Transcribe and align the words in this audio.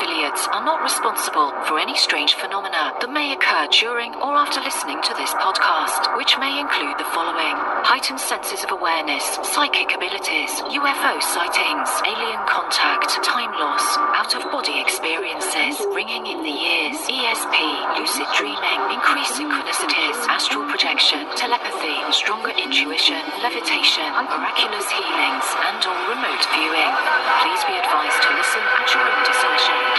affiliates 0.00 0.48
are 0.48 0.64
not 0.64 0.80
responsible 0.80 1.52
for 1.68 1.76
any 1.76 1.92
strange 1.92 2.32
phenomena 2.32 2.96
that 3.04 3.12
may 3.12 3.36
occur 3.36 3.68
during 3.68 4.08
or 4.24 4.32
after 4.32 4.56
listening 4.64 4.96
to 5.04 5.12
this 5.20 5.28
podcast, 5.36 6.16
which 6.16 6.40
may 6.40 6.56
include 6.56 6.96
the 6.96 7.04
following 7.12 7.52
heightened 7.84 8.16
senses 8.16 8.64
of 8.64 8.72
awareness, 8.72 9.20
psychic 9.44 9.92
abilities, 9.92 10.56
UFO 10.72 11.20
sightings, 11.20 11.92
alien 12.08 12.40
contact, 12.48 13.12
time 13.20 13.52
loss, 13.60 13.84
out 14.16 14.32
of 14.32 14.48
body 14.48 14.80
experiences, 14.80 15.76
ringing 15.92 16.24
in 16.32 16.40
the 16.48 16.56
ears, 16.56 16.96
ESP, 17.04 17.56
lucid 18.00 18.28
dreaming, 18.40 18.80
increased 18.96 19.36
synchronicities, 19.36 20.16
astral 20.32 20.64
projection, 20.72 21.28
telepathy, 21.36 22.00
stronger 22.08 22.56
intuition, 22.56 23.20
levitation, 23.44 24.08
miraculous 24.32 24.88
healings, 24.88 25.46
and 25.68 25.80
or 25.84 25.98
remote 26.08 26.44
viewing. 26.56 26.92
Please 27.44 27.62
be 27.68 27.76
advised 27.76 28.20
to 28.24 28.30
listen 28.32 28.64
at 28.64 28.88
your 28.96 29.04
own 29.04 29.20
discretion. 29.28 29.89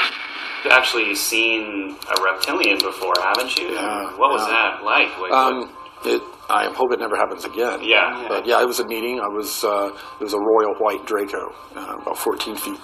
You've 0.63 0.73
actually 0.73 1.15
seen 1.15 1.97
a 2.15 2.21
reptilian 2.23 2.77
before, 2.77 3.13
haven't 3.23 3.57
you? 3.57 3.69
Yeah, 3.73 4.15
What 4.17 4.31
was 4.31 4.45
yeah. 4.47 4.53
that 4.77 4.83
like? 4.83 5.09
Like, 5.19 5.31
Um, 5.31 5.75
it, 6.05 6.21
I 6.49 6.65
hope 6.73 6.91
it 6.93 6.99
never 6.99 7.15
happens 7.15 7.45
again. 7.45 7.79
Yeah. 7.83 8.25
But 8.27 8.45
yeah, 8.45 8.61
it 8.61 8.67
was 8.67 8.79
a 8.79 8.85
meeting. 8.87 9.19
I 9.19 9.27
was, 9.27 9.63
uh, 9.63 9.89
it 10.19 10.23
was 10.23 10.33
a 10.33 10.39
royal 10.39 10.75
white 10.79 11.05
Draco, 11.07 11.53
uh, 11.75 11.97
about 12.01 12.17
14 12.17 12.55
feet 12.55 12.79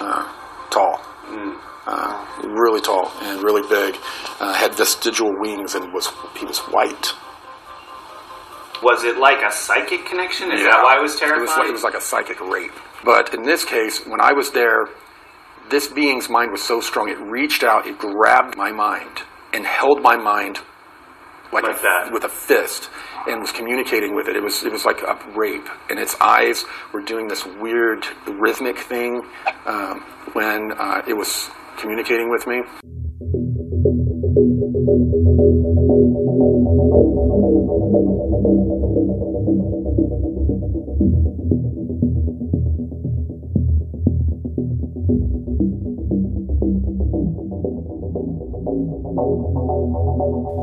uh, 0.00 0.26
tall. 0.70 1.00
Uh, 1.86 2.26
really 2.44 2.80
tall 2.80 3.10
and 3.22 3.42
really 3.42 3.62
big. 3.68 3.96
Uh, 4.40 4.52
had 4.52 4.74
vestigial 4.74 5.30
wings 5.40 5.74
and 5.74 5.92
was 5.92 6.10
he 6.36 6.44
was 6.46 6.58
white. 6.74 7.12
was 8.82 9.04
it 9.04 9.18
like 9.18 9.42
a 9.42 9.52
psychic 9.52 10.04
connection? 10.06 10.50
Is 10.52 10.62
that 10.62 10.82
why 10.82 10.96
it 10.98 11.02
was 11.02 11.14
It 11.14 11.18
terrifying? 11.18 11.42
was, 11.46 11.56
like, 11.56 11.68
it 11.68 11.72
was 11.72 11.82
like 11.84 11.94
a 11.94 12.00
psychic 12.00 12.40
rape. 12.40 12.72
But 13.04 13.34
in 13.34 13.42
this 13.42 13.64
case, 13.64 14.04
when 14.06 14.20
I 14.20 14.32
was 14.32 14.50
there, 14.50 14.88
this 15.70 15.86
being's 15.86 16.28
mind 16.28 16.50
was 16.50 16.62
so 16.62 16.80
strong, 16.80 17.08
it 17.08 17.18
reached 17.18 17.62
out, 17.62 17.86
it 17.86 17.98
grabbed 17.98 18.56
my 18.56 18.72
mind, 18.72 19.22
and 19.52 19.64
held 19.64 20.02
my 20.02 20.16
mind 20.16 20.58
like, 21.52 21.64
Like 21.64 21.78
a, 21.78 21.82
that. 21.82 22.12
with 22.12 22.24
a 22.24 22.28
fist, 22.28 22.90
and 23.26 23.40
was 23.40 23.52
communicating 23.52 24.14
with 24.14 24.28
it. 24.28 24.36
It 24.36 24.42
was 24.42 24.62
it 24.64 24.70
was 24.70 24.84
like 24.84 25.02
a 25.02 25.18
rape, 25.34 25.68
and 25.88 25.98
its 25.98 26.14
eyes 26.20 26.64
were 26.92 27.02
doing 27.02 27.26
this 27.26 27.44
weird 27.44 28.06
rhythmic 28.26 28.78
thing 28.78 29.22
um, 29.66 30.00
when 30.32 30.72
uh, 30.78 31.02
it 31.08 31.14
was 31.16 31.50
communicating 31.76 32.30
with 32.30 32.46
me. 32.46 32.62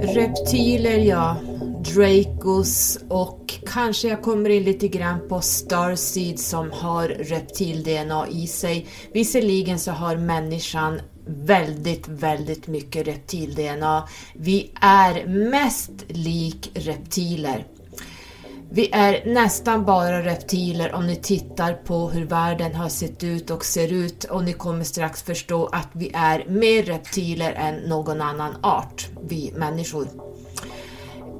Reptiler 0.01 0.97
ja, 0.97 1.37
Dracos 1.79 2.99
och 3.09 3.53
kanske 3.65 4.07
jag 4.07 4.21
kommer 4.21 4.49
in 4.49 4.63
lite 4.63 4.87
grann 4.87 5.27
på 5.29 5.41
Starseed 5.41 6.39
som 6.39 6.71
har 6.71 7.07
reptil-DNA 7.07 8.27
i 8.27 8.47
sig. 8.47 8.87
Visserligen 9.13 9.79
så 9.79 9.91
har 9.91 10.15
människan 10.15 11.01
väldigt, 11.27 12.07
väldigt 12.07 12.67
mycket 12.67 13.07
reptil-DNA. 13.07 14.07
Vi 14.33 14.71
är 14.81 15.25
mest 15.25 15.91
lik 16.07 16.71
reptiler. 16.73 17.65
Vi 18.69 18.89
är 18.91 19.25
nästan 19.25 19.85
bara 19.85 20.21
reptiler 20.21 20.93
om 20.93 21.07
ni 21.07 21.15
tittar 21.15 21.73
på 21.73 22.09
hur 22.09 22.25
världen 22.25 22.75
har 22.75 22.89
sett 22.89 23.23
ut 23.23 23.51
och 23.51 23.65
ser 23.65 23.93
ut 23.93 24.23
och 24.23 24.43
ni 24.43 24.53
kommer 24.53 24.83
strax 24.83 25.23
förstå 25.23 25.65
att 25.65 25.87
vi 25.93 26.11
är 26.13 26.45
mer 26.49 26.83
reptiler 26.83 27.51
än 27.53 27.75
någon 27.75 28.21
annan 28.21 28.55
art, 28.61 29.07
vi 29.29 29.53
människor. 29.55 30.07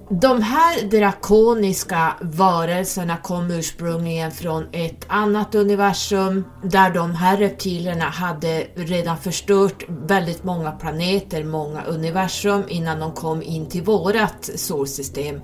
De 0.10 0.42
här 0.42 0.90
drakoniska 0.90 2.14
varelserna 2.22 3.18
kom 3.18 3.52
ursprungligen 3.52 4.32
från 4.32 4.68
ett 4.72 5.06
annat 5.08 5.56
universum 5.56 6.46
där 6.64 6.90
de 6.90 7.16
här 7.16 7.38
reptilerna 7.38 8.06
hade 8.06 8.68
redan 8.76 9.18
förstört 9.18 9.84
väldigt 9.88 10.44
många 10.44 10.72
planeter, 10.72 11.44
många 11.44 11.84
universum 11.84 12.64
innan 12.68 13.00
de 13.00 13.12
kom 13.12 13.44
in 13.44 13.70
till 13.70 13.84
vårat 13.84 14.50
solsystem. 14.56 15.42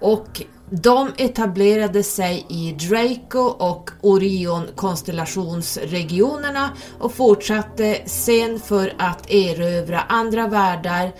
Och 0.00 0.42
de 0.70 1.12
etablerade 1.16 2.02
sig 2.02 2.46
i 2.48 2.72
Draco 2.72 3.38
och 3.38 3.90
Orion 4.00 4.66
konstellationsregionerna 4.76 6.70
och 6.98 7.12
fortsatte 7.12 7.98
sen 8.06 8.60
för 8.60 8.94
att 8.98 9.30
erövra 9.30 10.00
andra 10.00 10.48
världar, 10.48 11.12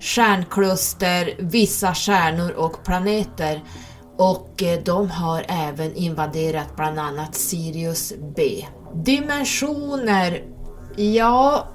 stjärnkluster, 0.00 1.34
vissa 1.38 1.94
stjärnor 1.94 2.50
och 2.50 2.84
planeter. 2.84 3.64
Och 4.16 4.62
eh, 4.62 4.80
de 4.84 5.10
har 5.10 5.44
även 5.48 5.94
invaderat 5.94 6.76
bland 6.76 6.98
annat 6.98 7.34
Sirius 7.34 8.12
B. 8.36 8.66
Dimensioner, 8.94 10.44
ja, 10.96 11.68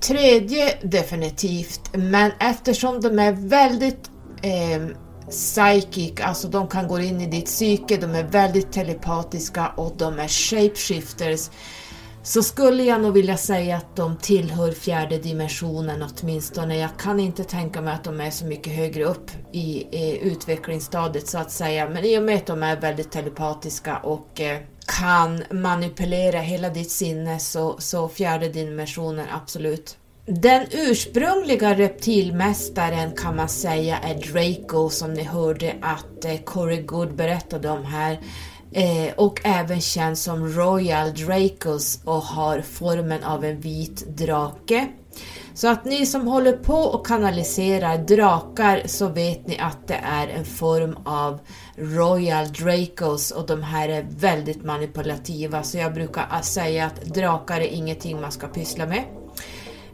tredje 0.00 0.78
definitivt, 0.82 1.80
men 1.92 2.30
eftersom 2.38 3.00
de 3.00 3.18
är 3.18 3.32
väldigt 3.32 4.10
eh, 4.42 4.96
psychic, 5.30 6.20
alltså 6.20 6.48
de 6.48 6.68
kan 6.68 6.88
gå 6.88 7.00
in 7.00 7.20
i 7.20 7.26
ditt 7.26 7.46
psyke, 7.46 7.96
de 7.96 8.14
är 8.14 8.24
väldigt 8.24 8.72
telepatiska 8.72 9.68
och 9.68 9.92
de 9.96 10.18
är 10.18 10.28
shapeshifters. 10.28 11.50
Så 12.22 12.42
skulle 12.42 12.82
jag 12.82 13.02
nog 13.02 13.14
vilja 13.14 13.36
säga 13.36 13.76
att 13.76 13.96
de 13.96 14.16
tillhör 14.16 14.72
fjärde 14.72 15.18
dimensionen 15.18 16.04
åtminstone. 16.04 16.78
Jag 16.78 16.90
kan 16.98 17.20
inte 17.20 17.44
tänka 17.44 17.80
mig 17.80 17.94
att 17.94 18.04
de 18.04 18.20
är 18.20 18.30
så 18.30 18.44
mycket 18.44 18.72
högre 18.72 19.04
upp 19.04 19.30
i, 19.52 19.86
eh, 19.92 20.14
utvecklingsstadiet 20.26 21.28
så 21.28 21.38
att 21.38 21.50
säga. 21.50 21.88
Men 21.88 22.04
i 22.04 22.18
och 22.18 22.22
med 22.22 22.36
att 22.36 22.46
de 22.46 22.62
är 22.62 22.80
väldigt 22.80 23.10
telepatiska 23.10 23.96
och 23.96 24.40
eh, 24.40 24.58
kan 24.86 25.42
manipulera 25.50 26.40
hela 26.40 26.68
ditt 26.68 26.90
sinne 26.90 27.38
så, 27.38 27.76
så 27.78 28.08
fjärde 28.08 28.48
dimensionen 28.48 29.26
absolut. 29.32 29.96
Den 30.28 30.66
ursprungliga 30.70 31.74
reptilmästaren 31.74 33.12
kan 33.12 33.36
man 33.36 33.48
säga 33.48 33.98
är 33.98 34.14
Draco 34.14 34.90
som 34.90 35.14
ni 35.14 35.22
hörde 35.22 35.74
att 35.80 36.24
eh, 36.24 36.36
Corey 36.44 36.82
Good 36.82 37.14
berättade 37.14 37.70
om 37.70 37.84
här. 37.84 38.20
Eh, 38.72 39.14
och 39.16 39.40
även 39.44 39.80
känd 39.80 40.18
som 40.18 40.48
Royal 40.48 41.14
Dracos 41.14 42.00
och 42.04 42.22
har 42.22 42.60
formen 42.60 43.24
av 43.24 43.44
en 43.44 43.60
vit 43.60 44.06
drake. 44.16 44.88
Så 45.54 45.68
att 45.68 45.84
ni 45.84 46.06
som 46.06 46.26
håller 46.26 46.56
på 46.56 46.76
och 46.76 47.06
kanaliserar 47.06 47.98
drakar 47.98 48.82
så 48.86 49.08
vet 49.08 49.46
ni 49.46 49.58
att 49.58 49.88
det 49.88 50.00
är 50.04 50.28
en 50.28 50.44
form 50.44 50.96
av 51.04 51.38
Royal 51.76 52.52
Dracos 52.52 53.30
och 53.30 53.46
de 53.46 53.62
här 53.62 53.88
är 53.88 54.06
väldigt 54.10 54.64
manipulativa 54.64 55.62
så 55.62 55.78
jag 55.78 55.94
brukar 55.94 56.42
säga 56.42 56.86
att 56.86 57.04
drakar 57.04 57.60
är 57.60 57.74
ingenting 57.74 58.20
man 58.20 58.32
ska 58.32 58.46
pyssla 58.46 58.86
med. 58.86 59.04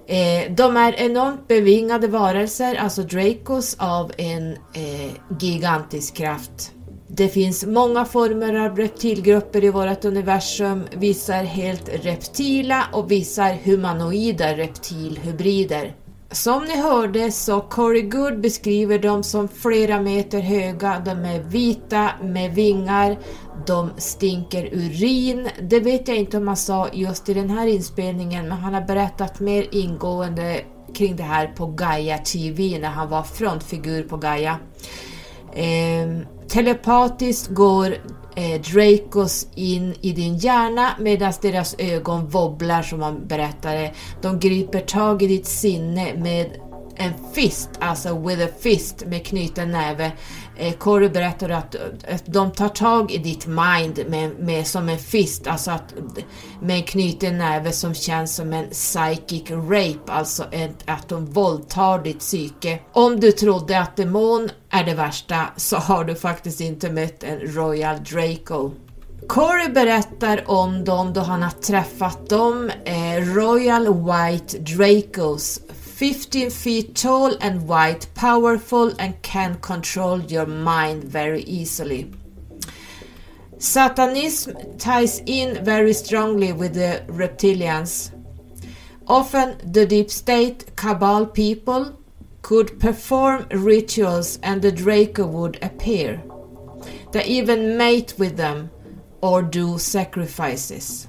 Eh, 0.07 0.53
de 0.53 0.77
är 0.77 0.95
enormt 1.01 1.49
bevingade 1.49 2.09
varelser, 2.09 2.75
alltså 2.75 3.03
Dracos, 3.03 3.77
av 3.79 4.13
en 4.19 4.53
eh, 4.53 5.13
gigantisk 5.41 6.17
kraft. 6.17 6.73
Det 7.09 7.29
finns 7.29 7.67
många 7.67 8.05
former 8.05 8.55
av 8.55 8.77
reptilgrupper 8.77 9.65
i 9.65 9.71
vårt 9.71 10.05
universum. 10.05 10.85
Vissa 10.97 11.35
är 11.35 11.45
helt 11.45 11.89
reptila 12.05 12.85
och 12.93 13.11
vissa 13.11 13.45
är 13.45 13.55
humanoida 13.65 14.57
reptilhybrider. 14.57 15.95
Som 16.33 16.65
ni 16.65 16.77
hörde 16.77 17.33
så 17.33 17.61
Corey 17.61 18.03
Good 18.03 18.41
beskriver 18.41 18.99
dem 18.99 19.23
som 19.23 19.49
flera 19.49 20.01
meter 20.01 20.41
höga, 20.41 21.03
de 21.05 21.11
är 21.11 21.41
vita 21.41 22.11
med 22.23 22.55
vingar, 22.55 23.19
de 23.67 23.91
stinker 23.97 24.69
urin. 24.73 25.49
Det 25.61 25.81
vet 25.81 26.09
jag 26.09 26.17
inte 26.17 26.37
om 26.37 26.49
han 26.49 26.57
sa 26.57 26.89
just 26.93 27.29
i 27.29 27.35
den 27.35 27.51
här 27.51 27.67
inspelningen 27.67 28.49
men 28.49 28.59
han 28.59 28.75
har 28.75 28.81
berättat 28.81 29.41
mer 29.41 29.67
ingående 29.71 30.61
kring 30.95 31.17
det 31.17 31.23
här 31.23 31.47
på 31.47 31.67
Gaia 31.67 32.19
TV 32.19 32.79
när 32.79 32.89
han 32.89 33.09
var 33.09 33.23
frontfigur 33.23 34.03
på 34.03 34.17
Gaia. 34.17 34.59
Eh, 35.55 36.27
telepatiskt 36.49 37.49
går 37.49 37.97
eh, 38.37 38.61
Dracos 38.61 39.47
in 39.55 39.95
i 40.01 40.13
din 40.13 40.37
hjärna 40.37 40.95
medan 40.99 41.33
deras 41.43 41.75
ögon 41.79 42.29
wobblar 42.29 42.83
som 42.83 43.01
man 43.01 43.27
berättade. 43.27 43.93
De 44.23 44.39
griper 44.39 44.81
tag 44.81 45.23
i 45.23 45.27
ditt 45.27 45.47
sinne 45.47 46.15
med 46.15 46.47
en 46.97 47.13
fist, 47.35 47.71
alltså 47.79 48.19
with 48.19 48.45
a 48.45 48.49
fist 48.61 49.05
med 49.07 49.27
knuten 49.27 49.71
näve. 49.71 50.13
Eh, 50.57 50.73
Corey 50.73 51.09
berättar 51.09 51.49
att, 51.49 51.77
att 52.09 52.23
de 52.27 52.51
tar 52.51 52.69
tag 52.69 53.13
i 53.13 53.19
ditt 53.19 53.47
mind 53.47 54.05
med, 54.09 54.31
med, 54.39 54.67
som 54.67 54.89
en 54.89 54.99
fist, 54.99 55.47
alltså 55.47 55.71
att, 55.71 55.95
med 56.61 56.77
en 56.77 56.83
knuten 56.83 57.39
näve 57.39 57.73
som 57.73 57.95
känns 57.95 58.35
som 58.37 58.53
en 58.53 58.71
psychic 58.71 59.51
rape, 59.51 60.13
alltså 60.13 60.45
ett, 60.51 60.77
att 60.87 61.09
de 61.09 61.27
våldtar 61.27 62.03
ditt 62.03 62.19
psyke. 62.19 62.79
Om 62.93 63.21
du 63.21 63.33
trodde 63.33 63.81
att 63.81 63.97
demon 63.97 64.51
är 64.71 64.85
det 64.85 64.95
värsta 64.95 65.47
så 65.57 65.77
har 65.77 66.05
du 66.05 66.15
faktiskt 66.15 66.61
inte 66.61 66.91
mött 66.91 67.23
en 67.23 67.39
Royal 67.41 67.97
Draco. 68.05 68.71
Corey 69.29 69.69
berättar 69.69 70.51
om 70.51 70.85
dem 70.85 71.13
då 71.13 71.21
han 71.21 71.43
har 71.43 71.51
träffat 71.51 72.29
dem, 72.29 72.71
eh, 72.85 73.35
Royal 73.35 73.87
White 73.87 74.59
Dracos 74.59 75.61
15 76.03 76.51
feet 76.51 76.97
tall 76.97 77.37
and 77.41 77.69
white, 77.69 78.09
powerful 78.13 78.93
and 78.99 79.23
can 79.23 79.55
control 79.61 80.21
your 80.21 80.47
mind 80.47 81.05
very 81.05 81.43
easily. 81.43 82.11
Satanism 83.59 84.77
ties 84.79 85.23
in 85.27 85.65
very 85.65 85.93
strongly 85.93 86.53
with 86.53 86.75
the 86.75 87.05
reptilians. 87.07 88.11
Often 89.07 89.73
the 89.73 89.87
deep 89.87 90.11
state 90.11 90.75
cabal 90.75 91.25
people 91.25 91.97
could 92.43 92.81
perform 92.81 93.47
rituals 93.53 94.41
and 94.43 94.61
the 94.61 94.73
Draco 94.73 95.25
would 95.25 95.57
appear. 95.63 96.21
They 97.13 97.25
even 97.27 97.77
mate 97.77 98.15
with 98.19 98.37
them 98.37 98.73
or 99.21 99.41
do 99.41 99.79
sacrifices. 99.79 101.07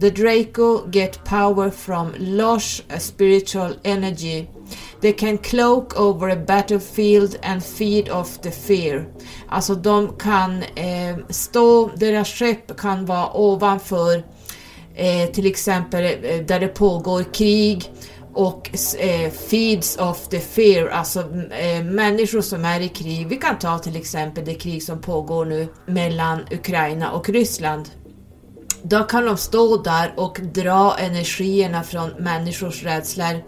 The 0.00 0.10
Draco 0.10 0.86
get 0.86 1.24
power 1.24 1.70
from 1.70 2.12
lush 2.18 2.82
spiritual 2.98 3.76
energy. 3.84 4.48
They 5.00 5.12
can 5.12 5.38
cloak 5.38 5.98
over 6.00 6.28
a 6.28 6.36
battlefield 6.36 7.38
and 7.42 7.64
feed 7.64 8.08
off 8.10 8.40
the 8.42 8.50
fear. 8.50 9.06
Alltså 9.48 9.74
de 9.74 10.16
kan 10.18 10.62
eh, 10.62 11.16
stå, 11.28 11.90
deras 11.96 12.28
skepp 12.28 12.76
kan 12.76 13.06
vara 13.06 13.30
ovanför 13.36 14.22
eh, 14.94 15.30
till 15.32 15.46
exempel 15.46 16.04
eh, 16.04 16.46
där 16.46 16.60
det 16.60 16.68
pågår 16.68 17.24
krig 17.34 17.90
och 18.34 18.70
eh, 18.98 19.30
feeds 19.30 19.96
of 19.96 20.28
the 20.28 20.40
fear, 20.40 20.88
alltså 20.88 21.20
eh, 21.50 21.84
människor 21.84 22.40
som 22.40 22.64
är 22.64 22.80
i 22.80 22.88
krig. 22.88 23.28
Vi 23.28 23.36
kan 23.36 23.58
ta 23.58 23.78
till 23.78 23.96
exempel 23.96 24.44
det 24.44 24.54
krig 24.54 24.82
som 24.82 25.00
pågår 25.00 25.44
nu 25.44 25.68
mellan 25.86 26.40
Ukraina 26.50 27.10
och 27.12 27.28
Ryssland. 27.28 27.90
Då 28.90 29.02
kan 29.02 29.24
de 29.24 29.36
stå 29.36 29.76
där 29.76 30.14
och 30.16 30.40
dra 30.54 30.96
energierna 30.98 31.82
från 31.82 32.10
människors 32.10 32.82
rädslor. 32.82 33.42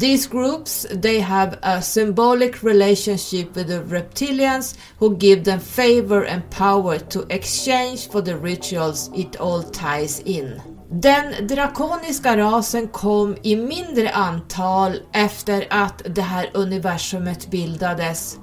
These 0.00 0.28
groups, 0.30 0.86
they 1.02 1.20
have 1.20 1.58
a 1.62 1.82
symbolic 1.82 2.62
relationship 2.62 3.56
with 3.56 3.66
the 3.66 3.80
reptilians 3.80 4.74
who 4.98 5.16
give 5.16 5.44
them 5.44 5.60
favor 5.60 6.26
and 6.26 6.42
power 6.50 6.98
to 6.98 7.20
exchange 7.28 8.10
for 8.12 8.20
the 8.22 8.34
rituals 8.34 9.10
it 9.14 9.40
all 9.40 9.62
ties 9.62 10.20
in. 10.20 10.60
Den 10.90 11.46
drakoniska 11.46 12.36
rasen 12.36 12.88
kom 12.88 13.36
i 13.42 13.56
mindre 13.56 14.10
antal 14.10 14.92
efter 15.12 15.66
att 15.70 16.02
det 16.04 16.22
här 16.22 16.50
universumet 16.54 17.50
bildades. 17.50 18.38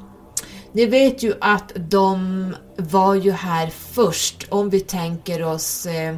Ni 0.71 0.85
vet 0.85 1.23
ju 1.23 1.33
att 1.41 1.71
de 1.75 2.55
var 2.75 3.15
ju 3.15 3.31
här 3.31 3.67
först 3.67 4.45
om 4.49 4.69
vi 4.69 4.79
tänker 4.79 5.43
oss 5.43 5.85
eh, 5.85 6.15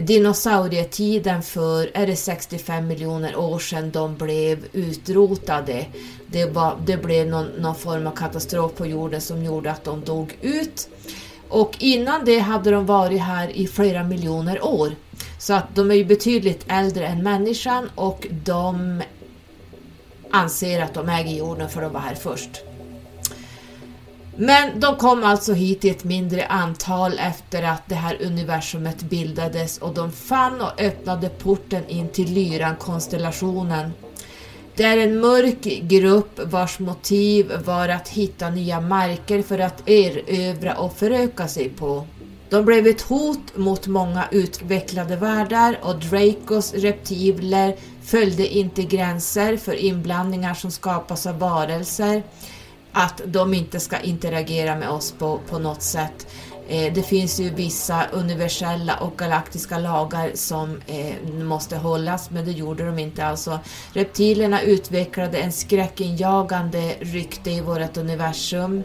dinosaurietiden 0.00 1.42
för, 1.42 1.90
är 1.94 2.06
det 2.06 2.16
65 2.16 2.86
miljoner 2.86 3.36
år 3.36 3.58
sedan 3.58 3.90
de 3.90 4.16
blev 4.16 4.66
utrotade. 4.72 5.86
Det, 6.26 6.46
var, 6.46 6.76
det 6.86 6.96
blev 6.96 7.26
någon, 7.26 7.46
någon 7.46 7.74
form 7.74 8.06
av 8.06 8.10
katastrof 8.10 8.74
på 8.74 8.86
jorden 8.86 9.20
som 9.20 9.44
gjorde 9.44 9.70
att 9.70 9.84
de 9.84 10.04
dog 10.04 10.36
ut. 10.40 10.88
Och 11.48 11.76
innan 11.78 12.24
det 12.24 12.38
hade 12.38 12.70
de 12.70 12.86
varit 12.86 13.20
här 13.20 13.48
i 13.56 13.66
flera 13.66 14.04
miljoner 14.04 14.64
år. 14.64 14.94
Så 15.38 15.54
att 15.54 15.74
de 15.74 15.90
är 15.90 15.94
ju 15.94 16.04
betydligt 16.04 16.64
äldre 16.68 17.06
än 17.06 17.22
människan 17.22 17.90
och 17.94 18.26
de 18.44 19.02
anser 20.30 20.82
att 20.82 20.94
de 20.94 21.08
äger 21.08 21.36
jorden 21.36 21.68
för 21.68 21.82
de 21.82 21.92
var 21.92 22.00
här 22.00 22.14
först. 22.14 22.71
Men 24.36 24.80
de 24.80 24.96
kom 24.96 25.24
alltså 25.24 25.52
hit 25.52 25.84
i 25.84 25.90
ett 25.90 26.04
mindre 26.04 26.46
antal 26.46 27.18
efter 27.18 27.62
att 27.62 27.82
det 27.86 27.94
här 27.94 28.22
universumet 28.22 29.02
bildades 29.02 29.78
och 29.78 29.94
de 29.94 30.12
fann 30.12 30.60
och 30.60 30.80
öppnade 30.80 31.28
porten 31.28 31.88
in 31.88 32.08
till 32.08 32.32
Lyran-konstellationen. 32.32 33.92
Det 34.76 34.82
är 34.84 34.96
en 34.96 35.20
mörk 35.20 35.62
grupp 35.82 36.40
vars 36.44 36.78
motiv 36.78 37.52
var 37.64 37.88
att 37.88 38.08
hitta 38.08 38.50
nya 38.50 38.80
marker 38.80 39.42
för 39.42 39.58
att 39.58 39.88
erövra 39.88 40.74
och 40.74 40.96
föröka 40.96 41.48
sig 41.48 41.68
på. 41.68 42.06
De 42.50 42.64
blev 42.64 42.86
ett 42.86 43.00
hot 43.00 43.56
mot 43.56 43.86
många 43.86 44.24
utvecklade 44.30 45.16
världar 45.16 45.78
och 45.82 45.98
Dracos 45.98 46.74
reptiler 46.74 47.76
följde 48.02 48.48
inte 48.48 48.82
gränser 48.82 49.56
för 49.56 49.74
inblandningar 49.74 50.54
som 50.54 50.70
skapas 50.70 51.26
av 51.26 51.38
varelser 51.38 52.22
att 52.92 53.20
de 53.26 53.54
inte 53.54 53.80
ska 53.80 53.98
interagera 54.00 54.76
med 54.76 54.88
oss 54.88 55.12
på, 55.12 55.40
på 55.48 55.58
något 55.58 55.82
sätt. 55.82 56.26
Eh, 56.68 56.92
det 56.92 57.02
finns 57.02 57.40
ju 57.40 57.50
vissa 57.50 58.06
universella 58.12 58.96
och 58.96 59.18
galaktiska 59.18 59.78
lagar 59.78 60.30
som 60.34 60.80
eh, 60.86 61.44
måste 61.44 61.76
hållas, 61.76 62.30
men 62.30 62.44
det 62.44 62.52
gjorde 62.52 62.86
de 62.86 62.98
inte. 62.98 63.24
Alltså, 63.24 63.60
reptilerna 63.92 64.62
utvecklade 64.62 65.38
en 65.38 65.52
skräckinjagande 65.52 66.94
rykte 67.00 67.50
i 67.50 67.60
vårt 67.60 67.96
universum 67.96 68.82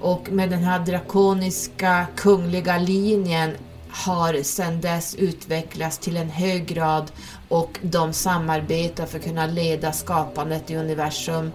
och 0.00 0.32
med 0.32 0.50
den 0.50 0.62
här 0.62 0.78
drakoniska 0.78 2.06
kungliga 2.16 2.78
linjen 2.78 3.50
har 3.90 4.42
sedan 4.42 4.80
dess 4.80 5.14
utvecklats 5.14 5.98
till 5.98 6.16
en 6.16 6.30
hög 6.30 6.66
grad 6.66 7.12
och 7.48 7.78
de 7.82 8.12
samarbetar 8.12 9.06
för 9.06 9.18
att 9.18 9.24
kunna 9.24 9.46
leda 9.46 9.92
skapandet 9.92 10.70
i 10.70 10.76
universum 10.76 11.52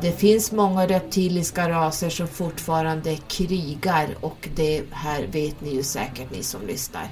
det 0.00 0.12
finns 0.12 0.52
många 0.52 0.86
reptiliska 0.86 1.68
raser 1.68 2.10
som 2.10 2.28
fortfarande 2.28 3.16
krigar 3.16 4.08
och 4.20 4.48
det 4.54 4.82
här 4.90 5.26
vet 5.32 5.60
ni 5.60 5.74
ju 5.74 5.82
säkert 5.82 6.30
ni 6.30 6.42
som 6.42 6.66
lyssnar. 6.66 7.08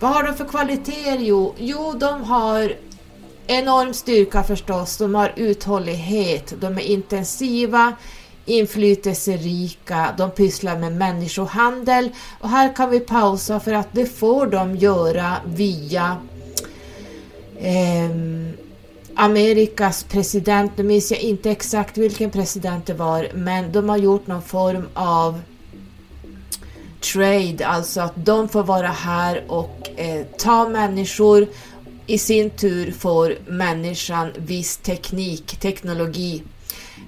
Vad 0.00 0.10
har 0.10 0.22
de 0.22 0.34
för 0.34 0.44
kvaliteter? 0.44 1.18
Jo, 1.18 1.54
jo 1.58 1.92
de 1.92 2.22
har 2.22 2.72
enorm 3.46 3.94
styrka 3.94 4.42
förstås, 4.42 4.96
de 4.96 5.14
har 5.14 5.32
uthållighet, 5.36 6.54
de 6.60 6.78
är 6.78 6.80
intensiva, 6.80 7.92
inflytelserika, 8.44 10.14
de 10.18 10.30
pysslar 10.30 10.78
med 10.78 10.92
människohandel 10.92 12.10
och 12.40 12.48
här 12.48 12.76
kan 12.76 12.90
vi 12.90 13.00
pausa 13.00 13.60
för 13.60 13.72
att 13.72 13.88
det 13.92 14.06
får 14.06 14.46
de 14.46 14.76
göra 14.76 15.36
via 15.46 16.16
eh, 17.58 18.10
Amerikas 19.18 20.04
president, 20.04 20.72
nu 20.76 20.84
minns 20.84 21.10
jag 21.10 21.20
inte 21.20 21.50
exakt 21.50 21.98
vilken 21.98 22.30
president 22.30 22.86
det 22.86 22.94
var, 22.94 23.28
men 23.34 23.72
de 23.72 23.88
har 23.88 23.96
gjort 23.96 24.26
någon 24.26 24.42
form 24.42 24.88
av 24.94 25.40
trade, 27.00 27.66
alltså 27.66 28.00
att 28.00 28.12
de 28.16 28.48
får 28.48 28.62
vara 28.62 28.88
här 28.88 29.44
och 29.48 29.88
eh, 29.96 30.26
ta 30.38 30.68
människor. 30.68 31.46
I 32.06 32.18
sin 32.18 32.50
tur 32.50 32.92
får 32.92 33.34
människan 33.46 34.32
viss 34.36 34.76
teknik, 34.76 35.56
teknologi. 35.60 36.42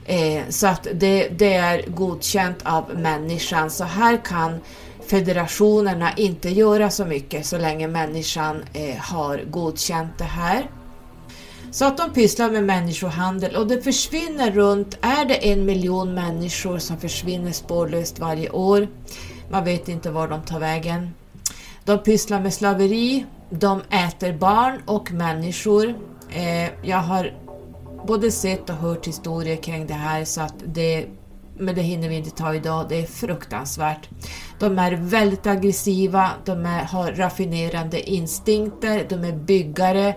Eh, 0.04 0.42
så 0.49 0.66
att 0.66 0.87
det, 0.94 1.28
det 1.28 1.54
är 1.54 1.85
godkänt 1.88 2.59
av 2.62 2.85
människan. 2.99 3.71
Så 3.71 3.85
här 3.85 4.25
kan 4.25 4.61
federationerna 5.06 6.12
inte 6.16 6.49
göra 6.49 6.90
så 6.90 7.04
mycket 7.04 7.47
så 7.47 7.59
länge 7.59 7.88
människan 7.88 8.64
eh, 8.73 8.97
har 8.97 9.44
godkänt 9.50 10.18
det 10.18 10.25
här. 10.25 10.71
Så 11.70 11.84
att 11.84 11.96
de 11.96 12.12
pysslar 12.12 12.50
med 12.50 12.64
människohandel 12.64 13.56
och 13.56 13.66
det 13.66 13.82
försvinner 13.82 14.50
runt, 14.50 14.98
är 15.00 15.25
det 15.25 15.52
en 15.52 15.64
miljon 15.64 16.14
människor 16.14 16.78
som 16.78 16.98
försvinner 16.98 17.52
spårlöst 17.52 18.18
varje 18.18 18.50
år. 18.50 18.88
Man 19.50 19.64
vet 19.64 19.88
inte 19.88 20.10
var 20.10 20.28
de 20.28 20.42
tar 20.42 20.60
vägen. 20.60 21.10
De 21.84 21.98
pysslar 21.98 22.40
med 22.40 22.54
slaveri, 22.54 23.26
de 23.50 23.82
äter 23.90 24.32
barn 24.32 24.82
och 24.87 25.12
människor. 25.12 25.94
Eh, 26.30 26.88
jag 26.88 26.98
har 26.98 27.34
både 28.06 28.30
sett 28.30 28.70
och 28.70 28.76
hört 28.76 29.06
historier 29.06 29.56
kring 29.56 29.87
det 29.87 29.94
här 29.94 30.25
så 30.25 30.40
att 30.40 30.54
det 30.66 31.06
men 31.58 31.75
det 31.75 31.82
hinner 31.82 32.08
vi 32.08 32.16
inte 32.16 32.30
ta 32.30 32.54
idag, 32.54 32.87
det 32.88 32.96
är 32.96 33.06
fruktansvärt. 33.06 34.08
De 34.58 34.78
är 34.78 34.92
väldigt 34.92 35.46
aggressiva, 35.46 36.30
de 36.44 36.66
är, 36.66 36.84
har 36.84 37.12
raffinerande 37.12 38.10
instinkter, 38.10 39.06
de 39.08 39.25
är 39.25 39.32
byggare, 39.32 40.14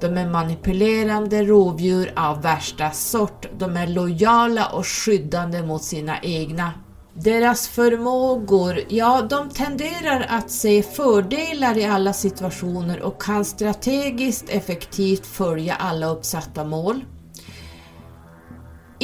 de 0.00 0.18
är 0.18 0.28
manipulerande 0.28 1.42
rovdjur 1.42 2.12
av 2.16 2.42
värsta 2.42 2.90
sort. 2.90 3.46
De 3.58 3.76
är 3.76 3.86
lojala 3.86 4.66
och 4.66 4.86
skyddande 4.86 5.62
mot 5.62 5.82
sina 5.82 6.18
egna. 6.22 6.72
Deras 7.14 7.68
förmågor, 7.68 8.80
ja, 8.88 9.22
de 9.30 9.50
tenderar 9.50 10.26
att 10.28 10.50
se 10.50 10.82
fördelar 10.82 11.78
i 11.78 11.84
alla 11.84 12.12
situationer 12.12 13.02
och 13.02 13.22
kan 13.22 13.44
strategiskt 13.44 14.48
effektivt 14.48 15.26
följa 15.26 15.74
alla 15.74 16.06
uppsatta 16.06 16.64
mål. 16.64 17.04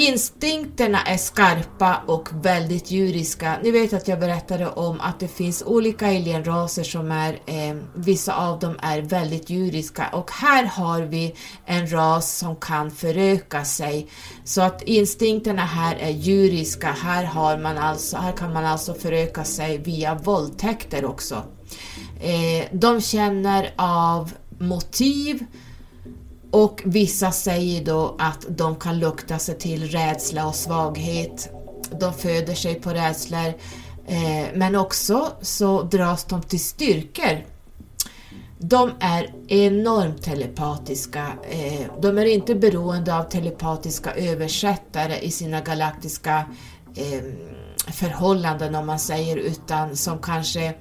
Instinkterna 0.00 1.02
är 1.02 1.16
skarpa 1.16 2.02
och 2.06 2.28
väldigt 2.44 2.90
djuriska. 2.90 3.58
Ni 3.62 3.70
vet 3.70 3.92
att 3.92 4.08
jag 4.08 4.20
berättade 4.20 4.68
om 4.68 5.00
att 5.00 5.20
det 5.20 5.28
finns 5.28 5.62
olika 5.66 6.06
alienraser 6.06 6.82
som 6.82 7.12
är, 7.12 7.32
eh, 7.32 7.76
vissa 7.94 8.34
av 8.34 8.58
dem 8.58 8.78
är 8.82 9.00
väldigt 9.00 9.50
djuriska 9.50 10.08
och 10.12 10.30
här 10.30 10.64
har 10.64 11.00
vi 11.00 11.34
en 11.66 11.92
ras 11.92 12.38
som 12.38 12.56
kan 12.56 12.90
föröka 12.90 13.64
sig. 13.64 14.10
Så 14.44 14.62
att 14.62 14.82
instinkterna 14.82 15.64
här 15.64 15.96
är 15.96 16.10
djuriska. 16.10 16.92
Här, 17.02 17.24
har 17.24 17.58
man 17.58 17.78
alltså, 17.78 18.16
här 18.16 18.32
kan 18.32 18.52
man 18.52 18.64
alltså 18.64 18.94
föröka 18.94 19.44
sig 19.44 19.78
via 19.78 20.14
våldtäkter 20.14 21.04
också. 21.04 21.42
Eh, 22.20 22.68
de 22.72 23.00
känner 23.00 23.74
av 23.76 24.32
motiv 24.58 25.46
och 26.50 26.82
vissa 26.84 27.32
säger 27.32 27.84
då 27.84 28.16
att 28.18 28.46
de 28.48 28.76
kan 28.76 28.98
lukta 28.98 29.38
sig 29.38 29.58
till 29.58 29.88
rädsla 29.88 30.46
och 30.46 30.54
svaghet. 30.54 31.52
De 32.00 32.14
föder 32.14 32.54
sig 32.54 32.74
på 32.74 32.90
rädslor. 32.90 33.54
Eh, 34.06 34.46
men 34.54 34.76
också 34.76 35.32
så 35.40 35.82
dras 35.82 36.24
de 36.24 36.42
till 36.42 36.60
styrkor. 36.60 37.44
De 38.58 38.90
är 39.00 39.34
enormt 39.48 40.22
telepatiska. 40.22 41.26
Eh, 41.50 41.86
de 42.02 42.18
är 42.18 42.24
inte 42.24 42.54
beroende 42.54 43.16
av 43.16 43.22
telepatiska 43.24 44.14
översättare 44.14 45.18
i 45.18 45.30
sina 45.30 45.60
galaktiska 45.60 46.44
eh, 46.96 47.22
förhållanden 47.92 48.74
om 48.74 48.86
man 48.86 48.98
säger, 48.98 49.36
utan 49.36 49.96
som 49.96 50.18
kanske 50.18 50.74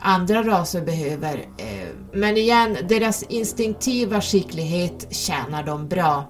andra 0.00 0.42
raser 0.42 0.80
behöver. 0.80 1.38
Eh, 1.38 1.88
men 2.12 2.36
igen, 2.36 2.76
deras 2.88 3.22
instinktiva 3.22 4.20
skicklighet 4.20 5.14
tjänar 5.14 5.62
dem 5.62 5.88
bra. 5.88 6.28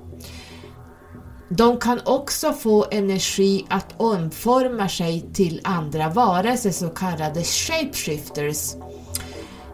De 1.48 1.78
kan 1.78 2.00
också 2.04 2.52
få 2.52 2.86
energi 2.90 3.66
att 3.68 3.94
omforma 3.96 4.88
sig 4.88 5.30
till 5.32 5.60
andra 5.64 6.08
varelser, 6.08 6.70
så 6.70 6.88
kallade 6.88 7.44
shapeshifters. 7.44 8.74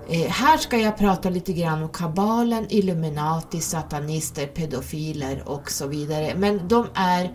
Eh, 0.09 0.31
här 0.31 0.57
ska 0.59 0.77
jag 0.77 0.99
prata 0.99 1.31
lite 1.31 1.53
grann 1.53 1.83
om 1.83 1.89
kabalen, 1.89 2.67
Illuminati, 2.69 3.61
satanister, 3.61 4.47
pedofiler 4.47 5.43
och 5.47 5.71
så 5.71 5.87
vidare. 5.87 6.35
Men 6.37 6.69
de 6.69 6.87
är, 6.95 7.35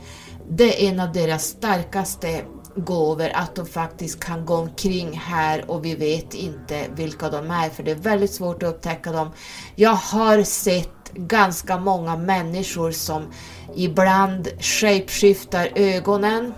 det 0.49 0.85
är 0.85 0.91
en 0.91 0.99
av 0.99 1.11
deras 1.11 1.43
starkaste 1.43 2.43
gåvor 2.75 3.29
att 3.33 3.55
de 3.55 3.65
faktiskt 3.65 4.19
kan 4.19 4.45
gå 4.45 4.55
omkring 4.55 5.11
här 5.17 5.71
och 5.71 5.85
vi 5.85 5.95
vet 5.95 6.33
inte 6.33 6.85
vilka 6.95 7.29
de 7.29 7.51
är 7.51 7.69
för 7.69 7.83
det 7.83 7.91
är 7.91 7.95
väldigt 7.95 8.33
svårt 8.33 8.63
att 8.63 8.69
upptäcka 8.69 9.11
dem. 9.11 9.31
Jag 9.75 9.93
har 9.93 10.43
sett 10.43 11.13
ganska 11.13 11.77
många 11.77 12.17
människor 12.17 12.91
som 12.91 13.31
ibland 13.75 14.47
shapeshiftar 14.59 15.69
ögonen. 15.75 16.53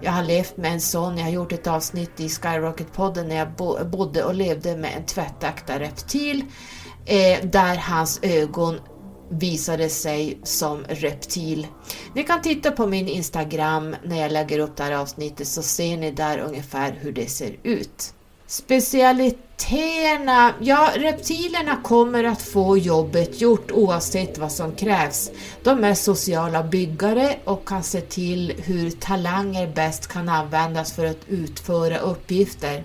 Jag 0.00 0.12
har 0.12 0.22
levt 0.22 0.56
med 0.56 0.72
en 0.72 0.80
sån, 0.80 1.18
jag 1.18 1.24
har 1.24 1.32
gjort 1.32 1.52
ett 1.52 1.66
avsnitt 1.66 2.20
i 2.20 2.28
Skyrocket-podden 2.28 3.28
när 3.28 3.36
jag 3.36 3.48
bodde 3.90 4.24
och 4.24 4.34
levde 4.34 4.76
med 4.76 4.90
en 4.96 5.04
tvättäkta 5.04 5.78
reptil 5.80 6.44
eh, 7.06 7.44
där 7.46 7.76
hans 7.76 8.20
ögon 8.22 8.80
visade 9.28 9.88
sig 9.88 10.38
som 10.42 10.84
reptil. 10.88 11.66
Ni 12.14 12.22
kan 12.22 12.42
titta 12.42 12.70
på 12.70 12.86
min 12.86 13.08
Instagram 13.08 13.96
när 14.04 14.20
jag 14.20 14.32
lägger 14.32 14.58
upp 14.58 14.76
det 14.76 14.84
här 14.84 14.92
avsnittet 14.92 15.48
så 15.48 15.62
ser 15.62 15.96
ni 15.96 16.10
där 16.10 16.38
ungefär 16.38 16.98
hur 17.00 17.12
det 17.12 17.30
ser 17.30 17.56
ut. 17.62 18.12
Specialiteterna, 18.48 20.54
ja 20.60 20.90
reptilerna 20.96 21.76
kommer 21.82 22.24
att 22.24 22.42
få 22.42 22.78
jobbet 22.78 23.40
gjort 23.40 23.70
oavsett 23.70 24.38
vad 24.38 24.52
som 24.52 24.72
krävs. 24.72 25.30
De 25.62 25.84
är 25.84 25.94
sociala 25.94 26.62
byggare 26.62 27.36
och 27.44 27.68
kan 27.68 27.82
se 27.82 28.00
till 28.00 28.52
hur 28.64 28.90
talanger 28.90 29.72
bäst 29.74 30.06
kan 30.06 30.28
användas 30.28 30.92
för 30.92 31.06
att 31.06 31.28
utföra 31.28 31.98
uppgifter. 31.98 32.84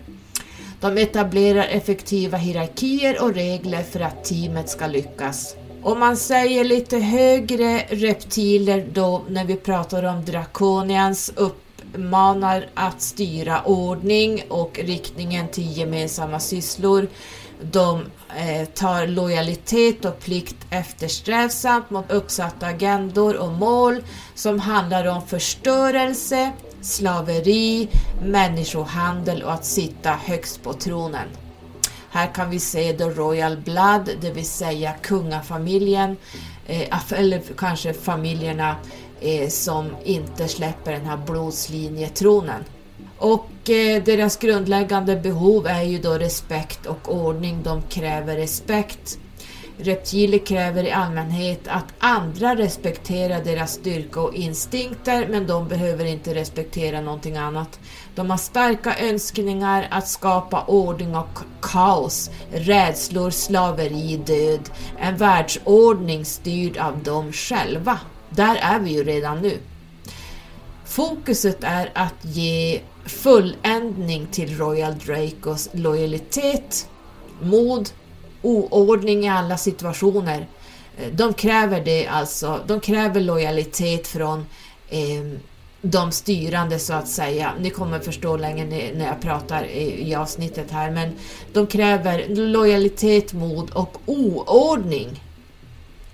De 0.79 0.98
etablerar 0.98 1.63
effektiva 1.63 2.38
hierarkier 2.38 3.24
och 3.24 3.33
regler 3.33 3.83
för 3.83 4.00
att 4.00 4.24
teamet 4.24 4.69
ska 4.69 4.88
lyckas. 4.88 5.55
Om 5.84 6.00
man 6.00 6.18
säger 6.18 6.64
lite 6.64 6.98
högre 6.98 7.80
reptiler 7.90 8.88
då 8.94 9.22
när 9.30 9.46
vi 9.46 9.56
pratar 9.56 10.04
om 10.04 10.26
Draconians 10.26 11.34
uppmanar 11.36 12.70
att 12.74 13.02
styra 13.02 13.62
ordning 13.62 14.44
och 14.50 14.80
riktningen 14.84 15.48
till 15.48 15.78
gemensamma 15.78 16.40
sysslor. 16.40 17.08
De 17.62 18.06
eh, 18.38 18.68
tar 18.68 19.08
lojalitet 19.08 20.06
och 20.06 20.20
plikt 20.20 20.56
eftersträvsamt 20.70 21.90
mot 21.90 22.12
uppsatta 22.12 22.66
agendor 22.66 23.38
och 23.38 23.52
mål 23.52 24.04
som 24.36 24.60
handlar 24.60 25.06
om 25.06 25.22
förstörelse, 25.28 26.52
slaveri, 26.82 27.90
människohandel 28.24 29.44
och 29.44 29.54
att 29.54 29.66
sitta 29.66 30.12
högst 30.12 30.64
på 30.64 30.74
tronen. 30.74 31.28
Här 32.13 32.34
kan 32.34 32.50
vi 32.50 32.60
se 32.60 32.94
The 32.94 33.03
Royal 33.03 33.58
Blood, 33.58 34.10
det 34.22 34.32
vill 34.32 34.46
säga 34.46 34.94
kungafamiljen, 35.01 36.18
eh, 36.68 37.12
eller 37.12 37.41
kanske 37.58 37.94
familjerna 37.94 38.75
eh, 39.22 39.50
som 39.50 39.96
inte 40.03 40.48
släpper 40.48 40.91
den 40.91 41.06
här 41.06 41.18
blodslinjetronen. 41.18 42.63
Och 43.18 43.70
eh, 43.70 44.03
deras 44.03 44.38
grundläggande 44.38 45.15
behov 45.15 45.68
är 45.68 45.84
ju 45.84 45.98
då 45.98 46.13
respekt 46.13 46.86
och 46.86 47.15
ordning. 47.15 47.63
De 47.63 47.82
kräver 47.82 48.36
respekt. 48.36 49.20
Reptiler 49.84 50.38
kräver 50.38 50.84
i 50.84 50.92
allmänhet 50.92 51.68
att 51.68 51.94
andra 52.00 52.56
respekterar 52.56 53.44
deras 53.44 53.74
styrka 53.74 54.22
och 54.22 54.34
instinkter 54.34 55.28
men 55.28 55.48
de 55.48 55.68
behöver 55.68 56.06
inte 56.06 56.36
respektera 56.36 57.02
någonting 57.02 57.38
annat. 57.38 57.80
De 58.16 58.30
har 58.30 58.38
starka 58.38 58.98
önskningar 59.00 59.88
att 59.92 60.08
skapa 60.08 60.64
ordning 60.64 61.16
och 61.16 61.40
kaos, 61.62 62.30
rädslor, 62.52 63.30
slaveri, 63.30 64.22
död. 64.26 64.70
En 65.00 65.18
världsordning 65.18 66.26
styrd 66.26 66.78
av 66.78 67.04
dem 67.04 67.32
själva. 67.32 68.00
Där 68.30 68.56
är 68.56 68.80
vi 68.80 68.92
ju 68.92 69.04
redan 69.04 69.42
nu. 69.42 69.58
Fokuset 70.86 71.64
är 71.64 71.92
att 71.96 72.26
ge 72.26 72.82
fulländning 73.06 74.28
till 74.32 74.58
Royal 74.58 74.98
Dracos 74.98 75.70
lojalitet, 75.74 76.90
mod, 77.42 77.90
oordning 78.41 79.25
i 79.25 79.29
alla 79.29 79.57
situationer. 79.57 80.48
Eh, 80.98 81.07
de 81.13 81.33
kräver 81.33 81.86
det 81.86 82.07
alltså. 82.07 82.60
De 82.67 82.79
kräver 82.79 83.21
lojalitet 83.21 84.07
från 84.07 84.45
eh, 84.89 85.39
de 85.81 86.12
styrande 86.12 86.79
så 86.79 86.93
att 86.93 87.07
säga. 87.07 87.53
Ni 87.60 87.69
kommer 87.69 88.00
förstå 88.00 88.38
längre 88.38 88.65
när 88.93 89.05
jag 89.05 89.21
pratar 89.21 89.65
i, 89.65 90.15
avsnittet 90.15 90.71
här, 90.71 90.91
men 90.91 91.10
de 91.53 91.67
kräver 91.67 92.25
lojalitet, 92.36 93.33
mod 93.33 93.69
och 93.69 93.98
oordning. 94.05 95.24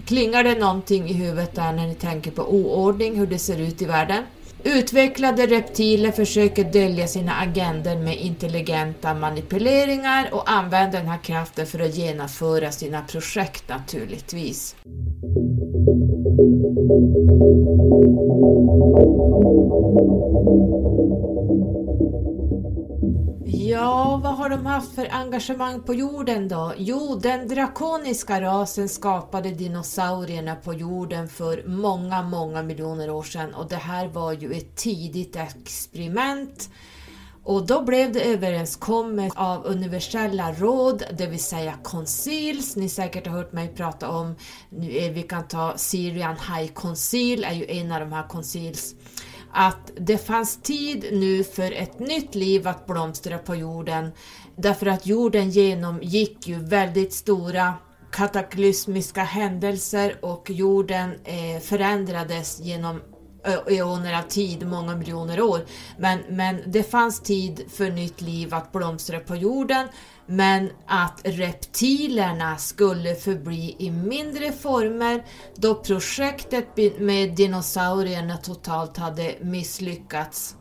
Klingar 0.06 0.44
det 0.44 0.56
någonting 0.56 1.10
i 1.10 1.14
huvudet 1.14 1.56
där 1.56 1.72
när 1.72 1.88
ni 1.88 1.96
tänker 1.96 2.32
på 2.32 2.42
oordning, 2.42 3.20
hur 3.20 3.28
det 3.28 3.40
ser 3.40 3.62
ut 3.62 3.82
i 3.82 3.86
världen? 3.86 4.24
Utvecklade 4.68 5.46
reptiler 5.46 6.12
försöker 6.12 6.64
dölja 6.64 7.08
sina 7.08 7.32
agender 7.34 7.98
med 7.98 8.18
intelligenta 8.18 9.14
manipuleringar 9.14 10.30
och 10.32 10.52
använder 10.52 11.00
den 11.00 11.08
här 11.08 11.24
kraften 11.24 11.66
för 11.66 11.80
att 11.80 11.96
genomföra 11.96 12.72
sina 12.72 13.02
projekt 13.02 13.70
naturligtvis. 13.70 14.76
Ja, 23.70 24.20
vad 24.24 24.34
har 24.36 24.50
de 24.50 24.66
haft 24.66 24.96
för 24.96 25.08
engagemang 25.12 25.82
på 25.84 25.94
jorden 25.94 26.48
då? 26.48 26.74
Jo, 26.78 27.16
den 27.16 27.48
drakoniska 27.48 28.42
rasen 28.42 28.90
skapade 28.90 29.52
dinosaurierna 29.52 30.56
på 30.56 30.74
jorden 30.74 31.30
för 31.30 31.64
många, 31.68 32.22
många 32.22 32.64
miljoner 32.64 33.10
år 33.10 33.24
sedan 33.24 33.54
och 33.54 33.70
det 33.70 33.76
här 33.76 34.08
var 34.08 34.34
ju 34.34 34.54
ett 34.54 34.76
tidigt 34.76 35.36
experiment 35.36 36.70
och 37.44 37.66
då 37.66 37.82
blev 37.82 38.12
det 38.12 38.22
överenskommet 38.22 39.34
av 39.36 39.66
universella 39.66 40.54
råd, 40.54 41.04
det 41.18 41.28
vill 41.28 41.44
säga 41.44 41.74
concils. 41.84 42.76
Ni 42.76 42.90
säkert 42.90 43.28
har 43.28 43.38
hört 43.38 43.54
mig 43.54 43.68
prata 43.68 44.10
om, 44.10 44.36
eh, 44.72 45.12
vi 45.12 45.26
kan 45.30 45.48
ta 45.48 45.74
Syrian 45.78 46.36
High 46.36 46.74
Concil, 46.74 47.44
är 47.44 47.54
ju 47.54 47.66
en 47.70 47.92
av 47.92 48.00
de 48.00 48.14
här 48.14 48.28
concils 48.28 48.96
att 49.60 49.92
det 49.98 50.18
fanns 50.18 50.62
tid 50.62 51.06
nu 51.12 51.44
för 51.44 51.72
ett 51.72 52.00
nytt 52.00 52.36
liv 52.36 52.68
att 52.68 52.86
blomstra 52.86 53.38
på 53.38 53.56
jorden 53.56 54.12
därför 54.58 54.86
att 54.86 55.06
jorden 55.06 55.50
genomgick 55.50 56.48
ju 56.48 56.56
väldigt 56.56 57.14
stora 57.14 57.74
kataklysmiska 58.12 59.24
händelser 59.24 60.26
och 60.26 60.50
jorden 60.50 61.12
eh, 61.24 61.62
förändrades 61.62 62.60
genom 62.60 63.02
eh, 63.46 63.78
eoner 63.78 64.20
av 64.20 64.22
tid, 64.22 64.68
många 64.68 64.96
miljoner 64.96 65.42
år. 65.42 65.62
Men, 65.98 66.20
men 66.30 66.62
det 66.66 66.84
fanns 66.84 67.22
tid 67.22 67.64
för 67.72 67.92
nytt 67.92 68.22
liv 68.22 68.54
att 68.54 68.72
blomstra 68.72 69.20
på 69.20 69.36
jorden 69.36 69.88
men 70.28 70.70
att 70.88 71.22
reptilerna 71.24 72.58
skulle 72.58 73.16
förbli 73.16 73.76
i 73.80 73.92
mindre 73.92 74.52
former 74.52 75.26
då 75.56 75.76
projektet 75.76 76.78
med 77.00 77.36
dinosaurierna 77.36 78.38
totalt 78.38 78.98
hade 78.98 79.36
misslyckats. 79.42 80.56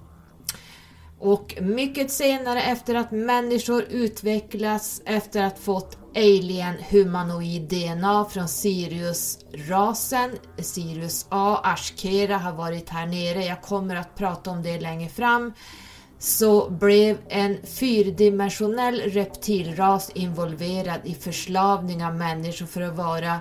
Och 1.18 1.54
mycket 1.61 2.11
senare 2.11 2.62
efter 2.62 2.94
att 2.94 3.11
människor 3.11 3.82
utvecklats 3.82 5.02
efter 5.04 5.42
att 5.42 5.58
fått 5.58 5.99
alien 6.16 6.75
humanoid 6.90 7.62
DNA 7.68 8.25
från 8.25 8.49
Sirius-rasen, 8.49 10.30
Sirius 10.58 11.26
A, 11.28 11.61
Ashkera 11.64 12.38
har 12.38 12.52
varit 12.52 12.88
här 12.88 13.06
nere, 13.06 13.44
jag 13.44 13.62
kommer 13.62 13.96
att 13.96 14.14
prata 14.14 14.50
om 14.50 14.62
det 14.62 14.80
längre 14.80 15.08
fram 15.08 15.52
så 16.26 16.71
blev 16.71 17.18
en 17.28 17.59
fyrdimensionell 17.66 19.00
reptilras 19.00 20.11
involverad 20.11 21.00
i 21.04 21.14
förslavning 21.14 22.04
av 22.04 22.14
människor 22.14 22.66
för 22.66 22.80
att 22.80 22.97
vara 22.97 23.40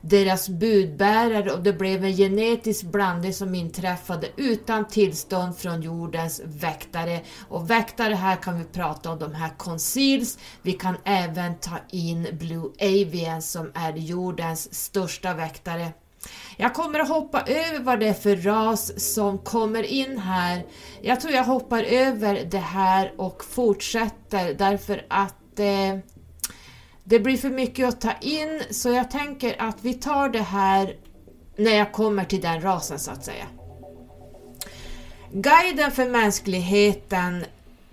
deras 0.00 0.48
budbärare 0.48 1.52
och 1.52 1.62
det 1.62 1.72
blev 1.72 2.04
en 2.04 2.16
genetisk 2.16 2.84
blandning 2.84 3.32
som 3.32 3.54
inträffade 3.54 4.28
utan 4.36 4.88
tillstånd 4.88 5.56
från 5.56 5.82
jordens 5.82 6.42
väktare. 6.44 7.20
Och 7.48 7.70
väktare 7.70 8.14
här 8.14 8.36
kan 8.36 8.58
vi 8.58 8.64
prata 8.64 9.10
om 9.10 9.18
de 9.18 9.34
här 9.34 9.50
conceals. 9.56 10.38
Vi 10.62 10.72
kan 10.72 10.96
även 11.04 11.54
ta 11.58 11.76
in 11.90 12.28
Blue 12.32 12.70
Avian 12.80 13.42
som 13.42 13.70
är 13.74 13.92
jordens 13.92 14.74
största 14.74 15.34
väktare. 15.34 15.92
Jag 16.56 16.74
kommer 16.74 16.98
att 16.98 17.08
hoppa 17.08 17.40
över 17.40 17.80
vad 17.80 18.00
det 18.00 18.08
är 18.08 18.14
för 18.14 18.36
ras 18.36 19.14
som 19.14 19.38
kommer 19.38 19.82
in 19.82 20.18
här. 20.18 20.64
Jag 21.02 21.20
tror 21.20 21.32
jag 21.32 21.44
hoppar 21.44 21.82
över 21.82 22.44
det 22.50 22.58
här 22.58 23.12
och 23.16 23.44
fortsätter 23.44 24.54
därför 24.54 25.06
att 25.08 25.58
eh, 25.58 25.98
det 27.04 27.20
blir 27.20 27.36
för 27.36 27.50
mycket 27.50 27.88
att 27.88 28.00
ta 28.00 28.12
in 28.20 28.62
så 28.70 28.90
jag 28.90 29.10
tänker 29.10 29.62
att 29.62 29.76
vi 29.80 29.94
tar 29.94 30.28
det 30.28 30.42
här 30.42 30.96
när 31.56 31.76
jag 31.76 31.92
kommer 31.92 32.24
till 32.24 32.40
den 32.40 32.60
rasen 32.60 32.98
så 32.98 33.10
att 33.10 33.24
säga. 33.24 33.46
Guiden 35.32 35.90
för 35.90 36.08
mänskligheten, 36.08 37.44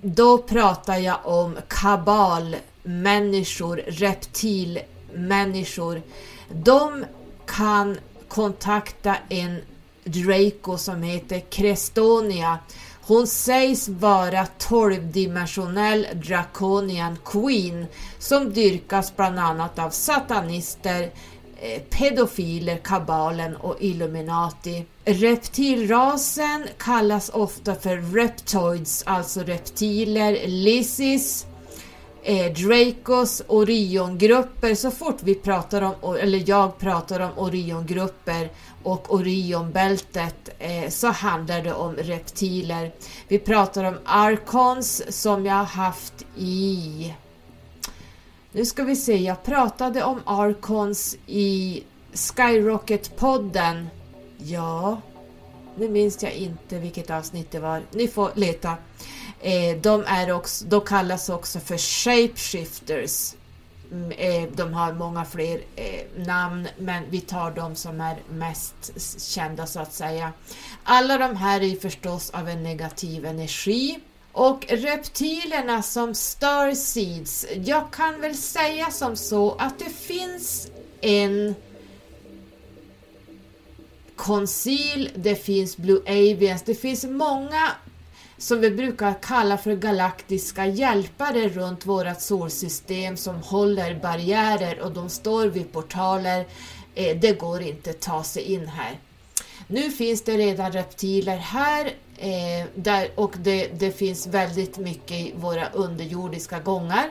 då 0.01 0.37
pratar 0.37 0.97
jag 0.97 1.17
om 1.23 1.57
kabalmänniskor, 1.67 3.81
reptilmänniskor. 3.87 6.01
De 6.49 7.05
kan 7.45 7.97
kontakta 8.31 9.15
en 9.29 9.61
Draco 10.03 10.77
som 10.77 11.03
heter 11.03 11.39
Crestonia. 11.39 12.59
Hon 13.01 13.27
sägs 13.27 13.89
vara 13.89 14.47
12-dimensionell 14.59 16.07
Draconian 16.13 17.17
Queen 17.25 17.85
som 18.19 18.53
dyrkas 18.53 19.15
bland 19.15 19.39
annat 19.39 19.79
av 19.79 19.89
satanister, 19.89 21.01
eh, 21.61 21.81
pedofiler, 21.81 22.77
kabalen 22.77 23.55
och 23.55 23.77
Illuminati. 23.79 24.85
Reptilrasen 25.05 26.67
kallas 26.77 27.29
ofta 27.29 27.75
för 27.75 27.97
reptoids, 27.97 29.03
alltså 29.05 29.39
reptiler, 29.39 30.47
lissis, 30.47 31.45
eh, 32.23 32.53
Dracos 32.53 33.43
Oriongrupper. 33.47 34.75
Så 34.75 34.91
fort 34.91 35.17
vi 35.23 35.35
pratar 35.35 35.81
om, 35.81 36.15
eller 36.15 36.49
jag 36.49 36.77
pratar 36.77 37.19
om 37.19 37.31
Oriongrupper 37.37 38.49
och 38.83 39.13
Orionbältet 39.13 40.49
eh, 40.59 40.89
så 40.89 41.07
handlar 41.07 41.63
det 41.63 41.73
om 41.73 41.95
reptiler. 41.95 42.91
Vi 43.27 43.39
pratar 43.39 43.83
om 43.83 43.97
Arkons 44.05 45.21
som 45.21 45.45
jag 45.45 45.55
har 45.55 45.63
haft 45.63 46.25
i... 46.37 47.13
Nu 48.51 48.65
ska 48.65 48.83
vi 48.83 48.95
se, 48.95 49.17
jag 49.17 49.43
pratade 49.43 50.03
om 50.03 50.21
Arkons 50.25 51.17
i 51.27 51.83
Skyrocket-podden. 52.13 53.87
Ja, 54.37 55.01
nu 55.77 55.89
minns 55.89 56.23
jag 56.23 56.33
inte 56.33 56.79
vilket 56.79 57.09
avsnitt 57.09 57.51
det 57.51 57.59
var. 57.59 57.81
Ni 57.91 58.07
får 58.07 58.31
leta. 58.35 58.75
Eh, 59.41 59.77
de, 59.77 60.03
är 60.07 60.31
också, 60.31 60.65
de 60.65 60.81
kallas 60.81 61.29
också 61.29 61.59
för 61.59 61.77
shapeshifters. 61.77 63.33
Mm, 63.91 64.11
eh, 64.11 64.49
de 64.53 64.73
har 64.73 64.93
många 64.93 65.25
fler 65.25 65.61
eh, 65.75 66.25
namn 66.25 66.67
men 66.77 67.03
vi 67.09 67.21
tar 67.21 67.51
de 67.51 67.75
som 67.75 68.01
är 68.01 68.17
mest 68.29 68.75
kända 69.21 69.67
så 69.67 69.79
att 69.79 69.93
säga. 69.93 70.33
Alla 70.83 71.17
de 71.17 71.35
här 71.35 71.63
är 71.63 71.75
förstås 71.75 72.29
av 72.29 72.49
en 72.49 72.63
negativ 72.63 73.25
energi. 73.25 73.99
Och 74.31 74.65
reptilerna 74.69 75.81
som 75.81 76.15
starseeds, 76.15 77.45
jag 77.65 77.91
kan 77.91 78.21
väl 78.21 78.37
säga 78.37 78.91
som 78.91 79.15
så 79.15 79.55
att 79.59 79.79
det 79.79 79.89
finns 79.89 80.67
en 81.01 81.55
Conceal, 84.15 85.09
det 85.15 85.35
finns 85.35 85.77
Blue 85.77 86.01
Avians, 86.07 86.63
det 86.63 86.75
finns 86.75 87.03
många 87.03 87.71
som 88.41 88.61
vi 88.61 88.71
brukar 88.71 89.15
kalla 89.21 89.57
för 89.57 89.75
galaktiska 89.75 90.65
hjälpare 90.65 91.49
runt 91.49 91.85
vårt 91.85 92.21
solsystem 92.21 93.17
som 93.17 93.35
håller 93.35 93.99
barriärer 93.99 94.79
och 94.79 94.91
de 94.91 95.09
står 95.09 95.47
vid 95.47 95.71
portaler. 95.71 96.47
Eh, 96.95 97.17
det 97.17 97.39
går 97.39 97.61
inte 97.61 97.89
att 97.89 97.99
ta 97.99 98.23
sig 98.23 98.43
in 98.43 98.67
här. 98.67 98.99
Nu 99.67 99.91
finns 99.91 100.21
det 100.21 100.37
redan 100.37 100.71
reptiler 100.71 101.37
här 101.37 101.85
eh, 102.17 102.67
där, 102.75 103.09
och 103.15 103.33
det, 103.37 103.67
det 103.67 103.91
finns 103.91 104.27
väldigt 104.27 104.77
mycket 104.77 105.11
i 105.11 105.33
våra 105.35 105.69
underjordiska 105.69 106.59
gångar. 106.59 107.09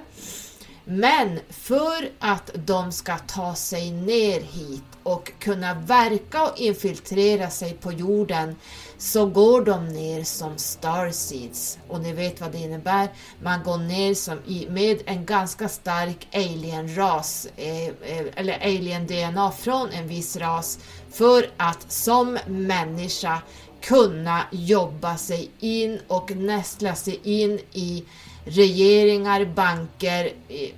Men 0.85 1.41
för 1.51 2.11
att 2.19 2.51
de 2.55 2.93
ska 2.93 3.19
ta 3.19 3.55
sig 3.55 3.91
ner 3.91 4.41
hit 4.41 4.83
och 5.03 5.33
kunna 5.39 5.75
verka 5.75 6.43
och 6.43 6.59
infiltrera 6.59 7.51
sig 7.51 7.73
på 7.73 7.93
jorden 7.93 8.57
så 9.01 9.27
går 9.27 9.65
de 9.65 9.89
ner 9.89 10.25
som 10.25 10.59
starseeds 10.59 11.79
och 11.89 12.01
ni 12.01 12.13
vet 12.13 12.41
vad 12.41 12.53
det 12.53 12.59
innebär. 12.59 13.09
Man 13.43 13.63
går 13.63 13.79
ner 13.79 14.15
som 14.15 14.39
i, 14.47 14.67
med 14.71 15.03
en 15.07 15.27
ganska 15.27 15.69
stark 15.69 16.29
alien-ras 16.33 17.49
eh, 17.57 17.87
eh 17.87 18.27
eller 18.37 18.59
alien-DNA 18.61 19.51
från 19.51 19.91
en 19.91 20.09
viss 20.09 20.37
ras 20.37 20.79
för 21.13 21.51
att 21.57 21.93
som 21.93 22.39
människa 22.47 23.43
kunna 23.81 24.43
jobba 24.53 25.17
sig 25.17 25.51
in 25.61 26.01
och 26.07 26.31
nästla 26.31 26.95
sig 26.95 27.21
in 27.23 27.61
i 27.73 28.05
regeringar, 28.45 29.45
banker, 29.45 30.33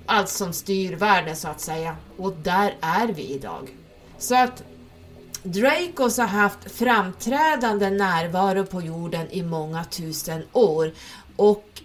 allt 0.05 0.29
som 0.29 0.53
styr 0.53 0.95
världen 0.95 1.35
så 1.35 1.47
att 1.47 1.61
säga. 1.61 1.97
Och 2.17 2.33
där 2.33 2.75
är 2.81 3.07
vi 3.07 3.23
idag. 3.23 3.69
Så 4.17 4.35
att 4.35 4.63
Dracos 5.43 6.17
har 6.17 6.27
haft 6.27 6.71
framträdande 6.71 7.89
närvaro 7.89 8.65
på 8.65 8.81
jorden 8.81 9.27
i 9.31 9.43
många 9.43 9.83
tusen 9.83 10.43
år. 10.53 10.91
Och 11.35 11.81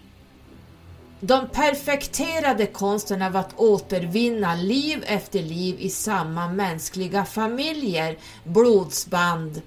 de 1.19 1.49
perfekterade 1.49 2.65
konsten 2.65 3.21
av 3.21 3.37
att 3.37 3.59
återvinna 3.59 4.55
liv 4.55 5.03
efter 5.07 5.41
liv 5.41 5.75
i 5.79 5.89
samma 5.89 6.47
mänskliga 6.47 7.25
familjer, 7.25 8.17
blodsband 8.43 9.61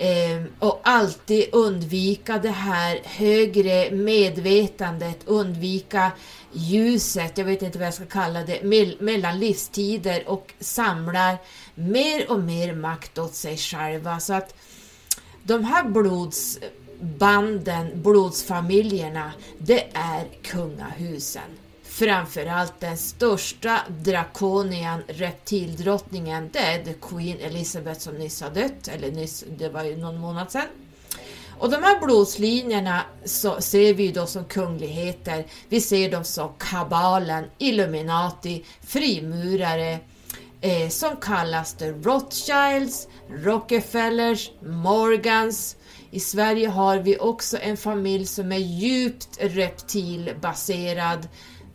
eh, 0.00 0.42
och 0.58 0.80
alltid 0.82 1.48
undvika 1.52 2.38
det 2.38 2.50
här 2.50 3.00
högre 3.04 3.90
medvetandet, 3.90 5.18
undvika 5.24 6.12
ljuset, 6.52 7.38
jag 7.38 7.44
vet 7.44 7.62
inte 7.62 7.78
vad 7.78 7.86
jag 7.86 7.94
ska 7.94 8.06
kalla 8.06 8.44
det, 8.44 8.62
mellan 9.00 9.38
livstider 9.38 10.28
och 10.28 10.54
samlar 10.60 11.38
mer 11.74 12.30
och 12.30 12.40
mer 12.40 12.74
makt 12.74 13.18
åt 13.18 13.34
sig 13.34 13.56
själva. 13.56 14.20
Så 14.20 14.32
att 14.32 14.54
de 15.42 15.64
här 15.64 15.84
blodsbanden, 15.84 18.02
blodsfamiljerna, 18.02 19.32
det 19.58 19.86
är 19.92 20.26
kungahusen. 20.42 21.59
Framförallt 22.00 22.80
den 22.80 22.96
största 22.96 23.80
drakonian, 23.88 25.02
reptildrottningen, 25.08 26.50
det 26.52 26.58
är 26.58 26.84
The 26.84 26.92
Queen 26.92 27.38
Elizabeth 27.40 28.00
som 28.00 28.14
nyss 28.14 28.40
har 28.40 28.50
dött, 28.50 28.88
eller 28.88 29.10
nyss, 29.10 29.44
det 29.58 29.68
var 29.68 29.84
ju 29.84 29.96
någon 29.96 30.20
månad 30.20 30.50
sedan. 30.50 30.66
Och 31.58 31.70
de 31.70 31.82
här 31.82 32.00
blodslinjerna 32.06 33.02
så 33.24 33.60
ser 33.60 33.94
vi 33.94 34.12
då 34.12 34.26
som 34.26 34.44
kungligheter. 34.44 35.46
Vi 35.68 35.80
ser 35.80 36.10
dem 36.10 36.24
som 36.24 36.52
kabalen, 36.58 37.44
Illuminati, 37.58 38.64
frimurare, 38.82 39.98
eh, 40.60 40.88
som 40.88 41.16
kallas 41.16 41.74
The 41.74 41.90
Rothschilds, 41.90 43.08
Rockefellers, 43.30 44.50
Morgans. 44.62 45.76
I 46.10 46.20
Sverige 46.20 46.68
har 46.68 46.98
vi 46.98 47.18
också 47.18 47.58
en 47.60 47.76
familj 47.76 48.26
som 48.26 48.52
är 48.52 48.58
djupt 48.58 49.38
reptilbaserad 49.40 51.28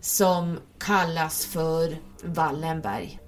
som 0.06 0.60
kallas 0.80 1.46
för 1.46 1.98
Wallenberg. 2.24 3.20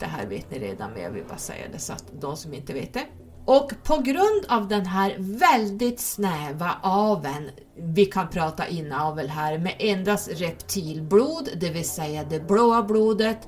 Det 0.00 0.06
här 0.06 0.26
vet 0.26 0.50
ni 0.50 0.58
redan 0.58 0.90
men 0.92 1.02
jag 1.02 1.10
vill 1.10 1.24
bara 1.24 1.38
säga 1.38 1.64
det 1.72 1.78
så 1.78 1.92
att 1.92 2.04
de 2.20 2.36
som 2.36 2.54
inte 2.54 2.72
vet 2.72 2.94
det. 2.94 3.06
Och 3.44 3.72
på 3.84 3.96
grund 3.96 4.44
av 4.48 4.68
den 4.68 4.86
här 4.86 5.16
väldigt 5.18 6.00
snäva 6.00 6.76
aveln, 6.82 7.50
vi 7.76 8.06
kan 8.06 8.28
prata 8.28 8.68
inavel 8.68 9.28
här, 9.28 9.58
med 9.58 9.74
endast 9.78 10.28
reptilblod, 10.28 11.48
det 11.56 11.70
vill 11.70 11.88
säga 11.88 12.24
det 12.24 12.40
blåa 12.40 12.82
blodet, 12.82 13.38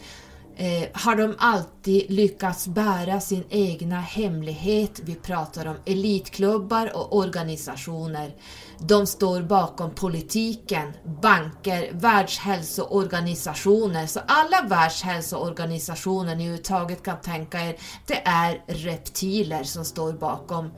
eh, 0.57 0.89
har 0.93 1.17
de 1.17 1.35
alltid 1.39 2.11
lyckats 2.11 2.69
bära 2.69 3.21
sin 3.21 3.45
egna 3.49 4.01
hemlighet. 4.01 5.01
Vi 5.05 5.15
pratar 5.15 5.67
om 5.67 5.77
elitklubbar 5.85 6.97
och 6.97 7.17
organisationer. 7.17 8.35
De 8.79 9.07
står 9.07 9.43
bakom 9.43 9.91
politiken, 9.91 10.93
banker, 11.23 11.91
världshälsoorganisationer. 11.93 14.07
Så 14.07 14.21
alla 14.27 14.63
världshälsoorganisationer 14.69 16.35
ni 16.35 16.45
överhuvudtaget 16.45 17.03
kan 17.03 17.21
tänka 17.21 17.61
er, 17.61 17.77
det 18.07 18.23
är 18.25 18.63
reptiler 18.67 19.65
som 19.65 19.85
står 19.85 20.13
bakom. 20.13 20.71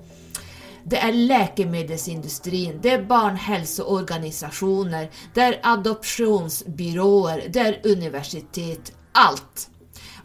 Det 0.85 0.99
är 0.99 1.13
läkemedelsindustrin, 1.13 2.79
det 2.83 2.91
är 2.91 3.03
barnhälsoorganisationer, 3.03 5.11
det 5.35 5.41
är 5.41 5.61
adoptionsbyråer, 5.63 7.45
det 7.49 7.61
är 7.61 7.81
universitet, 7.85 8.93
allt. 9.13 9.71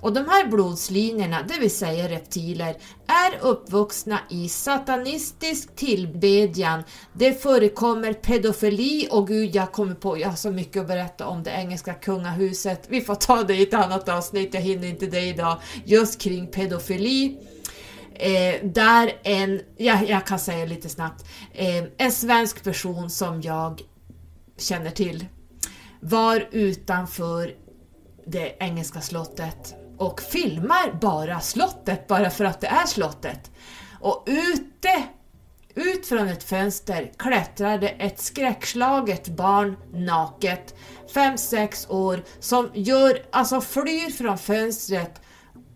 Och 0.03 0.13
de 0.13 0.19
här 0.19 0.47
blodslinjerna, 0.47 1.43
det 1.47 1.59
vill 1.59 1.75
säga 1.75 2.09
reptiler, 2.09 2.75
är 3.07 3.39
uppvuxna 3.41 4.19
i 4.29 4.49
satanistisk 4.49 5.75
tillbedjan. 5.75 6.83
Det 7.13 7.41
förekommer 7.41 8.13
pedofili 8.13 9.07
och 9.11 9.27
gud, 9.27 9.55
jag 9.55 9.71
kommer 9.71 9.95
på, 9.95 10.17
jag 10.17 10.29
har 10.29 10.35
så 10.35 10.51
mycket 10.51 10.81
att 10.81 10.87
berätta 10.87 11.27
om 11.27 11.43
det 11.43 11.51
engelska 11.51 11.93
kungahuset. 11.93 12.85
Vi 12.87 13.01
får 13.01 13.15
ta 13.15 13.43
det 13.43 13.55
i 13.55 13.63
ett 13.63 13.73
annat 13.73 14.09
avsnitt, 14.09 14.53
jag 14.53 14.61
hinner 14.61 14.87
inte 14.87 15.05
det 15.05 15.21
idag, 15.21 15.57
just 15.85 16.21
kring 16.21 16.47
pedofili. 16.47 17.37
Eh, 18.15 18.65
där 18.65 19.11
en, 19.23 19.61
ja, 19.77 19.99
jag 20.07 20.27
kan 20.27 20.39
säga 20.39 20.65
lite 20.65 20.89
snabbt, 20.89 21.25
eh, 21.53 21.83
en 21.97 22.11
svensk 22.11 22.63
person 22.63 23.09
som 23.09 23.41
jag 23.41 23.81
känner 24.57 24.91
till 24.91 25.25
var 25.99 26.47
utanför 26.51 27.62
det 28.25 28.55
engelska 28.59 29.01
slottet 29.01 29.75
och 29.97 30.21
filmar 30.21 30.99
bara 31.01 31.39
slottet 31.39 32.07
bara 32.07 32.29
för 32.29 32.45
att 32.45 32.61
det 32.61 32.67
är 32.67 32.85
slottet. 32.85 33.51
Och 33.99 34.23
ute, 34.27 35.03
ut 35.75 36.05
från 36.05 36.27
ett 36.27 36.43
fönster 36.43 37.11
klättrade 37.17 37.89
ett 37.89 38.19
skräckslaget 38.19 39.27
barn 39.27 39.77
naket, 39.93 40.75
5-6 41.13 41.91
år, 41.91 42.23
som 42.39 42.69
gör, 42.73 43.25
alltså 43.31 43.61
flyr 43.61 44.09
från 44.09 44.37
fönstret 44.37 45.21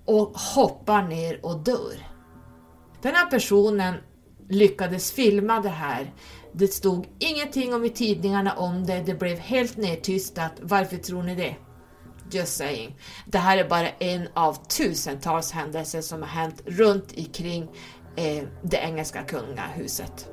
och 0.06 0.38
hoppar 0.38 1.02
ner 1.04 1.46
och 1.46 1.60
dör. 1.60 2.08
Den 3.02 3.16
här 3.16 3.30
personen 3.30 3.94
lyckades 4.50 5.12
filma 5.12 5.60
det 5.60 5.70
här. 5.70 6.14
Det 6.52 6.68
stod 6.68 7.08
ingenting 7.20 7.74
om 7.74 7.86
i 7.86 7.90
tidningarna 7.90 8.54
om 8.54 8.86
det, 8.86 9.04
det 9.06 9.14
blev 9.14 9.38
helt 9.38 9.78
nedtystat. 9.78 10.52
Varför 10.62 10.98
tror 10.98 11.24
ni 11.24 11.36
det? 11.36 11.56
Just 12.32 12.58
saying. 12.58 12.96
Det 13.26 13.38
här 13.38 13.58
är 13.58 13.70
bara 13.70 13.90
en 13.90 14.28
av 14.34 14.68
tusentals 14.68 15.52
händelser 15.52 16.02
som 16.02 16.22
har 16.22 16.30
hänt 16.30 16.62
runt 16.66 17.14
omkring 17.18 17.64
eh, 18.16 18.44
det 18.64 18.78
engelska 18.78 19.24
kungahuset. 19.24 20.28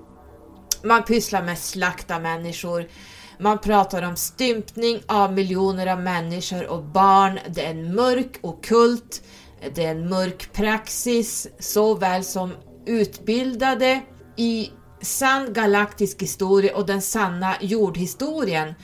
Man 0.83 1.03
pysslar 1.03 1.43
med 1.43 1.59
slakta 1.59 2.19
människor, 2.19 2.89
man 3.39 3.59
pratar 3.59 4.03
om 4.03 4.17
stympning 4.17 5.03
av 5.07 5.33
miljoner 5.33 5.87
av 5.87 6.01
människor 6.01 6.67
och 6.67 6.83
barn. 6.83 7.39
Det 7.49 7.67
är 7.67 7.71
en 7.71 7.95
mörk 7.95 8.39
okult, 8.41 9.23
det 9.75 9.85
är 9.85 9.91
en 9.91 10.09
mörk 10.09 10.53
praxis, 10.53 11.49
såväl 11.59 12.25
som 12.25 12.53
utbildade 12.87 14.01
i 14.37 14.71
sann 15.03 15.53
galaktisk 15.53 16.23
historia 16.23 16.77
och 16.77 16.87
den 16.87 17.03
sanna 17.03 17.55
jordhistorien 17.61 18.75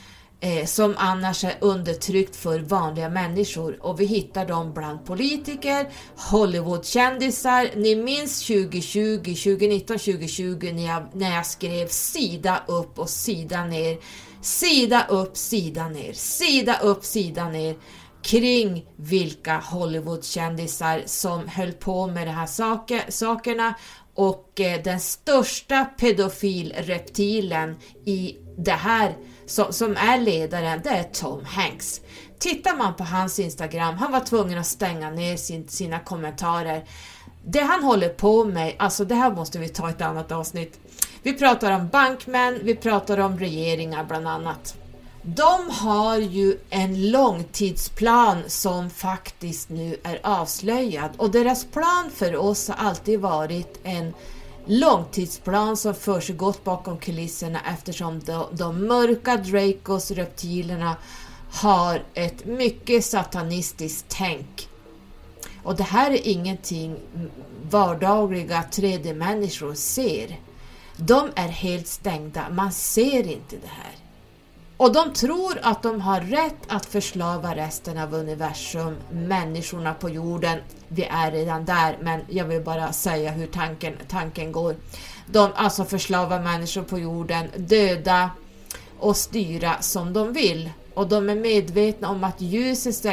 eh, 0.40 0.66
som 0.66 0.94
annars 0.98 1.44
är 1.44 1.55
undertryckt 1.61 2.37
för 2.37 2.61
vanliga 2.61 3.09
människor. 3.09 3.79
Och 3.81 4.00
vi 4.00 4.05
hittar 4.05 4.46
dem 4.46 4.72
bland 4.72 5.05
politiker, 5.05 5.88
Hollywoodkändisar. 6.16 7.70
Ni 7.76 7.96
minns 7.96 8.46
2020, 8.46 9.16
2019, 9.16 9.98
2020 9.98 10.70
när 10.74 10.87
jag, 10.87 11.07
när 11.12 11.35
jag 11.35 11.46
skrev 11.46 11.88
sida 11.88 12.62
upp 12.68 12.98
och 12.98 13.11
sida 13.11 13.64
ner, 13.64 13.98
sida 14.42 15.07
upp, 15.09 15.37
sida 15.37 15.88
ner, 15.88 16.12
sida 16.12 16.79
upp, 16.83 17.05
sida 17.05 17.48
ner. 17.48 17.76
Kring 18.22 18.87
vilka 18.96 19.59
Hollywoodkändisar 19.59 21.03
som 21.07 21.48
höll 21.48 21.72
på 21.72 22.07
med 22.07 22.26
de 22.26 22.31
här 22.31 22.46
saker, 22.46 23.05
sakerna. 23.09 23.74
Och 24.14 24.61
eh, 24.61 24.83
den 24.83 25.00
största 25.00 25.85
pedofilreptilen 25.85 27.76
i 28.05 28.37
det 28.59 28.72
här 28.72 29.16
som, 29.50 29.72
som 29.72 29.96
är 29.96 30.18
ledaren, 30.18 30.80
det 30.84 30.88
är 30.88 31.02
Tom 31.02 31.44
Hanks. 31.44 32.00
Tittar 32.38 32.76
man 32.76 32.94
på 32.94 33.04
hans 33.04 33.38
Instagram, 33.38 33.94
han 33.94 34.12
var 34.12 34.20
tvungen 34.20 34.58
att 34.58 34.66
stänga 34.66 35.10
ner 35.10 35.36
sin, 35.36 35.68
sina 35.68 35.98
kommentarer. 35.98 36.84
Det 37.44 37.60
han 37.60 37.84
håller 37.84 38.08
på 38.08 38.44
med, 38.44 38.74
alltså 38.78 39.04
det 39.04 39.14
här 39.14 39.30
måste 39.30 39.58
vi 39.58 39.68
ta 39.68 39.90
ett 39.90 40.00
annat 40.00 40.32
avsnitt. 40.32 40.80
Vi 41.22 41.32
pratar 41.32 41.72
om 41.72 41.88
bankmän, 41.88 42.58
vi 42.62 42.74
pratar 42.74 43.18
om 43.18 43.38
regeringar 43.38 44.04
bland 44.04 44.28
annat. 44.28 44.74
De 45.22 45.70
har 45.70 46.16
ju 46.16 46.58
en 46.70 47.10
långtidsplan 47.10 48.42
som 48.46 48.90
faktiskt 48.90 49.68
nu 49.68 49.96
är 50.02 50.20
avslöjad 50.22 51.10
och 51.16 51.30
deras 51.30 51.64
plan 51.64 52.10
för 52.14 52.36
oss 52.36 52.68
har 52.68 52.88
alltid 52.88 53.20
varit 53.20 53.80
en 53.82 54.14
långtidsplan 54.70 55.76
som 55.76 55.94
försiggått 55.94 56.64
bakom 56.64 56.98
kulisserna 56.98 57.61
eftersom 57.72 58.20
de, 58.20 58.46
de 58.52 58.87
mörka 58.87 59.37
Dracos, 59.37 60.11
reptilerna, 60.11 60.96
har 61.52 62.02
ett 62.14 62.44
mycket 62.44 63.04
satanistiskt 63.04 64.04
tänk. 64.09 64.68
Och 65.62 65.76
det 65.76 65.83
här 65.83 66.11
är 66.11 66.28
ingenting 66.28 66.96
vardagliga 67.70 68.64
3D-människor 68.72 69.74
ser. 69.74 70.40
De 70.96 71.28
är 71.35 71.48
helt 71.48 71.87
stängda, 71.87 72.50
man 72.50 72.72
ser 72.72 73.26
inte 73.26 73.56
det 73.56 73.68
här. 73.68 73.99
Och 74.80 74.92
de 74.92 75.12
tror 75.12 75.58
att 75.62 75.82
de 75.82 76.00
har 76.00 76.20
rätt 76.20 76.56
att 76.68 76.86
förslava 76.86 77.56
resten 77.56 77.98
av 77.98 78.14
universum, 78.14 78.96
människorna 79.12 79.94
på 79.94 80.08
jorden. 80.08 80.58
Vi 80.88 81.04
är 81.04 81.30
redan 81.30 81.64
där, 81.64 81.98
men 82.02 82.20
jag 82.28 82.44
vill 82.44 82.62
bara 82.62 82.92
säga 82.92 83.30
hur 83.30 83.46
tanken, 83.46 83.94
tanken 84.08 84.52
går. 84.52 84.76
De 85.26 85.50
alltså 85.54 85.84
förslava 85.84 86.38
människor 86.38 86.82
på 86.82 86.98
jorden, 86.98 87.48
döda 87.56 88.30
och 88.98 89.16
styra 89.16 89.80
som 89.80 90.12
de 90.12 90.32
vill. 90.32 90.70
Och 90.94 91.08
de 91.08 91.28
är 91.28 91.34
medvetna 91.34 92.08
om 92.08 92.24
att 92.24 92.40
ljuset 92.40 93.06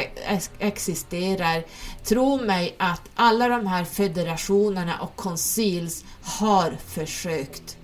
existerar. 0.58 1.64
Tro 2.04 2.44
mig 2.44 2.76
att 2.78 3.02
alla 3.14 3.48
de 3.48 3.66
här 3.66 3.84
federationerna 3.84 5.00
och 5.00 5.16
koncils 5.16 6.04
har 6.22 6.76
försökt 6.86 7.77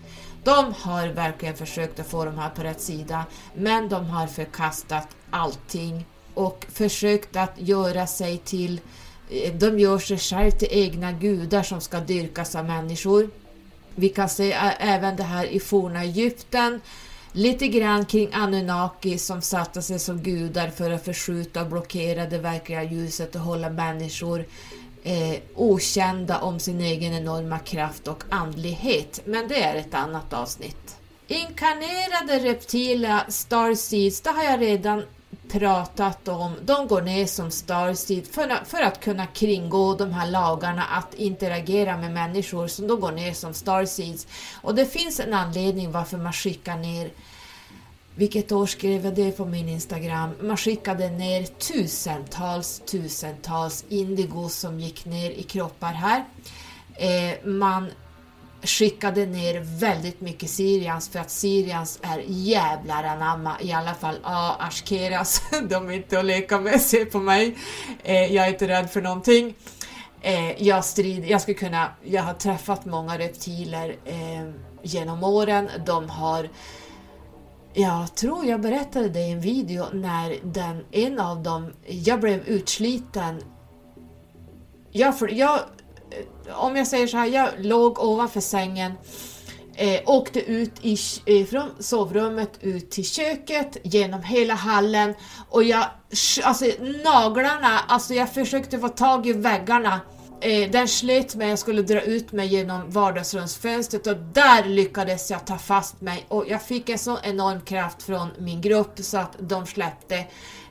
de 0.45 0.75
har 0.81 1.09
verkligen 1.09 1.55
försökt 1.55 2.01
att 2.01 2.07
få 2.07 2.25
de 2.25 2.39
här 2.39 2.51
på 2.51 2.63
rätt 2.63 2.81
sida, 2.81 3.25
men 3.55 3.89
de 3.89 4.07
har 4.07 4.27
förkastat 4.27 5.09
allting 5.31 6.07
och 6.35 6.67
försökt 6.73 7.37
att 7.37 7.53
göra 7.57 8.07
sig 8.07 8.39
till 8.39 8.81
eh, 9.31 9.55
de 9.55 9.79
gör 9.79 9.99
sig 9.99 10.19
själva 10.19 10.51
till 10.51 10.69
egna 10.71 11.13
gudar 11.13 11.63
som 11.63 11.81
ska 11.81 12.01
dyrkas 12.01 12.55
av 12.55 12.65
människor. 12.65 13.31
Vi 13.95 14.09
kan 14.09 14.29
se 14.29 14.53
även 14.79 15.17
det 15.17 15.23
här 15.23 15.45
i 15.45 15.61
forna 15.61 16.03
Egypten, 16.03 16.81
lite 17.33 17.69
grann 17.69 18.05
kring 18.05 18.29
Anunnaki 18.33 19.19
som 19.19 19.43
satte 19.43 19.83
sig 19.83 19.99
som 19.99 20.23
gudar 20.23 20.69
för 20.69 20.91
att 20.91 21.05
förskjuta 21.05 21.63
och 21.63 21.69
blockera 21.69 22.27
det 22.27 22.39
verkliga 22.39 22.83
ljuset 22.83 23.35
och 23.35 23.41
hålla 23.41 23.71
människor 23.71 24.45
eh, 25.05 25.37
okända 25.55 26.41
om 26.41 26.61
sin 26.61 26.81
egen 26.81 27.15
enorma 27.15 27.59
kraft 27.59 28.09
och 28.09 28.25
andlighet, 28.31 29.21
men 29.25 29.49
det 29.49 29.63
är 29.63 29.77
ett 29.77 29.95
annat 29.95 30.33
avsnitt. 30.33 30.97
Inkarnerade 31.27 32.39
reptila 32.39 33.25
starseeds, 33.29 34.21
det 34.21 34.31
har 34.31 34.45
jag 34.45 34.61
redan 34.61 35.03
pratat 35.49 36.29
om. 36.29 36.53
De 36.63 36.87
går 36.89 37.03
ner 37.03 37.27
som 37.27 37.51
starseed 37.51 38.27
för, 38.27 38.65
för 38.65 38.83
att 38.83 39.01
kunna 39.01 39.27
kringgå 39.27 39.95
de 39.95 40.13
här 40.13 40.31
lagarna 40.31 40.85
att 40.85 41.15
interagera 41.15 41.97
med 41.97 42.13
människor, 42.13 42.69
så 42.69 42.83
de 42.83 43.01
går 43.01 43.13
ner 43.13 43.33
som 43.33 43.55
starseeds. 43.55 44.27
Och 44.63 44.75
det 44.75 44.87
finns 44.87 45.21
en 45.21 45.35
anledning 45.35 45.93
varför 45.93 46.17
man 46.17 46.33
skickar 46.33 46.77
ner 46.77 47.11
vilket 48.17 48.53
år 48.53 48.67
skrev 48.67 49.05
jag 49.05 49.15
det 49.15 49.31
på 49.31 49.45
min 49.45 49.69
Instagram? 49.69 50.31
Man 50.41 50.57
skickade 50.57 51.11
ner 51.11 51.45
tusentals, 51.45 52.83
tusentals 52.87 53.85
indigo 53.89 54.49
som 54.49 54.81
gick 54.81 55.05
ner 55.05 55.31
i 55.31 55.43
kroppar 55.43 55.93
här. 55.93 56.25
Eh, 56.97 57.49
man 57.49 57.91
skickade 58.63 59.27
ner 59.27 59.61
väldigt 59.81 60.21
mycket 60.21 60.51
Syrians 60.51 61.09
för 61.09 61.19
att 61.19 61.31
Syrians 61.31 61.99
är 62.03 62.23
jävlar 62.27 63.05
anamma, 63.05 63.57
i 63.61 63.73
alla 63.73 63.95
fall 63.95 64.19
Ashkeras, 64.59 65.43
de 65.69 65.89
är 65.91 65.93
inte 65.93 66.19
att 66.19 66.25
leka 66.25 66.61
med, 66.61 66.81
se 66.81 67.05
på 67.05 67.19
mig, 67.19 67.57
eh, 68.03 68.35
jag 68.35 68.47
är 68.47 68.49
inte 68.49 68.69
rädd 68.69 68.91
för 68.91 69.03
någonting. 69.03 69.55
Eh, 70.21 70.63
jag, 70.63 70.85
strid, 70.85 71.25
jag, 71.25 71.41
skulle 71.41 71.55
kunna, 71.55 71.91
jag 72.05 72.23
har 72.23 72.35
träffat 72.35 72.85
många 72.85 73.19
reptiler 73.19 73.97
eh, 74.05 74.51
genom 74.83 75.25
åren. 75.25 75.71
De 75.87 76.11
har 76.11 76.49
jag 77.77 78.15
tror 78.15 78.47
jag 78.47 78.61
berättade 78.61 79.09
det 79.09 79.21
i 79.21 79.31
en 79.31 79.41
video 79.41 79.85
när 79.93 80.37
den, 80.43 80.85
en 80.91 81.19
av 81.19 81.43
dem, 81.43 81.73
jag 81.87 82.21
blev 82.21 82.41
utsliten. 82.49 83.43
Jag, 84.91 85.15
jag, 85.31 85.55
eh, 86.11 86.59
om 86.61 86.77
jag 86.77 86.87
säger 86.87 87.07
så 87.07 87.17
här, 87.17 87.27
jag 87.27 87.49
låg 87.59 87.99
ovanför 87.99 88.41
sängen, 88.41 88.93
eh, 89.75 90.01
åkte 90.07 90.41
ut 90.41 90.73
i, 90.83 90.97
eh, 91.27 91.47
från 91.47 91.71
sovrummet 91.79 92.59
ut 92.61 92.91
till 92.91 93.05
köket, 93.05 93.77
genom 93.83 94.23
hela 94.23 94.55
hallen 94.55 95.15
och 95.51 95.65
jag, 95.65 95.85
alltså 96.43 96.65
naglarna, 97.05 97.79
alltså 97.89 98.15
jag 98.15 98.35
försökte 98.35 98.79
få 98.79 98.89
tag 98.89 99.27
i 99.27 99.33
väggarna 99.33 100.01
Eh, 100.41 100.71
den 100.71 100.89
slet 100.89 101.35
mig, 101.35 101.49
jag 101.49 101.59
skulle 101.59 101.83
dra 101.83 102.01
ut 102.01 102.33
mig 102.33 102.49
genom 102.49 102.91
vardagsrumsfönstret 102.91 104.07
och 104.07 104.17
där 104.17 104.65
lyckades 104.65 105.31
jag 105.31 105.47
ta 105.47 105.59
fast 105.59 106.01
mig 106.01 106.27
och 106.29 106.45
jag 106.49 106.63
fick 106.63 106.89
en 106.89 106.99
så 106.99 107.19
enorm 107.23 107.61
kraft 107.61 108.03
från 108.03 108.29
min 108.39 108.61
grupp 108.61 108.99
så 108.99 109.19
att 109.19 109.37
de 109.39 109.67
släppte. 109.67 110.17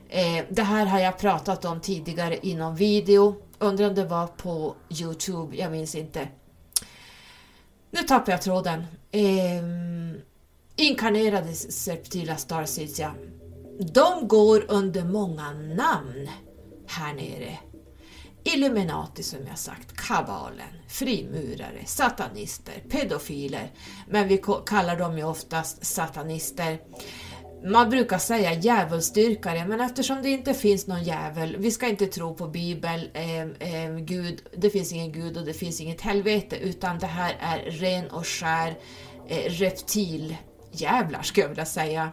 Eh, 0.08 0.44
det 0.50 0.62
här 0.62 0.86
har 0.86 0.98
jag 0.98 1.18
pratat 1.18 1.64
om 1.64 1.80
tidigare 1.80 2.38
inom 2.46 2.76
video, 2.76 3.36
undrar 3.58 3.88
om 3.88 3.94
det 3.94 4.04
var 4.04 4.26
på 4.26 4.74
Youtube, 5.00 5.56
jag 5.56 5.72
minns 5.72 5.94
inte. 5.94 6.28
Nu 7.90 8.02
tappar 8.02 8.32
jag 8.32 8.42
tråden. 8.42 8.84
Eh, 9.10 9.62
inkarnerade 10.76 11.52
Septila 11.54 12.36
Starseeds, 12.36 12.98
ja. 12.98 13.14
De 13.78 14.28
går 14.28 14.64
under 14.68 15.04
många 15.04 15.52
namn 15.52 16.28
här 16.86 17.14
nere. 17.14 17.58
Illuminati 18.44 19.22
som 19.22 19.38
jag 19.48 19.58
sagt, 19.58 19.96
kabalen, 19.96 20.68
frimurare, 20.88 21.84
satanister, 21.86 22.74
pedofiler, 22.90 23.70
men 24.08 24.28
vi 24.28 24.42
kallar 24.66 24.96
dem 24.96 25.18
ju 25.18 25.24
oftast 25.24 25.86
satanister. 25.86 26.78
Man 27.64 27.90
brukar 27.90 28.18
säga 28.18 28.52
djävulsdyrkare, 28.52 29.66
men 29.66 29.80
eftersom 29.80 30.22
det 30.22 30.30
inte 30.30 30.54
finns 30.54 30.86
någon 30.86 31.02
djävul, 31.02 31.56
vi 31.58 31.70
ska 31.70 31.88
inte 31.88 32.06
tro 32.06 32.34
på 32.34 32.46
Bibel, 32.46 33.10
eh, 33.14 33.40
eh, 33.40 33.96
Gud, 33.98 34.40
det 34.56 34.70
finns 34.70 34.92
ingen 34.92 35.12
Gud 35.12 35.36
och 35.36 35.44
det 35.44 35.54
finns 35.54 35.80
inget 35.80 36.00
helvete, 36.00 36.56
utan 36.56 36.98
det 36.98 37.06
här 37.06 37.36
är 37.40 37.70
ren 37.70 38.10
och 38.10 38.26
skär 38.26 38.78
eh, 39.28 39.50
reptiljävlar 39.50 41.22
skulle 41.22 41.44
jag 41.44 41.48
vilja 41.48 41.66
säga. 41.66 42.12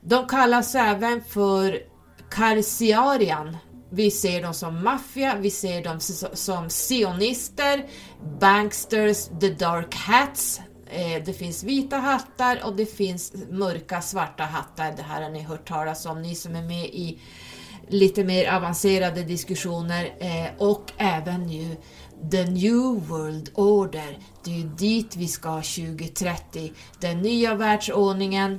De 0.00 0.26
kallas 0.26 0.74
även 0.74 1.24
för 1.24 1.82
Karsiarian, 2.30 3.56
vi 3.94 4.10
ser 4.10 4.42
dem 4.42 4.54
som 4.54 4.84
maffia, 4.84 5.36
vi 5.36 5.50
ser 5.50 5.84
dem 5.84 6.00
som 6.32 6.70
sionister, 6.70 7.86
banksters, 8.40 9.28
the 9.40 9.48
dark 9.48 9.94
hats. 9.94 10.60
Eh, 10.86 11.24
det 11.24 11.32
finns 11.32 11.64
vita 11.64 11.96
hattar 11.96 12.60
och 12.64 12.76
det 12.76 12.86
finns 12.86 13.32
mörka 13.50 14.02
svarta 14.02 14.42
hattar. 14.42 14.92
Det 14.96 15.02
här 15.02 15.22
har 15.22 15.30
ni 15.30 15.42
hört 15.42 15.68
talas 15.68 16.06
om, 16.06 16.22
ni 16.22 16.34
som 16.34 16.56
är 16.56 16.62
med 16.62 16.84
i 16.84 17.20
lite 17.88 18.24
mer 18.24 18.52
avancerade 18.52 19.22
diskussioner 19.22 20.14
eh, 20.18 20.46
och 20.58 20.92
även 20.96 21.42
nu 21.42 21.76
The 22.30 22.44
New 22.44 23.08
World 23.08 23.50
Order. 23.54 24.18
Det 24.44 24.50
är 24.50 24.54
ju 24.54 24.68
dit 24.68 25.16
vi 25.16 25.28
ska 25.28 25.54
2030. 25.54 26.72
Den 27.00 27.18
nya 27.18 27.54
världsordningen 27.54 28.58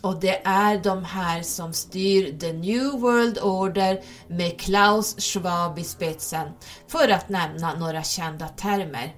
och 0.00 0.20
det 0.20 0.40
är 0.44 0.78
de 0.78 1.04
här 1.04 1.42
som 1.42 1.72
styr 1.72 2.38
The 2.38 2.52
New 2.52 2.90
World 2.90 3.38
Order 3.38 4.00
med 4.28 4.60
Klaus 4.60 5.20
Schwab 5.20 5.78
i 5.78 5.84
spetsen, 5.84 6.48
för 6.88 7.08
att 7.08 7.28
nämna 7.28 7.74
några 7.74 8.02
kända 8.02 8.48
termer. 8.48 9.14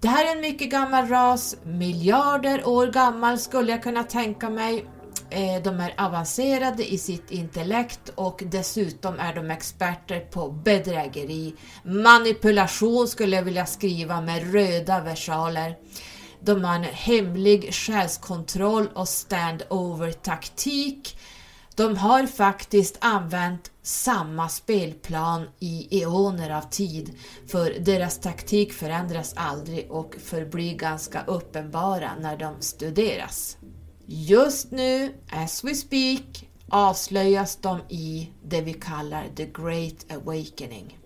Det 0.00 0.08
här 0.08 0.26
är 0.26 0.32
en 0.32 0.40
mycket 0.40 0.70
gammal 0.70 1.08
ras, 1.08 1.56
miljarder 1.64 2.68
år 2.68 2.86
gammal 2.86 3.38
skulle 3.38 3.72
jag 3.72 3.82
kunna 3.82 4.04
tänka 4.04 4.50
mig. 4.50 4.86
Eh, 5.30 5.62
de 5.62 5.80
är 5.80 5.94
avancerade 5.96 6.92
i 6.92 6.98
sitt 6.98 7.30
intellekt 7.30 8.12
och 8.14 8.42
dessutom 8.46 9.18
är 9.18 9.34
de 9.34 9.50
experter 9.50 10.20
på 10.20 10.50
bedrägeri. 10.50 11.54
Manipulation 11.84 13.08
skulle 13.08 13.36
jag 13.36 13.42
vilja 13.42 13.66
skriva 13.66 14.20
med 14.20 14.52
röda 14.52 15.00
versaler. 15.00 15.76
De 16.44 16.64
har 16.64 16.74
en 16.74 16.84
hemlig 16.84 17.74
själskontroll 17.74 18.88
och 18.94 19.08
standover 19.08 20.12
taktik. 20.12 21.18
De 21.74 21.96
har 21.96 22.26
faktiskt 22.26 22.98
använt 23.00 23.70
samma 23.82 24.48
spelplan 24.48 25.48
i 25.58 26.02
eoner 26.02 26.50
av 26.50 26.62
tid, 26.62 27.18
för 27.48 27.74
deras 27.80 28.18
taktik 28.18 28.72
förändras 28.72 29.34
aldrig 29.36 29.90
och 29.90 30.14
förblir 30.24 30.76
ganska 30.76 31.24
uppenbara 31.24 32.10
när 32.20 32.36
de 32.36 32.54
studeras. 32.60 33.56
Just 34.06 34.70
nu, 34.70 35.14
as 35.30 35.64
we 35.64 35.74
speak, 35.74 36.48
avslöjas 36.68 37.56
de 37.56 37.80
i 37.88 38.30
det 38.42 38.60
vi 38.60 38.72
kallar 38.72 39.28
the 39.36 39.46
Great 39.46 40.12
Awakening. 40.12 40.99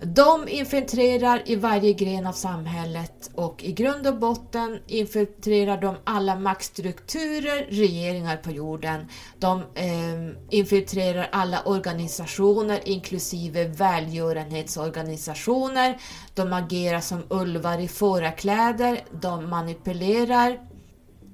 De 0.00 0.48
infiltrerar 0.48 1.42
i 1.46 1.56
varje 1.56 1.92
gren 1.92 2.26
av 2.26 2.32
samhället 2.32 3.30
och 3.34 3.64
i 3.64 3.72
grund 3.72 4.06
och 4.06 4.18
botten 4.18 4.78
infiltrerar 4.86 5.80
de 5.80 5.96
alla 6.04 6.36
maktstrukturer, 6.36 7.66
regeringar 7.70 8.36
på 8.36 8.50
jorden. 8.50 9.08
De 9.38 9.60
eh, 9.60 10.34
infiltrerar 10.50 11.28
alla 11.32 11.62
organisationer 11.62 12.80
inklusive 12.84 13.64
välgörenhetsorganisationer. 13.64 15.98
De 16.34 16.52
agerar 16.52 17.00
som 17.00 17.22
ulvar 17.30 17.78
i 17.78 17.88
fårakläder, 17.88 19.00
de 19.20 19.50
manipulerar 19.50 20.58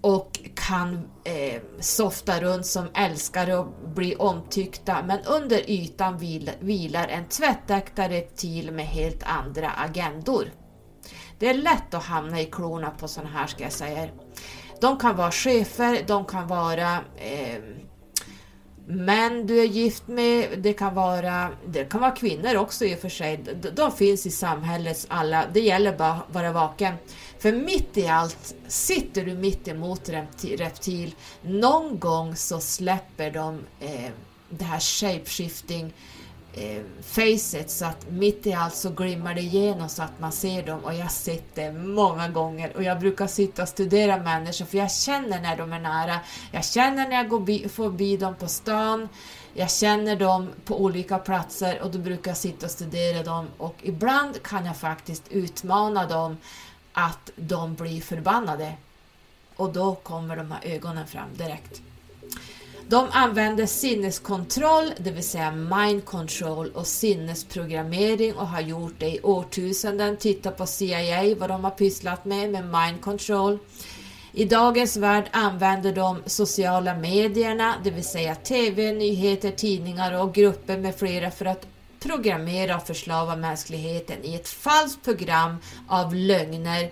och 0.05 0.41
kan 0.55 1.11
eh, 1.25 1.63
softa 1.81 2.41
runt 2.41 2.67
som 2.67 2.87
älskare 2.95 3.57
och 3.57 3.67
bli 3.95 4.17
omtyckta 4.17 5.03
men 5.03 5.19
under 5.21 5.71
ytan 5.71 6.19
vil, 6.19 6.51
vilar 6.61 7.09
en 7.09 7.25
tvättäkta 7.25 8.09
reptil 8.09 8.71
med 8.71 8.87
helt 8.87 9.23
andra 9.23 9.71
agendor. 9.71 10.45
Det 11.39 11.49
är 11.49 11.55
lätt 11.55 11.95
att 11.95 12.05
hamna 12.05 12.41
i 12.41 12.45
klorna 12.45 12.91
på 12.91 13.09
sådana 13.09 13.31
här 13.31 13.47
ska 13.47 13.63
jag 13.63 13.73
säga. 13.73 14.09
De 14.81 14.99
kan 14.99 15.17
vara 15.17 15.31
chefer, 15.31 16.05
de 16.07 16.25
kan 16.25 16.49
vara 16.49 16.93
eh, 17.17 17.59
män 18.87 19.47
du 19.47 19.61
är 19.61 19.67
gift 19.67 20.09
med, 20.09 20.59
det 20.59 20.73
kan 20.73 20.95
vara, 20.95 21.49
det 21.67 21.85
kan 21.85 22.01
vara 22.01 22.11
kvinnor 22.11 22.57
också 22.57 22.85
i 22.85 22.95
och 22.95 22.99
för 22.99 23.09
sig. 23.09 23.37
De, 23.37 23.71
de 23.71 23.93
finns 23.93 24.27
i 24.27 24.31
samhällets 24.31 25.07
alla, 25.11 25.45
det 25.53 25.61
gäller 25.61 25.97
bara 25.97 26.13
att 26.13 26.35
vara 26.35 26.53
vaken. 26.53 26.95
För 27.45 27.53
mitt 27.53 27.97
i 27.97 28.09
allt 28.09 28.55
sitter 28.69 29.25
du 29.25 29.35
mitt 29.35 29.69
emot 29.69 30.09
reptil. 30.43 31.15
Någon 31.43 31.99
gång 31.99 32.37
så 32.37 32.61
släpper 32.61 33.31
de 33.31 33.61
eh, 33.81 34.11
det 34.49 34.65
här 34.65 34.81
shapeshifting 34.81 35.95
eh, 36.53 36.83
facet 37.03 37.71
så 37.71 37.85
att 37.85 38.11
mitt 38.11 38.47
i 38.47 38.53
allt 38.53 38.75
så 38.75 38.91
glimmar 38.91 39.35
det 39.35 39.41
igenom 39.41 39.89
så 39.89 40.03
att 40.03 40.21
man 40.21 40.33
ser 40.33 40.67
dem 40.67 40.85
och 40.85 40.95
jag 40.95 41.03
har 41.03 41.09
sett 41.09 41.55
det 41.55 41.73
många 41.73 42.29
gånger 42.29 42.77
och 42.77 42.83
jag 42.83 43.01
brukar 43.01 43.27
sitta 43.27 43.63
och 43.63 43.69
studera 43.69 44.17
människor 44.17 44.65
för 44.65 44.79
jag 44.79 44.93
känner 44.93 45.41
när 45.41 45.57
de 45.57 45.73
är 45.73 45.81
nära. 45.81 46.21
Jag 46.53 46.65
känner 46.65 47.09
när 47.09 47.17
jag 47.17 47.29
går 47.29 47.69
förbi 47.69 48.17
dem 48.17 48.35
på 48.35 48.49
stan. 48.49 49.09
Jag 49.55 49.71
känner 49.71 50.17
dem 50.17 50.49
på 50.65 50.81
olika 50.81 51.19
platser 51.19 51.83
och 51.83 51.91
då 51.91 51.99
brukar 51.99 52.31
jag 52.31 52.39
sitta 52.39 52.67
och 52.67 52.73
studera 52.73 53.23
dem 53.23 53.49
och 53.59 53.75
ibland 53.83 54.43
kan 54.43 54.67
jag 54.67 54.77
faktiskt 54.77 55.23
utmana 55.31 56.07
dem 56.07 56.37
att 56.95 57.31
de 57.37 57.75
blir 57.75 58.01
förbannade. 58.01 58.73
Och 59.57 59.73
då 59.73 59.95
kommer 59.95 60.37
de 60.37 60.51
här 60.51 60.61
ögonen 60.65 61.07
fram 61.07 61.29
direkt. 61.37 61.83
De 62.89 63.09
använder 63.13 63.67
sinneskontroll, 63.67 64.93
det 64.99 65.11
vill 65.11 65.25
säga 65.25 65.51
mind 65.51 66.05
control 66.05 66.71
och 66.75 66.87
sinnesprogrammering 66.87 68.35
och 68.35 68.49
har 68.49 68.61
gjort 68.61 68.95
det 68.99 69.09
i 69.09 69.21
årtusenden. 69.23 70.17
Titta 70.17 70.51
på 70.51 70.67
CIA, 70.67 71.35
vad 71.39 71.51
de 71.51 71.65
har 71.65 71.71
pysslat 71.71 72.25
med, 72.25 72.51
med 72.51 72.65
mind 72.65 73.01
control. 73.01 73.59
I 74.33 74.45
dagens 74.45 74.97
värld 74.97 75.29
använder 75.33 75.93
de 75.93 76.23
sociala 76.27 76.95
medierna, 76.95 77.75
det 77.85 77.91
vill 77.91 78.05
säga 78.05 78.35
TV, 78.35 78.93
nyheter, 78.93 79.51
tidningar 79.51 80.23
och 80.23 80.35
grupper 80.35 80.79
med 80.79 80.97
flera 80.97 81.31
för 81.31 81.45
att 81.45 81.67
programmera 82.05 82.77
och 82.77 82.87
förslava 82.87 83.37
mänskligheten 83.37 84.25
i 84.25 84.35
ett 84.35 84.49
falskt 84.49 85.05
program 85.05 85.57
av 85.89 86.15
lögner 86.15 86.91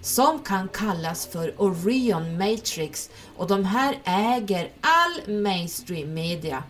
som 0.00 0.38
kan 0.38 0.68
kallas 0.68 1.26
för 1.26 1.54
Orion 1.62 2.38
Matrix 2.38 3.10
och 3.36 3.46
de 3.46 3.64
här 3.64 3.98
äger 4.04 4.70
all 4.80 5.34
mainstream 5.34 6.14
media. 6.14 6.62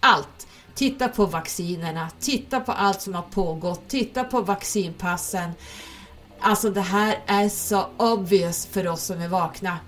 Allt! 0.00 0.46
Titta 0.74 1.08
på 1.08 1.26
vaccinerna, 1.26 2.10
titta 2.20 2.60
på 2.60 2.72
allt 2.72 3.00
som 3.00 3.14
har 3.14 3.22
pågått, 3.22 3.88
titta 3.88 4.24
på 4.24 4.40
vaccinpassen. 4.40 5.50
Alltså 6.40 6.70
det 6.70 6.80
här 6.80 7.18
är 7.26 7.48
så 7.48 7.86
obvious 7.96 8.66
för 8.66 8.88
oss 8.88 9.04
som 9.04 9.20
är 9.20 9.28
vakna. 9.28 9.78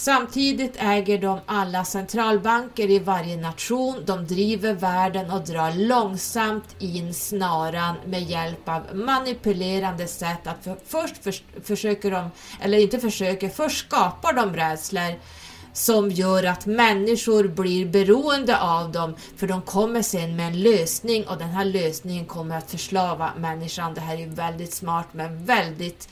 Samtidigt 0.00 0.76
äger 0.78 1.18
de 1.18 1.40
alla 1.46 1.84
centralbanker 1.84 2.90
i 2.90 2.98
varje 2.98 3.36
nation, 3.36 4.02
de 4.06 4.26
driver 4.26 4.72
världen 4.72 5.30
och 5.30 5.40
drar 5.40 5.72
långsamt 5.72 6.76
in 6.78 7.14
snaran 7.14 7.96
med 8.06 8.22
hjälp 8.22 8.68
av 8.68 8.96
manipulerande 8.96 10.06
sätt 10.06 10.46
att 10.46 10.64
för, 10.64 10.76
först 10.86 11.16
för, 11.22 11.34
försöker 11.62 12.10
de, 12.10 12.30
eller 12.60 12.78
inte 12.78 12.98
försöker, 12.98 13.48
först 13.48 13.86
skapar 13.86 14.32
de 14.32 14.56
rädslor 14.56 15.14
som 15.72 16.10
gör 16.10 16.44
att 16.44 16.66
människor 16.66 17.48
blir 17.48 17.86
beroende 17.86 18.60
av 18.60 18.92
dem 18.92 19.16
för 19.36 19.46
de 19.46 19.62
kommer 19.62 20.02
sen 20.02 20.36
med 20.36 20.46
en 20.46 20.62
lösning 20.62 21.26
och 21.26 21.38
den 21.38 21.48
här 21.48 21.64
lösningen 21.64 22.26
kommer 22.26 22.58
att 22.58 22.70
förslava 22.70 23.30
människan. 23.38 23.94
Det 23.94 24.00
här 24.00 24.16
är 24.20 24.26
väldigt 24.26 24.72
smart 24.72 25.06
men 25.12 25.44
väldigt 25.44 26.08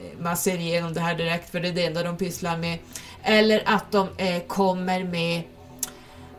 eh, 0.00 0.20
man 0.20 0.36
ser 0.36 0.58
igenom 0.58 0.94
det 0.94 1.00
här 1.00 1.14
direkt 1.14 1.50
för 1.50 1.60
det 1.60 1.68
är 1.68 1.72
det 1.72 1.84
enda 1.84 2.02
de 2.02 2.16
pysslar 2.16 2.56
med. 2.56 2.78
Eller 3.24 3.62
att 3.66 3.92
de 3.92 4.08
eh, 4.16 4.42
kommer 4.42 5.04
med 5.04 5.42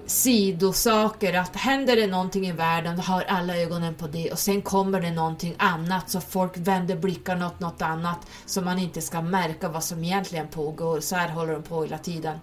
sidosaker, 0.06 1.34
att 1.34 1.56
händer 1.56 1.96
det 1.96 2.08
någonting 2.08 2.48
i 2.48 2.52
världen 2.52 2.96
då 2.96 3.02
har 3.02 3.24
alla 3.24 3.58
ögonen 3.58 3.94
på 3.96 4.08
det 4.08 4.32
och 4.32 4.40
sen 4.40 4.62
kommer 4.62 5.02
det 5.02 5.12
någonting 5.12 5.56
annat 5.58 6.10
så 6.10 6.22
folk 6.22 6.58
vänder 6.58 6.96
blickarna 6.96 7.48
åt 7.48 7.60
något 7.60 7.82
annat 7.82 8.28
så 8.46 8.62
man 8.62 8.80
inte 8.80 9.02
ska 9.02 9.22
märka 9.22 9.70
vad 9.70 9.84
som 9.84 10.04
egentligen 10.04 10.48
pågår. 10.48 11.00
Så 11.00 11.16
här 11.16 11.30
håller 11.30 11.54
de 11.54 11.64
på 11.64 11.84
hela 11.84 11.98
tiden. 11.98 12.40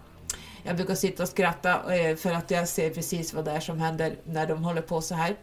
Jag 0.63 0.77
brukar 0.77 0.95
sitta 0.95 1.23
och 1.23 1.29
skratta 1.29 1.95
eh, 1.95 2.17
för 2.17 2.33
att 2.33 2.51
jag 2.51 2.69
ser 2.69 2.91
precis 2.91 3.35
vad 3.35 3.45
det 3.45 3.51
är 3.51 3.61
som 3.61 3.79
händer 3.79 4.17
när 4.25 4.47
de 4.47 4.65
håller 4.65 4.83
på 4.83 5.01
så 5.01 5.15
här. 5.15 5.37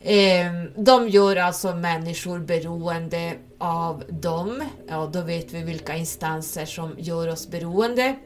Ehm, 0.00 0.70
de 0.76 1.08
gör 1.08 1.36
alltså 1.36 1.74
människor 1.74 2.38
beroende 2.38 3.36
av 3.58 4.04
dem. 4.08 4.62
Ja, 4.88 5.10
då 5.12 5.20
vet 5.20 5.52
vi 5.52 5.62
vilka 5.62 5.96
instanser 5.96 6.66
som 6.66 6.94
gör 6.98 7.28
oss 7.28 7.48
beroende. 7.48 8.16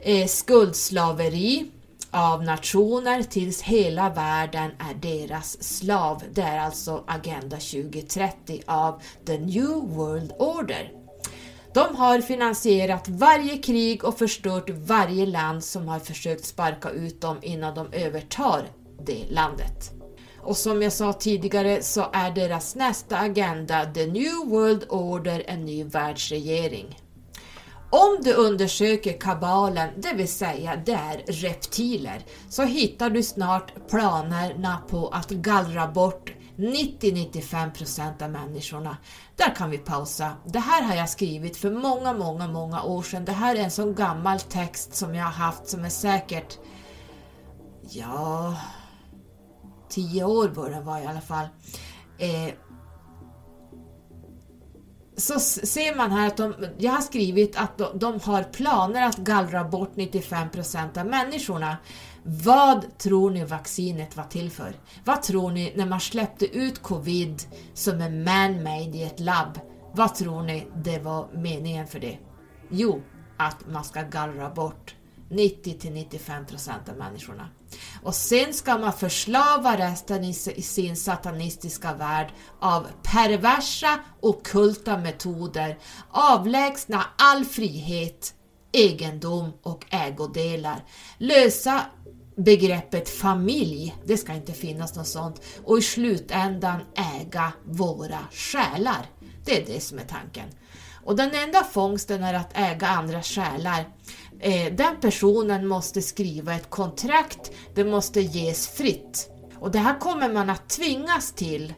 Eh, 0.00 0.26
skuldslaveri 0.26 1.70
av 2.10 2.42
nationer 2.42 3.22
tills 3.22 3.62
hela 3.62 4.10
världen 4.10 4.70
är 4.70 4.94
deras 4.94 5.62
slav. 5.62 6.22
Det 6.32 6.42
är 6.42 6.58
alltså 6.58 7.04
Agenda 7.06 7.56
2030 7.56 8.62
av 8.66 9.02
The 9.26 9.38
New 9.38 9.68
World 9.68 10.32
Order. 10.38 10.92
De 11.74 11.96
har 11.96 12.20
finansierat 12.20 13.08
varje 13.08 13.58
krig 13.58 14.04
och 14.04 14.18
förstört 14.18 14.70
varje 14.70 15.26
land 15.26 15.64
som 15.64 15.88
har 15.88 15.98
försökt 15.98 16.44
sparka 16.44 16.90
ut 16.90 17.20
dem 17.20 17.36
innan 17.42 17.74
de 17.74 17.92
övertar 17.92 18.62
det 19.06 19.24
landet. 19.30 19.97
Och 20.48 20.56
som 20.56 20.82
jag 20.82 20.92
sa 20.92 21.12
tidigare 21.12 21.82
så 21.82 22.06
är 22.12 22.30
deras 22.30 22.74
nästa 22.74 23.18
agenda 23.18 23.86
The 23.94 24.06
New 24.06 24.34
World 24.46 24.84
Order 24.88 25.44
en 25.46 25.64
ny 25.64 25.84
världsregering. 25.84 26.98
Om 27.90 28.18
du 28.22 28.34
undersöker 28.34 29.20
kabalen, 29.20 29.90
det 29.96 30.12
vill 30.12 30.28
säga 30.28 30.82
det 30.86 30.92
är 30.92 31.32
reptiler, 31.32 32.24
så 32.48 32.62
hittar 32.62 33.10
du 33.10 33.22
snart 33.22 33.88
planerna 33.88 34.78
på 34.88 35.08
att 35.08 35.30
gallra 35.30 35.86
bort 35.86 36.32
90-95% 36.56 38.22
av 38.24 38.30
människorna. 38.30 38.96
Där 39.36 39.54
kan 39.54 39.70
vi 39.70 39.78
pausa. 39.78 40.32
Det 40.44 40.58
här 40.58 40.82
har 40.82 40.94
jag 40.94 41.08
skrivit 41.08 41.56
för 41.56 41.70
många, 41.70 42.12
många, 42.12 42.46
många 42.46 42.82
år 42.82 43.02
sedan. 43.02 43.24
Det 43.24 43.32
här 43.32 43.56
är 43.56 43.60
en 43.60 43.70
sån 43.70 43.94
gammal 43.94 44.40
text 44.40 44.94
som 44.96 45.14
jag 45.14 45.24
har 45.24 45.44
haft 45.46 45.68
som 45.68 45.84
är 45.84 45.90
säkert, 45.90 46.58
ja, 47.90 48.54
tio 49.88 50.24
år 50.24 50.48
bör 50.48 50.70
den 50.70 50.84
vara 50.84 51.02
i 51.02 51.06
alla 51.06 51.20
fall. 51.20 51.46
Eh, 52.18 52.54
så 55.16 55.40
ser 55.40 55.96
man 55.96 56.10
här 56.10 56.26
att 56.26 56.36
de, 56.36 56.54
jag 56.78 56.92
har 56.92 57.00
skrivit 57.00 57.56
att 57.56 57.78
de, 57.78 57.98
de 57.98 58.20
har 58.20 58.42
planer 58.42 59.06
att 59.06 59.16
gallra 59.16 59.64
bort 59.64 59.96
95 59.96 60.50
procent 60.50 60.96
av 60.96 61.06
människorna. 61.06 61.76
Vad 62.22 62.98
tror 62.98 63.30
ni 63.30 63.44
vaccinet 63.44 64.16
var 64.16 64.24
till 64.24 64.50
för? 64.50 64.72
Vad 65.04 65.22
tror 65.22 65.50
ni 65.50 65.72
när 65.76 65.86
man 65.86 66.00
släppte 66.00 66.58
ut 66.58 66.82
covid 66.82 67.42
som 67.74 68.00
är 68.00 68.10
man-made 68.10 68.98
i 68.98 69.02
ett 69.02 69.20
labb? 69.20 69.58
Vad 69.92 70.14
tror 70.14 70.42
ni 70.42 70.66
det 70.76 70.98
var 70.98 71.28
meningen 71.32 71.86
för 71.86 72.00
det? 72.00 72.18
Jo, 72.70 73.02
att 73.36 73.66
man 73.68 73.84
ska 73.84 74.02
gallra 74.02 74.50
bort 74.50 74.94
90-95% 75.30 76.90
av 76.90 76.96
människorna. 76.96 77.48
Och 78.02 78.14
sen 78.14 78.54
ska 78.54 78.78
man 78.78 78.92
förslava 78.92 79.78
resten 79.78 80.24
i 80.24 80.34
sin 80.62 80.96
satanistiska 80.96 81.94
värld 81.94 82.32
av 82.60 82.86
perversa 83.02 83.98
okulta 84.20 84.98
metoder, 84.98 85.78
avlägsna 86.10 87.04
all 87.18 87.44
frihet, 87.44 88.34
egendom 88.72 89.52
och 89.62 89.86
ägodelar, 89.90 90.84
lösa 91.18 91.86
begreppet 92.36 93.08
familj, 93.08 93.94
det 94.04 94.16
ska 94.16 94.32
inte 94.32 94.52
finnas 94.52 94.96
något 94.96 95.06
sånt, 95.06 95.42
och 95.64 95.78
i 95.78 95.82
slutändan 95.82 96.80
äga 97.20 97.52
våra 97.64 98.18
själar. 98.30 99.06
Det 99.44 99.62
är 99.62 99.74
det 99.74 99.80
som 99.80 99.98
är 99.98 100.04
tanken. 100.04 100.48
Och 101.04 101.16
den 101.16 101.30
enda 101.34 101.64
fångsten 101.64 102.22
är 102.22 102.34
att 102.34 102.50
äga 102.54 102.86
andra 102.86 103.22
själar. 103.22 103.84
Eh, 104.40 104.72
den 104.72 105.00
personen 105.00 105.66
måste 105.66 106.02
skriva 106.02 106.54
ett 106.54 106.70
kontrakt, 106.70 107.50
det 107.74 107.84
måste 107.84 108.20
ges 108.20 108.68
fritt. 108.68 109.30
Och 109.60 109.70
det 109.70 109.78
här 109.78 109.98
kommer 110.00 110.32
man 110.32 110.50
att 110.50 110.68
tvingas 110.68 111.32
till. 111.32 111.74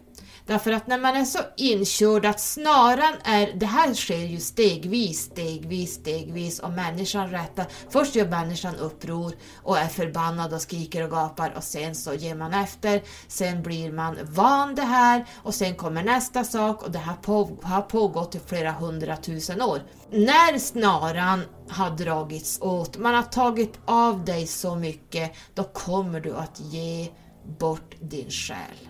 Därför 0.50 0.72
att 0.72 0.86
när 0.86 0.98
man 0.98 1.16
är 1.16 1.24
så 1.24 1.38
inkörd 1.56 2.26
att 2.26 2.40
snaran 2.40 3.14
är, 3.24 3.52
det 3.54 3.66
här 3.66 3.94
sker 3.94 4.24
ju 4.24 4.40
stegvis, 4.40 5.20
stegvis, 5.20 5.94
stegvis 5.94 6.60
och 6.60 6.70
människan 6.70 7.30
rättar. 7.30 7.66
Först 7.90 8.14
gör 8.14 8.28
människan 8.28 8.76
uppror 8.76 9.32
och 9.62 9.78
är 9.78 9.88
förbannad 9.88 10.52
och 10.54 10.60
skriker 10.60 11.04
och 11.04 11.10
gapar 11.10 11.52
och 11.56 11.64
sen 11.64 11.94
så 11.94 12.14
ger 12.14 12.34
man 12.34 12.54
efter. 12.54 13.02
Sen 13.28 13.62
blir 13.62 13.92
man 13.92 14.16
van 14.22 14.74
det 14.74 14.82
här 14.82 15.24
och 15.42 15.54
sen 15.54 15.74
kommer 15.74 16.02
nästa 16.02 16.44
sak 16.44 16.82
och 16.82 16.90
det 16.90 16.98
här 16.98 17.16
på, 17.16 17.58
har 17.62 17.82
pågått 17.82 18.34
i 18.34 18.40
flera 18.46 18.72
hundratusen 18.72 19.62
år. 19.62 19.82
När 20.10 20.58
snaran 20.58 21.42
har 21.68 21.90
dragits 21.90 22.60
åt, 22.60 22.98
man 22.98 23.14
har 23.14 23.22
tagit 23.22 23.78
av 23.84 24.24
dig 24.24 24.46
så 24.46 24.74
mycket, 24.74 25.32
då 25.54 25.64
kommer 25.64 26.20
du 26.20 26.36
att 26.36 26.60
ge 26.60 27.08
bort 27.58 27.94
din 28.00 28.30
själ. 28.30 28.89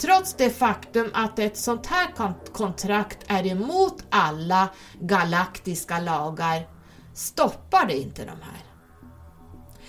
Trots 0.00 0.34
det 0.34 0.50
faktum 0.50 1.10
att 1.14 1.38
ett 1.38 1.56
sånt 1.56 1.86
här 1.86 2.08
kontrakt 2.52 3.18
är 3.26 3.46
emot 3.46 4.04
alla 4.10 4.68
galaktiska 5.00 6.00
lagar 6.00 6.68
stoppar 7.14 7.86
det 7.86 7.96
inte 7.98 8.24
de 8.24 8.30
här. 8.30 8.64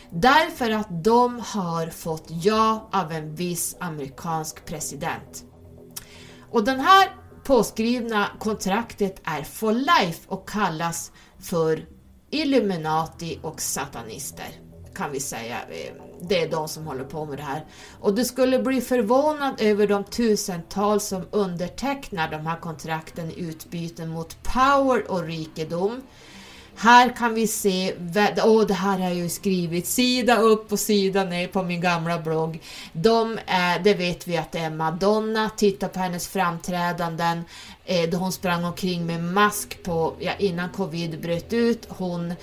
Därför 0.09 0.69
att 0.69 1.03
de 1.03 1.39
har 1.39 1.87
fått 1.87 2.25
ja 2.27 2.89
av 2.91 3.11
en 3.11 3.35
viss 3.35 3.75
amerikansk 3.79 4.65
president. 4.65 5.43
Och 6.51 6.63
den 6.63 6.79
här 6.79 7.09
påskrivna 7.43 8.27
kontraktet 8.39 9.21
är 9.23 9.43
for 9.43 9.73
life 9.73 10.21
och 10.27 10.49
kallas 10.49 11.11
för 11.39 11.85
Illuminati 12.29 13.39
och 13.41 13.61
satanister 13.61 14.60
kan 14.93 15.11
vi 15.11 15.19
säga. 15.19 15.57
Eh, 15.69 15.93
det 16.21 16.41
är 16.41 16.49
de 16.49 16.67
som 16.67 16.87
håller 16.87 17.03
på 17.03 17.25
med 17.25 17.37
det 17.37 17.43
här. 17.43 17.65
Och 17.99 18.15
du 18.15 18.25
skulle 18.25 18.59
bli 18.59 18.81
förvånad 18.81 19.61
över 19.61 19.87
de 19.87 20.03
tusentals 20.03 21.05
som 21.05 21.25
undertecknar 21.31 22.31
de 22.31 22.45
här 22.45 22.59
kontrakten 22.59 23.31
i 23.31 23.39
utbyte 23.39 24.05
mot 24.05 24.37
power 24.43 25.11
och 25.11 25.23
rikedom. 25.23 26.01
Här 26.75 27.15
kan 27.17 27.33
vi 27.33 27.47
se, 27.47 27.93
och 28.43 28.67
det 28.67 28.73
här 28.73 28.99
har 28.99 29.05
jag 29.05 29.15
ju 29.15 29.29
skrivit 29.29 29.87
sida 29.87 30.37
upp 30.37 30.71
och 30.71 30.79
sida 30.79 31.23
ner 31.23 31.47
på 31.47 31.63
min 31.63 31.81
gamla 31.81 32.19
blogg. 32.19 32.61
De 32.93 33.39
är, 33.45 33.79
det 33.79 33.93
vet 33.93 34.27
vi 34.27 34.37
att 34.37 34.51
det 34.51 34.59
är 34.59 34.69
Madonna, 34.69 35.49
titta 35.49 35.87
på 35.87 35.99
hennes 35.99 36.27
framträdanden 36.27 37.43
eh, 37.91 38.09
då 38.09 38.17
hon 38.17 38.31
sprang 38.31 38.65
omkring 38.65 39.05
med 39.05 39.23
mask 39.23 39.83
på, 39.83 40.15
ja, 40.19 40.31
innan 40.39 40.69
covid 40.69 41.21
bröt 41.21 41.53
ut. 41.53 41.85
Hon 41.89 42.33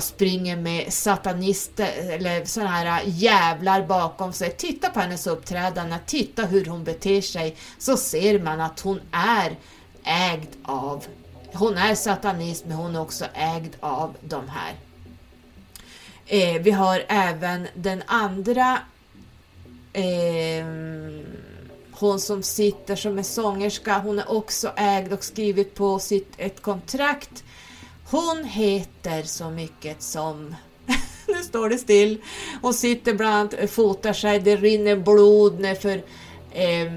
springer 0.00 0.56
med 0.56 0.92
satanister 0.92 2.10
eller 2.10 2.44
sådana 2.44 2.70
här 2.70 3.02
jävlar 3.06 3.86
bakom 3.86 4.32
sig. 4.32 4.50
Titta 4.50 4.90
på 4.90 5.00
hennes 5.00 5.26
uppträdande, 5.26 5.96
titta 6.06 6.44
hur 6.44 6.64
hon 6.64 6.84
beter 6.84 7.20
sig 7.20 7.56
så 7.78 7.96
ser 7.96 8.38
man 8.38 8.60
att 8.60 8.80
hon 8.80 9.00
är 9.12 9.56
ägd 10.04 10.48
av 10.62 11.04
hon 11.52 11.76
är 11.76 11.94
satanist 11.94 12.66
men 12.66 12.76
hon 12.76 12.96
är 12.96 13.00
också 13.00 13.24
ägd 13.34 13.76
av 13.80 14.16
de 14.20 14.48
här. 14.48 14.74
Eh, 16.26 16.62
vi 16.62 16.70
har 16.70 17.02
även 17.08 17.68
den 17.74 18.02
andra 18.06 18.78
eh, 19.92 20.66
hon 21.98 22.20
som 22.20 22.42
sitter 22.42 22.96
som 22.96 23.18
är 23.18 23.22
sångerska, 23.22 23.98
hon 23.98 24.18
är 24.18 24.30
också 24.30 24.72
ägd 24.76 25.12
och 25.12 25.24
skrivit 25.24 25.74
på 25.74 25.98
sitt, 25.98 26.32
ett 26.36 26.62
kontrakt. 26.62 27.44
Hon 28.10 28.44
heter 28.44 29.22
så 29.22 29.50
mycket 29.50 30.02
som 30.02 30.54
nu 31.26 31.42
står 31.42 31.68
det 31.68 31.78
still. 31.78 32.22
Hon 32.62 32.74
sitter 32.74 33.14
bland 33.14 33.54
annat, 33.54 33.70
fotar 33.70 34.12
sig, 34.12 34.40
det 34.40 34.56
rinner 34.56 34.96
blod 34.96 35.78
för 35.80 36.02
eh, 36.52 36.92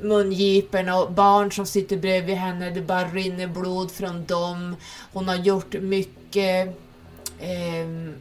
mungiporna 0.00 1.00
och 1.00 1.12
barn 1.12 1.52
som 1.52 1.66
sitter 1.66 1.96
bredvid 1.96 2.36
henne, 2.36 2.70
det 2.70 2.80
bara 2.80 3.08
rinner 3.08 3.46
blod 3.46 3.90
från 3.90 4.24
dem. 4.24 4.76
Hon 5.12 5.28
har 5.28 5.36
gjort 5.36 5.74
mycket 5.74 6.68
eh, 7.38 8.14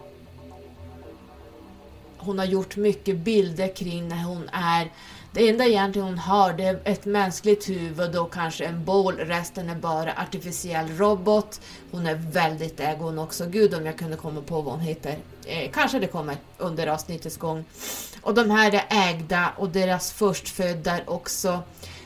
hon 2.23 2.39
har 2.39 2.45
gjort 2.45 2.75
mycket 2.75 3.17
bilder 3.17 3.75
kring 3.75 4.07
när 4.07 4.23
hon 4.23 4.49
är 4.51 4.91
det 5.33 5.49
enda 5.49 5.65
egentligen 5.65 6.07
hon 6.07 6.17
har 6.17 6.53
det 6.53 6.63
är 6.63 6.79
ett 6.83 7.05
mänskligt 7.05 7.69
huvud 7.69 8.15
och 8.15 8.33
kanske 8.33 8.65
en 8.65 8.85
bål, 8.85 9.17
resten 9.17 9.69
är 9.69 9.75
bara 9.75 10.13
artificiell 10.13 10.97
robot. 10.97 11.61
Hon 11.91 12.07
är 12.07 12.15
väldigt 12.15 12.79
äg 12.79 12.95
hon 12.99 13.19
också. 13.19 13.45
Gud 13.45 13.73
om 13.73 13.85
jag 13.85 13.97
kunde 13.97 14.17
komma 14.17 14.41
på 14.41 14.61
vad 14.61 14.73
hon 14.73 14.83
heter. 14.83 15.17
Eh, 15.45 15.71
kanske 15.71 15.99
det 15.99 16.07
kommer 16.07 16.37
under 16.57 16.87
avsnittets 16.87 17.37
gång. 17.37 17.65
Och 18.21 18.33
de 18.33 18.49
här 18.49 18.73
är 18.73 19.09
ägda 19.09 19.53
och 19.57 19.69
deras 19.69 20.11
förstfödda 20.11 20.91
är 20.91 21.09
också 21.09 21.59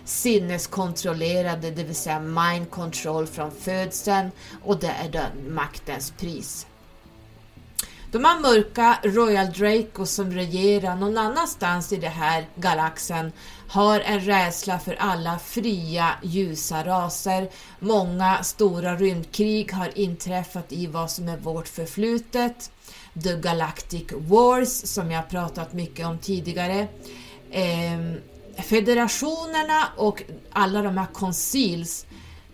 sinneskontrollerade, 0.05 1.71
det 1.71 1.83
vill 1.83 1.95
säga 1.95 2.19
mind 2.19 2.71
control 2.71 3.27
från 3.27 3.51
födseln 3.51 4.31
och 4.63 4.79
det 4.79 4.93
är 5.05 5.09
den 5.09 5.53
maktens 5.53 6.11
pris. 6.11 6.67
De 8.11 8.25
här 8.25 8.39
mörka 8.39 8.99
Royal 9.03 9.51
Draco 9.51 10.05
som 10.05 10.31
regerar 10.31 10.95
någon 10.95 11.17
annanstans 11.17 11.93
i 11.93 11.97
den 11.97 12.11
här 12.11 12.45
galaxen 12.55 13.31
har 13.67 13.99
en 13.99 14.21
rädsla 14.21 14.79
för 14.79 14.95
alla 14.99 15.39
fria, 15.39 16.09
ljusa 16.23 16.83
raser. 16.83 17.49
Många 17.79 18.43
stora 18.43 18.95
rymdkrig 18.95 19.71
har 19.71 19.97
inträffat 19.97 20.71
i 20.71 20.87
vad 20.87 21.11
som 21.11 21.29
är 21.29 21.37
vårt 21.37 21.67
förflutet. 21.67 22.71
The 23.23 23.33
Galactic 23.33 24.07
Wars, 24.11 24.69
som 24.69 25.11
jag 25.11 25.29
pratat 25.29 25.73
mycket 25.73 26.07
om 26.07 26.17
tidigare. 26.17 26.87
Eh, 27.51 28.63
federationerna 28.63 29.87
och 29.97 30.23
alla 30.51 30.81
de 30.81 30.97
här 30.97 31.07
concils 31.13 32.05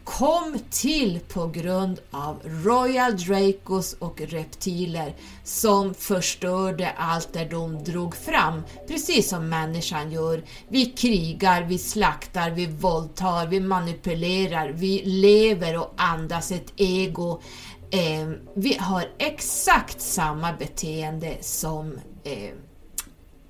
kom 0.03 0.59
till 0.69 1.19
på 1.19 1.47
grund 1.47 1.99
av 2.11 2.41
Royal 2.43 3.17
Dracos 3.17 3.93
och 3.93 4.21
reptiler 4.21 5.15
som 5.43 5.93
förstörde 5.93 6.89
allt 6.89 7.33
där 7.33 7.49
de 7.49 7.83
drog 7.83 8.15
fram, 8.15 8.63
precis 8.87 9.29
som 9.29 9.49
människan 9.49 10.11
gör. 10.11 10.43
Vi 10.67 10.85
krigar, 10.85 11.63
vi 11.63 11.77
slaktar, 11.77 12.49
vi 12.49 12.65
våldtar, 12.65 13.47
vi 13.47 13.59
manipulerar, 13.59 14.69
vi 14.69 15.01
lever 15.05 15.77
och 15.77 15.93
andas 15.97 16.51
ett 16.51 16.73
ego. 16.75 17.41
Eh, 17.91 18.29
vi 18.55 18.77
har 18.79 19.09
exakt 19.17 20.01
samma 20.01 20.53
beteende 20.53 21.37
som 21.41 21.99
eh, 22.23 22.53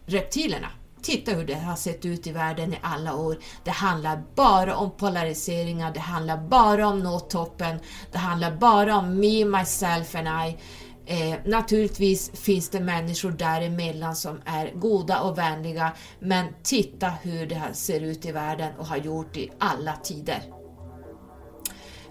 reptilerna. 0.05 0.67
Titta 1.03 1.31
hur 1.31 1.45
det 1.45 1.55
har 1.55 1.75
sett 1.75 2.05
ut 2.05 2.27
i 2.27 2.31
världen 2.31 2.73
i 2.73 2.77
alla 2.81 3.15
år. 3.15 3.37
Det 3.63 3.71
handlar 3.71 4.23
bara 4.35 4.75
om 4.75 4.91
polariseringar, 4.91 5.93
det 5.93 5.99
handlar 5.99 6.37
bara 6.37 6.87
om 6.87 6.99
nå 6.99 7.19
toppen, 7.19 7.79
det 8.11 8.17
handlar 8.17 8.51
bara 8.51 8.97
om 8.97 9.19
me, 9.19 9.45
myself 9.45 10.15
and 10.15 10.27
I. 10.27 10.57
Eh, 11.05 11.39
naturligtvis 11.45 12.31
finns 12.31 12.69
det 12.69 12.79
människor 12.79 13.31
däremellan 13.31 14.15
som 14.15 14.41
är 14.45 14.71
goda 14.75 15.21
och 15.21 15.37
vänliga, 15.37 15.91
men 16.19 16.47
titta 16.63 17.09
hur 17.09 17.45
det 17.45 17.61
ser 17.73 18.01
ut 18.01 18.25
i 18.25 18.31
världen 18.31 18.73
och 18.77 18.87
har 18.87 18.97
gjort 18.97 19.37
i 19.37 19.51
alla 19.59 19.95
tider. 19.95 20.62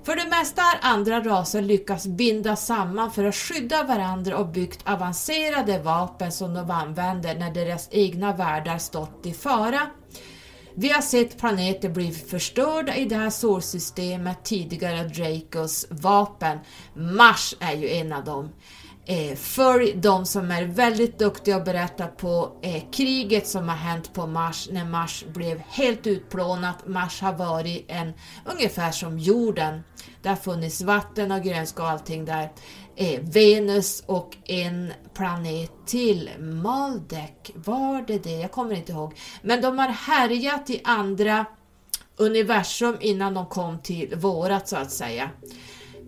För 0.05 0.16
det 0.16 0.28
mesta 0.28 0.62
har 0.62 0.78
andra 0.92 1.20
raser 1.20 1.62
lyckats 1.62 2.07
binda 2.07 2.57
samman 2.57 3.11
för 3.11 3.24
att 3.24 3.34
skydda 3.34 3.84
varandra 3.84 4.38
och 4.38 4.48
byggt 4.48 4.88
avancerade 4.88 5.78
vapen 5.78 6.32
som 6.32 6.55
de 6.55 6.70
använder 6.70 7.34
när 7.34 7.50
deras 7.50 7.88
egna 7.90 8.36
världar 8.36 8.78
stått 8.78 9.26
i 9.26 9.32
fara. 9.32 9.80
Vi 10.74 10.88
har 10.88 11.03
sett 11.03 11.38
planeter 11.38 11.88
bli 11.88 12.12
förstörda 12.12 12.96
i 12.96 13.05
det 13.05 13.16
här 13.16 13.30
solsystemet 13.30 14.44
tidigare 14.44 15.09
Dracos 15.09 15.86
vapen. 15.90 16.59
Mars 16.94 17.55
är 17.61 17.76
ju 17.76 17.88
en 17.90 18.12
av 18.12 18.24
dem. 18.24 18.48
Eh, 19.07 19.38
de 19.94 20.26
som 20.26 20.50
är 20.50 20.64
väldigt 20.64 21.18
duktiga 21.18 21.57
och 21.57 21.64
berätta 21.64 22.07
på 22.07 22.59
eh, 22.62 22.82
kriget 22.92 23.48
som 23.48 23.68
har 23.68 23.76
hänt 23.76 24.14
på 24.14 24.26
Mars 24.26 24.68
när 24.72 24.84
Mars 24.84 25.24
blev 25.34 25.59
helt 25.59 26.07
utplånat. 26.07 26.88
Mars 26.88 27.20
har 27.20 27.32
varit 27.32 27.84
en, 27.88 28.12
ungefär 28.44 28.92
som 28.92 29.18
jorden. 29.18 29.82
Det 30.22 30.28
har 30.28 30.36
funnits 30.36 30.82
vatten 30.82 31.32
och 31.32 31.42
grönska 31.42 31.82
och 31.82 31.88
allting 31.88 32.24
där. 32.24 32.53
Eh, 32.96 33.20
Venus 33.20 34.03
och 34.07 34.36
en 34.44 34.92
planet 35.14 35.70
till, 35.86 36.30
Maldek, 36.38 37.50
var 37.55 38.05
det 38.07 38.18
det? 38.18 38.36
Jag 38.40 38.50
kommer 38.50 38.74
inte 38.74 38.92
ihåg. 38.92 39.18
Men 39.42 39.62
de 39.62 39.78
har 39.78 39.88
härjat 39.88 40.70
i 40.70 40.80
andra 40.84 41.46
universum 42.16 42.96
innan 43.00 43.34
de 43.34 43.46
kom 43.46 43.78
till 43.78 44.16
vårat 44.16 44.68
så 44.68 44.76
att 44.76 44.90
säga. 44.90 45.30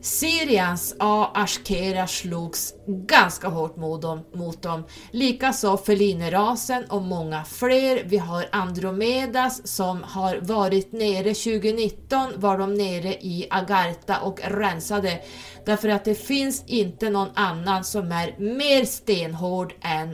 Syrians 0.05 0.97
A. 0.99 1.31
Ashkera 1.35 2.07
slogs 2.07 2.75
ganska 2.87 3.49
hårt 3.49 3.77
mot 3.77 4.03
dem, 4.03 4.25
mot 4.35 4.63
dem. 4.63 4.85
likaså 5.11 5.77
Felinerasen 5.77 6.85
och 6.85 7.03
många 7.03 7.45
fler. 7.45 8.05
Vi 8.05 8.19
har 8.19 8.47
Andromedas 8.53 9.67
som 9.69 10.03
har 10.03 10.37
varit 10.37 10.93
nere 10.93 11.35
2019 11.35 12.33
var 12.37 12.59
de 12.59 12.75
nere 12.75 13.15
i 13.15 13.47
Agartha 13.51 14.21
och 14.21 14.41
rensade 14.45 15.21
därför 15.67 15.89
att 15.89 16.05
det 16.05 16.15
finns 16.15 16.65
inte 16.67 17.11
någon 17.11 17.31
annan 17.35 17.85
som 17.85 18.13
är 18.13 18.35
mer 18.39 18.85
stenhård 18.85 19.75
än 19.81 20.09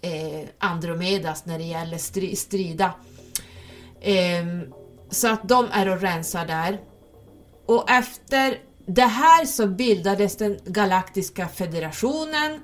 eh, 0.00 0.48
Andromedas 0.58 1.46
när 1.46 1.58
det 1.58 1.64
gäller 1.64 1.98
stri 1.98 2.36
strida. 2.36 2.94
Eh, 4.00 4.44
så 5.10 5.28
att 5.28 5.48
de 5.48 5.66
är 5.72 5.88
och 5.88 6.00
rensar 6.00 6.46
där. 6.46 6.80
Och 7.66 7.90
efter 7.90 8.65
det 8.86 9.02
här 9.02 9.44
så 9.44 9.66
bildades 9.66 10.36
den 10.36 10.58
galaktiska 10.64 11.48
federationen. 11.48 12.60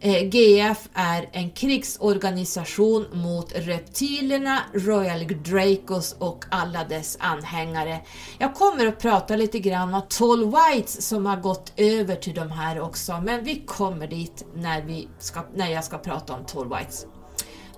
Eh, 0.00 0.28
GF 0.28 0.88
är 0.94 1.28
en 1.32 1.50
krigsorganisation 1.50 3.06
mot 3.12 3.52
reptilerna, 3.54 4.58
Royal 4.74 5.26
Dracos 5.26 6.16
och 6.18 6.44
alla 6.50 6.84
dess 6.84 7.16
anhängare. 7.20 8.00
Jag 8.38 8.54
kommer 8.54 8.86
att 8.86 8.98
prata 8.98 9.36
lite 9.36 9.58
grann 9.58 9.94
om 9.94 10.02
Tall 10.08 10.44
Whites 10.44 11.08
som 11.08 11.26
har 11.26 11.36
gått 11.36 11.72
över 11.76 12.16
till 12.16 12.34
de 12.34 12.50
här 12.50 12.80
också, 12.80 13.20
men 13.20 13.44
vi 13.44 13.62
kommer 13.66 14.06
dit 14.06 14.44
när, 14.54 14.82
vi 14.82 15.08
ska, 15.18 15.40
när 15.54 15.70
jag 15.70 15.84
ska 15.84 15.98
prata 15.98 16.34
om 16.34 16.44
Tall 16.44 16.68
Whites 16.68 17.06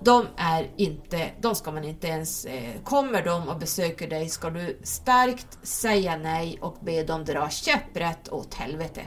de 0.01 0.25
är 0.37 0.69
inte, 0.77 1.31
de 1.41 1.55
ska 1.55 1.71
man 1.71 1.83
inte 1.83 2.07
ens, 2.07 2.45
eh, 2.45 2.81
kommer 2.83 3.25
de 3.25 3.49
och 3.49 3.59
besöker 3.59 4.07
dig 4.07 4.29
ska 4.29 4.49
du 4.49 4.79
starkt 4.83 5.67
säga 5.67 6.17
nej 6.17 6.57
och 6.61 6.77
be 6.81 7.03
dem 7.03 7.25
dra 7.25 7.49
käpprätt 7.49 8.29
åt 8.29 8.53
helvete. 8.53 9.01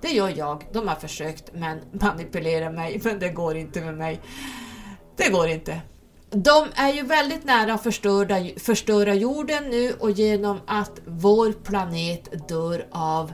Det 0.00 0.08
gör 0.08 0.32
jag, 0.36 0.64
de 0.72 0.88
har 0.88 0.94
försökt 0.94 1.54
men 1.54 1.78
manipulera 2.00 2.70
mig, 2.70 3.00
men 3.04 3.18
det 3.18 3.28
går 3.28 3.56
inte 3.56 3.80
med 3.80 3.94
mig. 3.94 4.20
Det 5.16 5.28
går 5.28 5.48
inte. 5.48 5.80
De 6.30 6.68
är 6.74 6.92
ju 6.92 7.02
väldigt 7.02 7.44
nära 7.44 7.74
att 7.74 7.82
förstöra, 7.82 8.48
förstöra 8.58 9.14
jorden 9.14 9.64
nu 9.70 9.92
och 10.00 10.10
genom 10.10 10.60
att 10.66 11.00
vår 11.06 11.52
planet 11.52 12.48
dör 12.48 12.86
av 12.90 13.32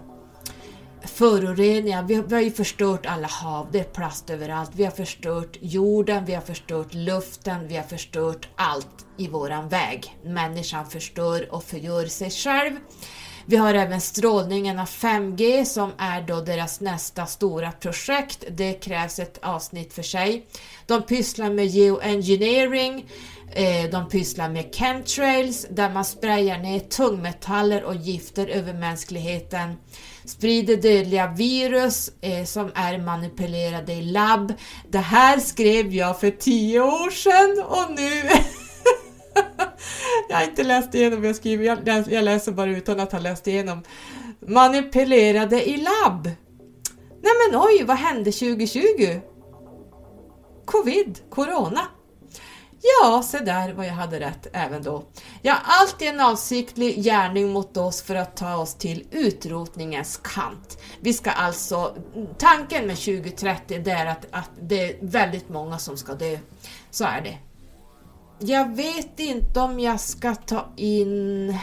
föroreningar. 1.04 2.02
Vi 2.02 2.14
har, 2.14 2.22
vi 2.22 2.34
har 2.34 2.42
ju 2.42 2.50
förstört 2.50 3.06
alla 3.06 3.26
hav, 3.28 3.68
det 3.72 3.80
är 3.80 3.84
plast 3.84 4.30
överallt. 4.30 4.70
Vi 4.74 4.84
har 4.84 4.90
förstört 4.90 5.56
jorden, 5.60 6.24
vi 6.24 6.34
har 6.34 6.42
förstört 6.42 6.94
luften, 6.94 7.68
vi 7.68 7.76
har 7.76 7.82
förstört 7.82 8.48
allt 8.56 9.06
i 9.16 9.28
våran 9.28 9.68
väg. 9.68 10.16
Människan 10.24 10.86
förstör 10.86 11.54
och 11.54 11.64
förgör 11.64 12.06
sig 12.06 12.30
själv. 12.30 12.76
Vi 13.50 13.56
har 13.56 13.74
även 13.74 14.00
strålningen 14.00 14.78
av 14.78 14.86
5G 14.86 15.64
som 15.64 15.92
är 15.98 16.22
då 16.22 16.40
deras 16.40 16.80
nästa 16.80 17.26
stora 17.26 17.72
projekt. 17.72 18.44
Det 18.50 18.72
krävs 18.72 19.18
ett 19.18 19.38
avsnitt 19.42 19.92
för 19.92 20.02
sig. 20.02 20.46
De 20.86 21.02
pysslar 21.02 21.50
med 21.50 21.66
geoengineering, 21.66 23.10
eh, 23.52 23.90
de 23.90 24.08
pysslar 24.08 24.48
med 24.48 24.74
chemtrails 24.74 25.66
där 25.70 25.90
man 25.90 26.04
sprayar 26.04 26.58
ner 26.58 26.80
tungmetaller 26.80 27.84
och 27.84 27.94
gifter 27.94 28.46
över 28.46 28.74
mänskligheten 28.74 29.76
sprider 30.28 30.76
dödliga 30.76 31.32
virus 31.36 32.10
eh, 32.20 32.44
som 32.44 32.70
är 32.74 32.98
manipulerade 32.98 33.92
i 33.92 34.02
labb. 34.02 34.52
Det 34.88 34.98
här 34.98 35.38
skrev 35.38 35.94
jag 35.94 36.20
för 36.20 36.30
tio 36.30 36.80
år 36.80 37.10
sedan 37.10 37.64
och 37.66 37.90
nu 37.96 38.08
jag 40.28 40.36
har 40.36 40.44
inte 40.44 40.64
läst 40.64 40.94
igenom 40.94 41.20
vad 41.20 41.28
jag 41.28 41.36
skriver, 41.36 41.64
jag, 41.64 42.12
jag 42.12 42.24
läser 42.24 42.52
bara 42.52 42.70
utan 42.70 43.00
att 43.00 43.12
ha 43.12 43.18
läst 43.18 43.46
igenom. 43.46 43.82
Manipulerade 44.40 45.68
i 45.68 45.76
labb. 45.76 46.24
Nej 47.22 47.32
men 47.50 47.60
oj, 47.60 47.84
vad 47.84 47.96
hände 47.96 48.32
2020? 48.32 49.20
Covid, 50.64 51.18
Corona. 51.30 51.80
Ja, 52.80 53.22
se 53.22 53.38
där 53.38 53.72
vad 53.72 53.86
jag 53.86 53.92
hade 53.92 54.20
rätt 54.20 54.46
även 54.52 54.82
då. 54.82 55.04
Ja, 55.42 55.56
allt 55.64 56.02
är 56.02 56.06
en 56.06 56.20
avsiktlig 56.20 57.02
gärning 57.04 57.52
mot 57.52 57.76
oss 57.76 58.02
för 58.02 58.14
att 58.14 58.36
ta 58.36 58.56
oss 58.56 58.74
till 58.74 59.06
utrotningens 59.10 60.20
kant. 60.24 60.78
Vi 61.00 61.12
ska 61.12 61.30
alltså, 61.30 61.96
tanken 62.38 62.86
med 62.86 62.96
2030 62.96 63.82
det 63.84 63.90
är 63.90 64.06
att, 64.06 64.26
att 64.30 64.50
det 64.60 64.82
är 64.82 64.96
väldigt 65.00 65.48
många 65.48 65.78
som 65.78 65.96
ska 65.96 66.14
dö. 66.14 66.38
Så 66.90 67.04
är 67.04 67.20
det. 67.20 67.38
Jag 68.38 68.76
vet 68.76 69.20
inte 69.20 69.60
om 69.60 69.80
jag 69.80 70.00
ska 70.00 70.34
ta 70.34 70.66
in... 70.76 71.58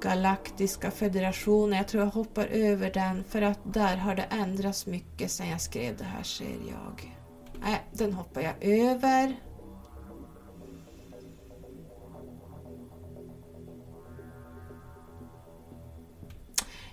Galaktiska 0.00 0.90
federationen. 0.90 1.76
Jag 1.76 1.88
tror 1.88 2.04
jag 2.04 2.10
hoppar 2.10 2.46
över 2.46 2.90
den 2.90 3.24
för 3.24 3.42
att 3.42 3.58
där 3.62 3.96
har 3.96 4.14
det 4.14 4.22
ändrats 4.22 4.86
mycket 4.86 5.30
sedan 5.30 5.48
jag 5.48 5.60
skrev 5.60 5.96
det 5.96 6.04
här 6.04 6.22
ser 6.22 6.44
jag. 6.44 7.17
Nej, 7.60 7.82
den 7.92 8.12
hoppar 8.12 8.40
jag 8.40 8.54
över. 8.60 9.36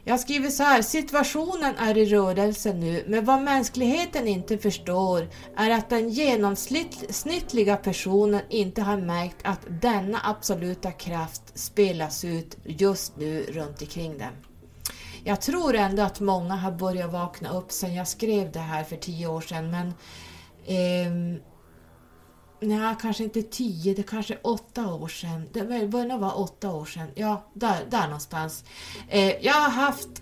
Jag 0.07 0.19
skriver 0.19 0.49
så 0.49 0.63
här, 0.63 0.81
situationen 0.81 1.75
är 1.77 1.97
i 1.97 2.05
rörelse 2.05 2.73
nu, 2.73 3.03
men 3.07 3.25
vad 3.25 3.41
mänskligheten 3.41 4.27
inte 4.27 4.57
förstår 4.57 5.27
är 5.57 5.69
att 5.69 5.89
den 5.89 6.09
genomsnittliga 6.09 7.77
personen 7.77 8.41
inte 8.49 8.81
har 8.81 8.97
märkt 8.97 9.37
att 9.43 9.59
denna 9.67 10.19
absoluta 10.23 10.91
kraft 10.91 11.59
spelas 11.59 12.25
ut 12.25 12.57
just 12.63 13.17
nu 13.17 13.43
runt 13.43 13.81
omkring 13.81 14.17
dem. 14.17 14.31
Jag 15.23 15.41
tror 15.41 15.75
ändå 15.75 16.03
att 16.03 16.19
många 16.19 16.55
har 16.55 16.71
börjat 16.71 17.11
vakna 17.11 17.49
upp 17.49 17.71
sedan 17.71 17.95
jag 17.95 18.07
skrev 18.07 18.51
det 18.51 18.59
här 18.59 18.83
för 18.83 18.95
tio 18.95 19.27
år 19.27 19.41
sedan, 19.41 19.71
men 19.71 19.93
eh, 20.65 21.41
Nej, 22.61 22.95
kanske 23.01 23.23
inte 23.23 23.41
tio, 23.41 23.93
det 23.93 24.03
kanske 24.03 24.33
är 24.33 24.39
åtta 24.43 24.93
år 24.93 25.07
sedan. 25.07 25.49
Det 25.53 25.87
bör 25.87 26.05
nog 26.05 26.19
vara 26.19 26.33
åtta 26.33 26.71
år 26.71 26.85
sedan. 26.85 27.07
Ja, 27.15 27.51
där, 27.53 27.85
där 27.89 28.03
någonstans. 28.03 28.63
Eh, 29.09 29.45
jag 29.45 29.53
har 29.53 29.69
haft 29.69 30.21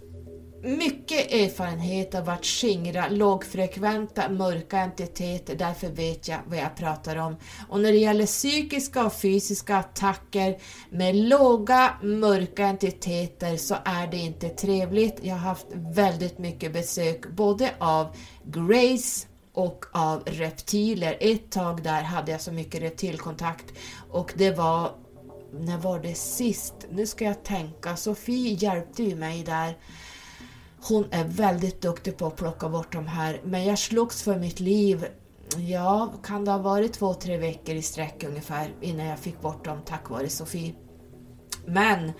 mycket 0.64 1.32
erfarenhet 1.32 2.16
av 2.16 2.30
att 2.30 2.46
skingra 2.46 3.08
lågfrekventa 3.08 4.30
mörka 4.30 4.78
entiteter, 4.78 5.56
därför 5.56 5.88
vet 5.88 6.28
jag 6.28 6.40
vad 6.48 6.58
jag 6.58 6.76
pratar 6.76 7.16
om. 7.16 7.36
Och 7.70 7.80
när 7.80 7.92
det 7.92 7.98
gäller 7.98 8.26
psykiska 8.26 9.06
och 9.06 9.14
fysiska 9.14 9.78
attacker 9.78 10.58
med 10.90 11.16
låga 11.16 11.94
mörka 12.02 12.66
entiteter 12.66 13.58
så 13.58 13.76
är 13.86 14.08
det 14.08 14.18
inte 14.18 14.50
trevligt. 14.50 15.20
Jag 15.22 15.36
har 15.36 15.50
haft 15.50 15.68
väldigt 15.76 16.38
mycket 16.38 16.74
besök 16.74 17.30
både 17.30 17.72
av 17.80 18.16
Grace 18.44 19.28
och 19.54 19.86
av 19.92 20.24
reptiler. 20.26 21.18
Ett 21.20 21.52
tag 21.52 21.84
där 21.84 22.02
hade 22.02 22.32
jag 22.32 22.42
så 22.42 22.52
mycket 22.52 22.82
reptilkontakt 22.82 23.66
och 24.10 24.34
det 24.36 24.52
var, 24.52 24.92
när 25.52 25.78
var 25.78 26.00
det 26.00 26.16
sist? 26.16 26.74
Nu 26.92 27.06
ska 27.08 27.26
jag 27.26 27.44
tänka, 27.44 27.96
Sofie 27.96 28.54
hjälpte 28.54 29.04
ju 29.04 29.16
mig 29.16 29.44
där. 29.44 29.78
Hon 30.88 31.06
är 31.12 31.24
väldigt 31.24 31.82
duktig 31.82 32.18
på 32.18 32.28
att 32.28 32.36
plocka 32.36 32.70
bort 32.70 32.94
de 32.94 33.08
här, 33.08 33.42
men 33.44 33.66
jag 33.66 33.80
slogs 33.80 34.24
för 34.24 34.40
mitt 34.40 34.60
liv. 34.60 35.06
Ja, 35.58 36.14
kan 36.24 36.46
det 36.46 36.52
ha 36.52 36.58
varit 36.58 36.94
två, 36.94 37.14
tre 37.14 37.38
veckor 37.38 37.76
i 37.76 37.82
sträck 37.82 38.24
ungefär 38.24 38.70
innan 38.82 39.06
jag 39.06 39.20
fick 39.20 39.42
bort 39.42 39.66
dem 39.66 39.82
tack 39.86 40.10
vare 40.10 40.30
Sofie. 40.30 40.74
Men 41.66 42.12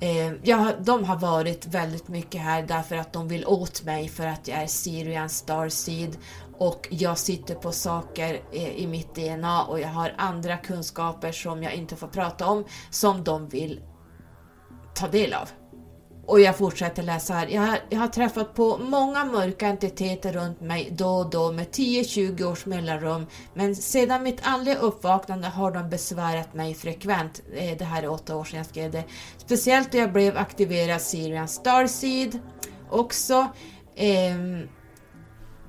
eh, 0.00 0.32
ja, 0.42 0.72
de 0.80 1.04
har 1.04 1.16
varit 1.16 1.66
väldigt 1.66 2.08
mycket 2.08 2.40
här 2.40 2.62
därför 2.62 2.96
att 2.96 3.12
de 3.12 3.28
vill 3.28 3.46
åt 3.46 3.84
mig 3.84 4.08
för 4.08 4.26
att 4.26 4.48
jag 4.48 4.62
är 4.62 4.66
Syrian 4.66 5.28
Starseed 5.28 6.16
och 6.58 6.88
jag 6.90 7.18
sitter 7.18 7.54
på 7.54 7.72
saker 7.72 8.40
eh, 8.52 8.76
i 8.76 8.86
mitt 8.86 9.14
DNA 9.14 9.64
och 9.64 9.80
jag 9.80 9.88
har 9.88 10.14
andra 10.18 10.56
kunskaper 10.56 11.32
som 11.32 11.62
jag 11.62 11.74
inte 11.74 11.96
får 11.96 12.08
prata 12.08 12.46
om 12.46 12.64
som 12.90 13.24
de 13.24 13.48
vill 13.48 13.80
ta 14.94 15.08
del 15.08 15.32
av. 15.34 15.50
Och 16.26 16.40
jag 16.40 16.56
fortsätter 16.56 17.02
läsa 17.02 17.34
här. 17.34 17.46
Jag 17.46 17.62
har, 17.62 17.78
jag 17.88 17.98
har 17.98 18.08
träffat 18.08 18.54
på 18.54 18.78
många 18.78 19.24
mörka 19.24 19.66
entiteter 19.66 20.32
runt 20.32 20.60
mig 20.60 20.88
då 20.92 21.08
och 21.08 21.30
då 21.30 21.52
med 21.52 21.66
10-20 21.66 22.44
års 22.44 22.66
mellanrum. 22.66 23.26
Men 23.54 23.76
sedan 23.76 24.22
mitt 24.22 24.40
andliga 24.42 24.78
uppvaknande 24.78 25.48
har 25.48 25.70
de 25.70 25.90
besvärat 25.90 26.54
mig 26.54 26.74
frekvent. 26.74 27.42
Eh, 27.54 27.78
det 27.78 27.84
här 27.84 28.02
är 28.02 28.08
åtta 28.08 28.36
år 28.36 28.44
sedan 28.44 28.58
jag 28.58 28.66
skrev 28.66 28.90
det. 28.90 29.04
Speciellt 29.38 29.92
då 29.92 29.98
jag 29.98 30.12
blev 30.12 30.36
aktiverad 30.36 31.00
Syrian 31.00 31.48
Starseed 31.48 32.38
också. 32.90 33.46
Ehm, 33.96 34.68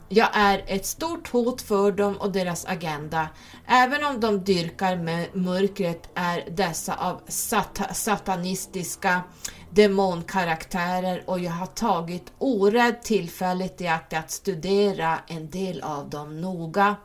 jag 0.09 0.29
är 0.33 0.63
ett 0.67 0.85
stort 0.85 1.27
hot 1.27 1.61
för 1.61 1.91
dem 1.91 2.17
och 2.17 2.31
deras 2.31 2.65
agenda. 2.65 3.29
Även 3.67 4.03
om 4.03 4.19
de 4.19 4.43
dyrkar 4.43 4.95
med 4.95 5.27
mörkret 5.33 6.09
är 6.15 6.49
dessa 6.51 6.95
av 6.95 7.21
sat 7.27 7.81
satanistiska 7.93 9.21
demonkaraktärer 9.69 11.23
och 11.25 11.39
jag 11.39 11.51
har 11.51 11.65
tagit 11.65 12.33
orädd 12.37 13.01
tillfället 13.01 13.81
i 13.81 13.87
akt 13.87 14.13
att 14.13 14.31
studera 14.31 15.19
en 15.27 15.49
del 15.49 15.81
av 15.81 16.09
dem 16.09 16.41
noga. 16.41 16.95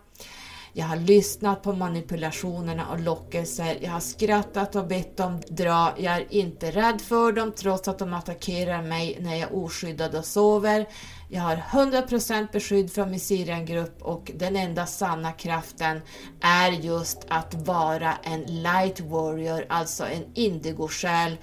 Jag 0.74 0.86
har 0.86 0.96
lyssnat 0.96 1.62
på 1.62 1.72
manipulationerna 1.72 2.88
och 2.88 3.00
lockelser. 3.00 3.78
Jag 3.80 3.90
har 3.90 4.00
skrattat 4.00 4.76
och 4.76 4.86
bett 4.86 5.16
dem 5.16 5.40
dra. 5.48 5.94
Jag 5.98 6.14
är 6.16 6.32
inte 6.32 6.70
rädd 6.70 7.00
för 7.00 7.32
dem 7.32 7.52
trots 7.56 7.88
att 7.88 7.98
de 7.98 8.14
attackerar 8.14 8.82
mig 8.82 9.18
när 9.20 9.36
jag 9.36 9.50
är 9.50 9.56
oskyddad 9.56 10.14
och 10.14 10.24
sover. 10.24 10.86
Jag 11.28 11.42
har 11.42 11.56
100% 11.56 12.52
beskydd 12.52 12.92
från 12.92 13.10
min 13.10 13.20
Siriangrupp 13.20 14.02
och 14.02 14.30
den 14.34 14.56
enda 14.56 14.86
sanna 14.86 15.32
kraften 15.32 16.00
är 16.40 16.70
just 16.70 17.18
att 17.28 17.54
vara 17.54 18.14
en 18.22 18.42
light 18.62 19.00
warrior, 19.00 19.66
alltså 19.68 20.04
en 20.04 20.24
indigosjäl. 20.34 21.36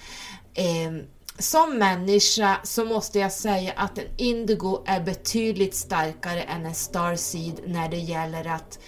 Eh, 0.60 0.91
som 1.38 1.78
människa 1.78 2.57
så 2.64 2.86
måste 2.86 3.20
jag 3.20 3.32
säga 3.32 3.74
att 3.76 3.97
en 3.97 4.05
indigo 4.18 4.84
är 4.86 5.01
betydligt 5.01 5.76
starkare 5.76 6.41
än 6.41 6.66
en 6.66 6.76
starseed 6.76 7.60
när 7.68 7.89
det 7.89 7.97
gäller 7.97 8.47
att 8.47 8.80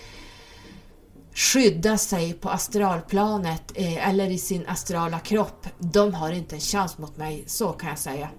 skydda 1.34 1.98
sig 1.98 2.34
på 2.34 2.50
astralplanet 2.50 3.72
eh, 3.76 4.10
eller 4.10 4.32
i 4.32 4.38
sin 4.38 4.68
astrala 4.68 5.20
kropp. 5.20 5.68
De 5.80 6.14
har 6.14 6.32
inte 6.32 6.56
en 6.56 6.62
chans 6.62 6.98
mot 6.98 7.18
mig, 7.18 7.44
så 7.48 7.70
kan 7.72 7.90
jag 7.90 8.00
säga. 8.00 8.30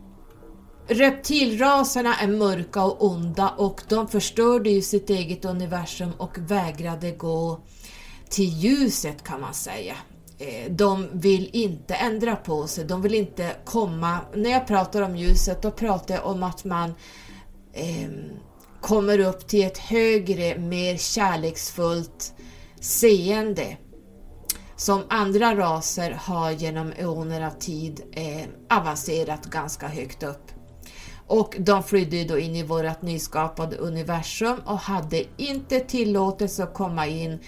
Reptilraserna 0.87 2.15
är 2.17 2.29
mörka 2.29 2.85
och 2.85 3.05
onda 3.05 3.49
och 3.49 3.83
de 3.89 4.09
förstörde 4.09 4.71
ju 4.71 4.83
sitt 4.83 5.11
eget 5.11 5.45
universum 5.45 6.13
och 6.19 6.39
vägrade 6.39 7.11
gå 7.11 7.61
till 8.29 8.59
ljuset 8.59 9.25
kan 9.25 9.41
man 9.41 9.55
säga. 9.55 9.97
Eh, 10.43 10.71
de 10.71 11.09
vill 11.13 11.51
inte 11.53 11.95
ändra 11.95 12.37
på 12.37 12.67
sig, 12.67 12.85
de 12.85 13.03
vill 13.03 13.15
inte 13.15 13.57
komma... 13.65 14.19
När 14.35 14.51
jag 14.51 14.67
pratar 14.67 15.03
om 15.03 15.17
ljuset, 15.17 15.63
då 15.63 15.71
pratar 15.71 16.15
jag 16.15 16.27
om 16.27 16.43
att 16.43 16.65
man 16.65 16.95
eh, 17.73 18.11
kommer 18.81 19.19
upp 19.19 19.49
till 19.49 19.67
ett 19.67 19.79
högre, 19.79 20.59
mer 20.59 20.97
kärleksfullt 20.97 22.35
seende 22.81 23.77
som 24.77 25.03
andra 25.09 25.57
raser 25.57 26.11
har 26.11 26.51
genom 26.51 26.93
eoner 26.93 27.47
av 27.47 27.51
tid 27.51 28.01
eh, 28.13 28.77
avancerat 28.79 29.45
ganska 29.45 29.89
högt 29.89 30.23
upp. 30.23 30.51
Och 31.27 31.57
de 31.59 31.83
flydde 31.83 32.25
då 32.25 32.39
in 32.39 32.57
i 32.57 32.63
vårt 32.63 33.03
nyskapade 33.03 33.77
universum 33.77 34.61
och 34.67 34.79
hade 34.79 35.25
inte 35.37 35.81
tillåtelse 35.81 36.63
att 36.63 36.75
komma 36.75 37.07
in 37.07 37.39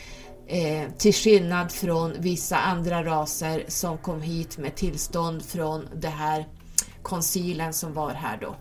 eh, 0.47 0.91
till 0.99 1.15
skillnad 1.15 1.73
från 1.73 2.13
vissa 2.19 2.57
andra 2.57 3.05
raser 3.05 3.65
som 3.69 3.99
kom 3.99 4.23
hit 4.23 4.59
med 4.59 4.75
tillstånd 4.75 5.43
från 5.45 5.89
det 5.95 6.09
här 6.09 6.47
koncilen 7.03 7.73
som 7.73 7.93
var 7.93 8.11
här 8.11 8.39
då. 8.41 8.57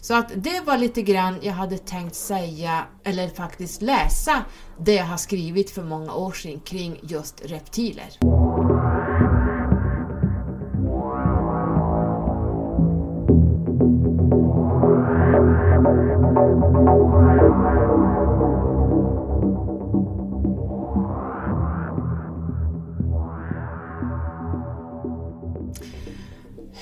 Så 0.00 0.14
att 0.14 0.32
det 0.34 0.60
var 0.60 0.78
lite 0.78 1.02
grann 1.02 1.38
jag 1.42 1.52
hade 1.52 1.78
tänkt 1.78 2.14
säga, 2.14 2.84
eller 3.04 3.28
faktiskt 3.28 3.82
läsa, 3.82 4.44
det 4.78 4.94
jag 4.94 5.04
har 5.04 5.16
skrivit 5.16 5.70
för 5.70 5.82
många 5.82 6.14
år 6.14 6.32
sedan 6.32 6.60
kring 6.60 6.98
just 7.02 7.44
reptiler. 7.44 8.18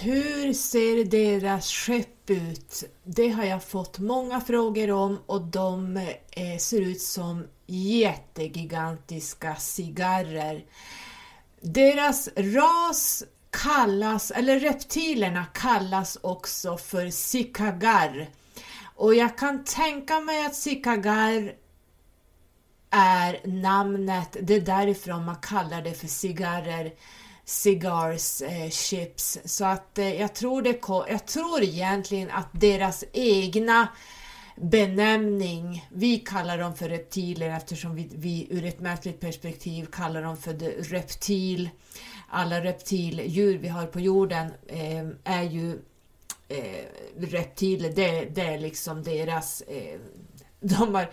Hur 0.07 0.53
ser 0.53 1.05
deras 1.05 1.71
skepp 1.71 2.31
ut? 2.31 2.85
Det 3.05 3.29
har 3.29 3.45
jag 3.45 3.65
fått 3.65 3.99
många 3.99 4.41
frågor 4.41 4.91
om 4.91 5.19
och 5.27 5.41
de 5.43 5.97
eh, 6.31 6.59
ser 6.59 6.81
ut 6.81 7.01
som 7.01 7.47
jättegigantiska 7.67 9.57
cigarrer. 9.57 10.65
Deras 11.61 12.29
ras 12.37 13.25
kallas, 13.51 14.31
eller 14.31 14.61
reptilerna 14.61 15.45
kallas 15.45 16.19
också 16.21 16.77
för 16.77 17.11
sikagar. 17.11 18.29
Och 18.95 19.15
jag 19.15 19.39
kan 19.39 19.65
tänka 19.65 20.21
mig 20.21 20.47
att 20.47 20.55
sikagar 20.55 21.53
är 22.91 23.41
namnet, 23.45 24.37
det 24.41 24.55
är 24.55 24.61
därifrån 24.61 25.25
man 25.25 25.37
kallar 25.37 25.83
det 25.83 25.95
för 25.95 26.07
cigarrer 26.09 26.93
cigars 27.47 28.43
eh, 28.43 28.71
chips. 28.71 29.39
Så 29.45 29.65
att 29.65 29.99
eh, 29.99 30.21
jag, 30.21 30.35
tror 30.35 30.63
det, 30.63 30.81
jag 31.13 31.27
tror 31.27 31.63
egentligen 31.63 32.31
att 32.31 32.49
deras 32.53 33.05
egna 33.13 33.89
benämning, 34.57 35.89
vi 35.93 36.19
kallar 36.19 36.59
dem 36.59 36.75
för 36.75 36.89
reptiler 36.89 37.51
eftersom 37.51 37.95
vi, 37.95 38.09
vi 38.15 38.47
ur 38.51 38.65
ett 38.65 38.81
mänskligt 38.81 39.21
perspektiv 39.21 39.87
kallar 39.87 40.23
dem 40.23 40.37
för 40.37 40.53
reptil, 40.83 41.71
alla 42.29 42.65
reptildjur 42.65 43.59
vi 43.59 43.69
har 43.69 43.87
på 43.87 44.01
jorden 44.01 44.47
eh, 44.67 45.07
är 45.25 45.43
ju 45.43 45.79
eh, 46.49 46.85
reptiler. 47.19 47.93
Det, 47.93 48.25
det 48.35 48.43
är 48.43 48.59
liksom 48.59 49.03
deras 49.03 49.61
eh, 49.61 50.01
de 50.69 50.95
har 50.95 51.11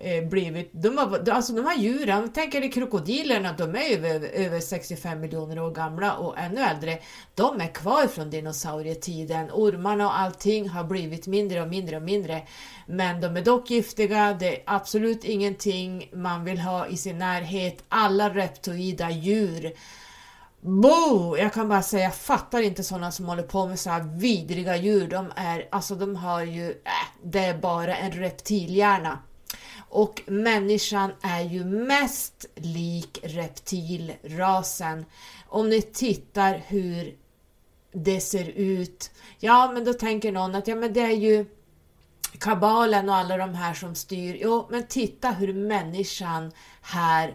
eh, 0.00 0.24
blivit, 0.24 0.70
de 0.72 0.98
har, 0.98 1.30
alltså 1.30 1.52
de 1.52 1.66
här 1.66 1.78
djuren, 1.78 2.30
tänk 2.34 2.54
er 2.54 2.72
krokodilerna, 2.72 3.54
de 3.58 3.76
är 3.76 3.96
över, 3.96 4.28
över 4.28 4.60
65 4.60 5.20
miljoner 5.20 5.58
år 5.62 5.70
gamla 5.70 6.16
och 6.16 6.38
ännu 6.38 6.60
äldre. 6.60 6.98
De 7.34 7.60
är 7.60 7.74
kvar 7.74 8.06
från 8.06 8.30
dinosaurietiden. 8.30 9.50
Ormarna 9.50 10.06
och 10.06 10.18
allting 10.18 10.68
har 10.68 10.84
blivit 10.84 11.26
mindre 11.26 11.62
och 11.62 11.68
mindre 11.68 11.96
och 11.96 12.02
mindre. 12.02 12.42
Men 12.86 13.20
de 13.20 13.36
är 13.36 13.42
dock 13.42 13.70
giftiga, 13.70 14.36
det 14.40 14.56
är 14.56 14.62
absolut 14.66 15.24
ingenting 15.24 16.10
man 16.12 16.44
vill 16.44 16.58
ha 16.58 16.86
i 16.86 16.96
sin 16.96 17.18
närhet. 17.18 17.84
Alla 17.88 18.34
reptoida 18.34 19.10
djur 19.10 19.72
Bo! 20.66 21.36
Jag 21.36 21.52
kan 21.52 21.68
bara 21.68 21.82
säga, 21.82 22.04
jag 22.04 22.14
fattar 22.14 22.62
inte 22.62 22.84
sådana 22.84 23.12
som 23.12 23.26
håller 23.26 23.42
på 23.42 23.66
med 23.66 23.78
så 23.78 23.90
här 23.90 24.02
vidriga 24.02 24.76
djur. 24.76 25.08
De 25.08 25.32
är, 25.36 25.68
alltså 25.70 25.94
de 25.94 26.16
har 26.16 26.42
ju, 26.42 26.70
äh, 26.70 27.20
det 27.22 27.38
är 27.38 27.58
bara 27.58 27.96
en 27.96 28.12
reptilhjärna. 28.12 29.18
Och 29.88 30.22
människan 30.26 31.12
är 31.22 31.40
ju 31.40 31.64
mest 31.64 32.46
lik 32.54 33.18
reptilrasen. 33.22 35.04
Om 35.46 35.68
ni 35.68 35.82
tittar 35.82 36.62
hur 36.66 37.16
det 37.92 38.20
ser 38.20 38.48
ut. 38.48 39.10
Ja, 39.38 39.70
men 39.74 39.84
då 39.84 39.92
tänker 39.92 40.32
någon 40.32 40.54
att 40.54 40.68
ja, 40.68 40.74
men 40.74 40.92
det 40.92 41.00
är 41.00 41.16
ju 41.16 41.46
kabalen 42.38 43.08
och 43.08 43.14
alla 43.14 43.36
de 43.36 43.54
här 43.54 43.74
som 43.74 43.94
styr. 43.94 44.38
Jo, 44.40 44.68
men 44.70 44.86
titta 44.86 45.30
hur 45.30 45.52
människan 45.52 46.52
här 46.82 47.34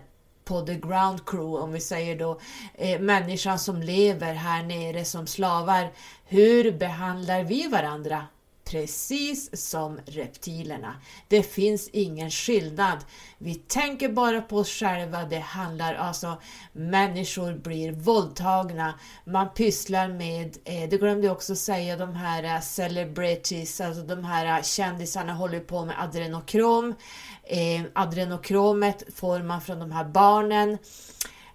på 0.52 0.62
the 0.62 0.76
ground 0.76 1.26
crew, 1.26 1.64
om 1.64 1.72
vi 1.72 1.80
säger 1.80 2.20
då, 2.20 2.40
eh, 2.76 3.00
människan 3.00 3.60
som 3.60 3.82
lever 3.82 4.34
här 4.34 4.64
nere 4.64 5.06
som 5.06 5.28
slavar. 5.28 5.92
Hur 6.26 6.72
behandlar 6.72 7.44
vi 7.44 7.68
varandra? 7.68 8.28
Precis 8.72 9.68
som 9.68 10.00
reptilerna. 10.06 10.96
Det 11.28 11.44
finns 11.44 11.90
ingen 11.94 12.32
skillnad. 12.32 12.98
Vi 13.38 13.56
tänker 13.56 14.10
bara 14.10 14.42
på 14.42 14.58
oss 14.58 14.70
själva. 14.70 15.24
Det 15.24 15.40
handlar 15.40 15.94
alltså 15.94 16.38
människor 16.74 17.54
blir 17.54 17.92
våldtagna. 17.92 19.00
Man 19.26 19.54
pysslar 19.54 20.08
med, 20.08 20.58
eh, 20.66 20.90
det 20.90 20.98
glömde 20.98 21.28
jag 21.28 21.36
också 21.36 21.56
säga, 21.56 21.98
de 21.98 22.16
här 22.16 22.44
eh, 22.44 22.62
celebrities, 22.62 23.82
alltså 23.82 24.02
de 24.02 24.24
här 24.24 24.58
eh, 24.58 24.64
kändisarna 24.64 25.34
håller 25.34 25.60
på 25.60 25.86
med 25.86 25.96
adrenokrom. 26.04 26.96
Eh, 27.52 27.82
adrenokromet 27.94 29.04
får 29.16 29.40
man 29.40 29.62
från 29.62 29.80
de 29.80 29.92
här 29.92 30.06
barnen. 30.06 30.78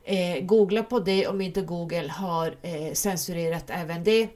Eh, 0.05 0.45
googla 0.45 0.83
på 0.83 1.01
det 1.01 1.27
om 1.27 1.41
inte 1.41 1.63
Google 1.63 2.09
har 2.09 2.57
eh, 2.63 2.93
censurerat 2.93 3.65
även 3.67 4.05
det. 4.05 4.29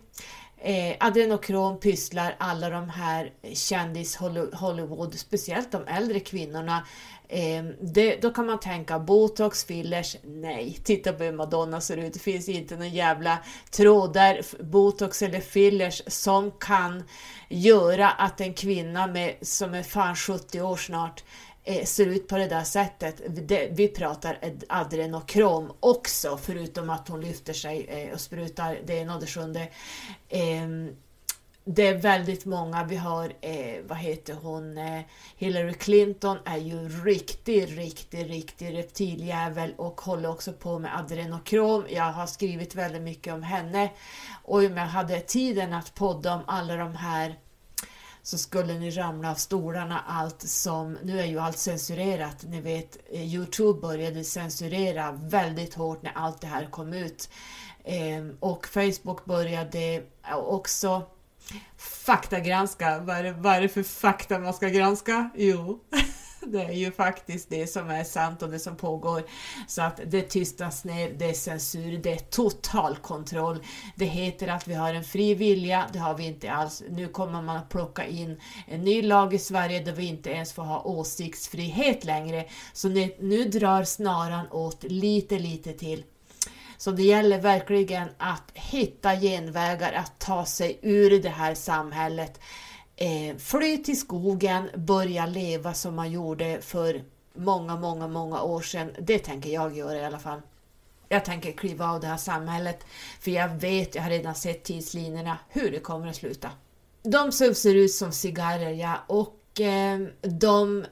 Eh, 0.63 0.97
adrenokrom 1.01 1.81
pysslar 1.81 2.37
alla 2.39 2.71
de 2.71 2.89
här 2.89 3.33
kändis 3.55 4.17
Hollywood, 4.53 5.19
speciellt 5.19 5.73
de 5.73 5.87
äldre 5.87 6.21
kvinnorna. 6.21 6.87
Eh, 7.29 7.65
det, 7.81 8.17
då 8.23 8.31
kan 8.31 8.47
man 8.47 8.61
tänka 8.61 8.99
botox, 8.99 9.65
fillers, 9.65 10.17
nej. 10.23 10.79
Titta 10.85 11.13
på 11.13 11.25
hur 11.25 11.33
Madonna 11.33 11.81
ser 11.81 11.97
ut. 11.97 12.13
Det 12.13 12.19
finns 12.19 12.49
inte 12.49 12.77
någon 12.77 12.91
jävla 12.91 13.39
trådar, 13.71 14.63
botox 14.63 15.23
eller 15.23 15.41
fillers 15.41 16.03
som 16.07 16.51
kan 16.51 17.05
göra 17.49 18.11
att 18.11 18.41
en 18.41 18.55
kvinna 18.55 19.07
med, 19.07 19.35
som 19.43 19.75
är 19.75 19.83
fan 19.83 20.17
70 20.17 20.61
år 20.61 20.77
snart 20.77 21.25
Eh, 21.65 21.85
ser 21.85 22.07
ut 22.07 22.29
på 22.29 22.37
det 22.37 22.47
där 22.47 22.65
sättet. 22.65 23.21
Vi 23.71 23.89
pratar 23.89 24.39
adrenokrom 24.69 25.73
också, 25.81 26.39
förutom 26.43 26.91
att 26.91 27.09
hon 27.09 27.21
lyfter 27.21 27.53
sig 27.53 27.87
eh, 27.89 28.15
och 28.15 28.21
sprutar 28.21 28.79
det 28.87 28.95
ena 28.95 29.15
och 29.15 29.21
det 29.21 29.27
sjunde. 29.27 29.69
Ehm, 30.29 30.97
det 31.65 31.87
är 31.87 31.95
väldigt 31.95 32.45
många, 32.45 32.85
vi 32.85 32.97
har, 32.97 33.33
eh, 33.41 33.83
vad 33.87 33.99
heter 33.99 34.35
hon, 34.35 34.79
Hillary 35.37 35.75
Clinton 35.75 36.39
är 36.45 36.57
ju 36.57 36.89
riktig, 36.89 37.79
riktig, 37.79 38.31
riktig 38.31 38.79
reptiljävel 38.79 39.75
och 39.77 40.01
håller 40.01 40.29
också 40.29 40.53
på 40.53 40.79
med 40.79 40.99
adrenokrom. 40.99 41.85
Jag 41.89 42.13
har 42.13 42.27
skrivit 42.27 42.75
väldigt 42.75 43.03
mycket 43.03 43.35
om 43.35 43.43
henne 43.43 43.91
och 44.45 44.59
om 44.59 44.77
jag 44.77 44.87
hade 44.87 45.21
tiden 45.21 45.73
att 45.73 45.95
podda 45.95 46.35
om 46.35 46.43
alla 46.47 46.77
de 46.77 46.95
här 46.95 47.39
så 48.23 48.39
skulle 48.39 48.75
ni 48.75 48.91
ramla 48.91 49.31
av 49.31 49.35
stolarna 49.35 50.05
allt 50.09 50.43
som, 50.43 50.99
nu 51.03 51.21
är 51.21 51.27
ju 51.27 51.39
allt 51.39 51.59
censurerat, 51.59 52.45
ni 52.49 52.61
vet 52.61 52.97
eh, 53.13 53.35
Youtube 53.35 53.81
började 53.81 54.25
censurera 54.25 55.13
väldigt 55.13 55.75
hårt 55.75 56.03
när 56.03 56.13
allt 56.15 56.41
det 56.41 56.47
här 56.47 56.71
kom 56.71 56.93
ut. 56.93 57.29
Ehm, 57.85 58.37
och 58.41 58.67
Facebook 58.67 59.25
började 59.25 60.03
också 60.35 61.03
faktagranska. 61.77 62.99
Vad 62.99 63.17
är, 63.17 63.23
det, 63.23 63.33
vad 63.33 63.55
är 63.55 63.61
det 63.61 63.69
för 63.69 63.83
fakta 63.83 64.39
man 64.39 64.55
ska 64.55 64.69
granska? 64.69 65.31
Jo, 65.35 65.81
det 66.47 66.63
är 66.63 66.73
ju 66.73 66.93
faktiskt 66.93 67.51
det 67.51 67.67
som 67.67 67.91
är 67.91 68.05
sant 68.05 68.43
och 68.43 68.51
det 68.51 68.59
som 68.59 68.77
pågår. 68.77 69.23
Så 69.69 69.83
att 69.83 70.01
det 70.07 70.23
tystas 70.23 70.85
ner, 70.85 71.13
det 71.19 71.25
är 71.25 71.33
censur, 71.33 71.99
det 71.99 72.13
är 72.13 72.19
total 72.19 72.97
kontroll. 72.97 73.65
Det 73.97 74.05
heter 74.05 74.49
att 74.49 74.69
vi 74.69 74.75
har 74.75 74.95
en 74.95 75.05
fri 75.05 75.35
vilja, 75.35 75.87
det 75.93 75.99
har 75.99 76.15
vi 76.15 76.27
inte 76.27 76.53
alls. 76.53 76.83
Nu 76.91 77.09
kommer 77.09 77.43
man 77.43 77.57
att 77.57 77.69
plocka 77.69 78.07
in 78.07 78.41
en 78.67 78.81
ny 78.81 79.03
lag 79.03 79.35
i 79.35 79.39
Sverige 79.39 79.81
där 79.81 79.93
vi 79.93 80.07
inte 80.07 80.31
ens 80.31 80.53
får 80.53 80.63
ha 80.63 80.83
åsiktsfrihet 80.83 82.05
längre. 82.05 82.45
Så 82.73 82.89
nu, 82.89 83.15
nu 83.21 83.45
drar 83.45 83.85
snaran 83.85 84.47
åt 84.51 84.83
lite, 84.83 85.39
lite 85.39 85.73
till. 85.73 86.05
Så 86.81 86.91
det 86.91 87.03
gäller 87.03 87.41
verkligen 87.41 88.09
att 88.19 88.51
hitta 88.55 89.17
genvägar 89.17 89.93
att 89.93 90.19
ta 90.19 90.45
sig 90.45 90.79
ur 90.83 91.23
det 91.23 91.29
här 91.29 91.55
samhället. 91.55 92.41
Eh, 93.03 93.37
fly 93.37 93.83
till 93.83 94.01
skogen, 94.01 94.71
börja 94.75 95.27
leva 95.27 95.75
som 95.75 95.95
man 95.95 96.13
gjorde 96.13 96.61
för 96.61 97.05
många, 97.35 97.77
många, 97.77 98.09
många 98.09 98.43
år 98.43 98.61
sedan. 98.61 98.93
Det 98.99 99.19
tänker 99.19 99.51
jag 99.51 99.77
göra 99.77 99.97
i 99.97 100.05
alla 100.05 100.19
fall. 100.19 100.41
Jag 101.09 101.25
tänker 101.25 101.53
kliva 101.53 101.91
av 101.91 102.01
det 102.01 102.07
här 102.07 102.17
samhället, 102.17 102.85
för 103.21 103.31
jag 103.31 103.49
vet, 103.49 103.95
jag 103.95 104.03
har 104.03 104.11
redan 104.11 104.35
sett 104.35 104.65
tidslinjerna, 104.65 105.39
hur 105.49 105.71
det 105.71 105.81
kommer 105.81 106.09
att 106.09 106.17
sluta. 106.17 106.51
De 107.03 107.33
som 107.33 107.55
ser 107.55 107.75
ut 107.75 107.93
som 107.93 108.13
cigarrer, 108.13 108.71
ja, 108.71 108.97
och 109.07 109.61
eh, 109.61 110.01
de 110.23 110.85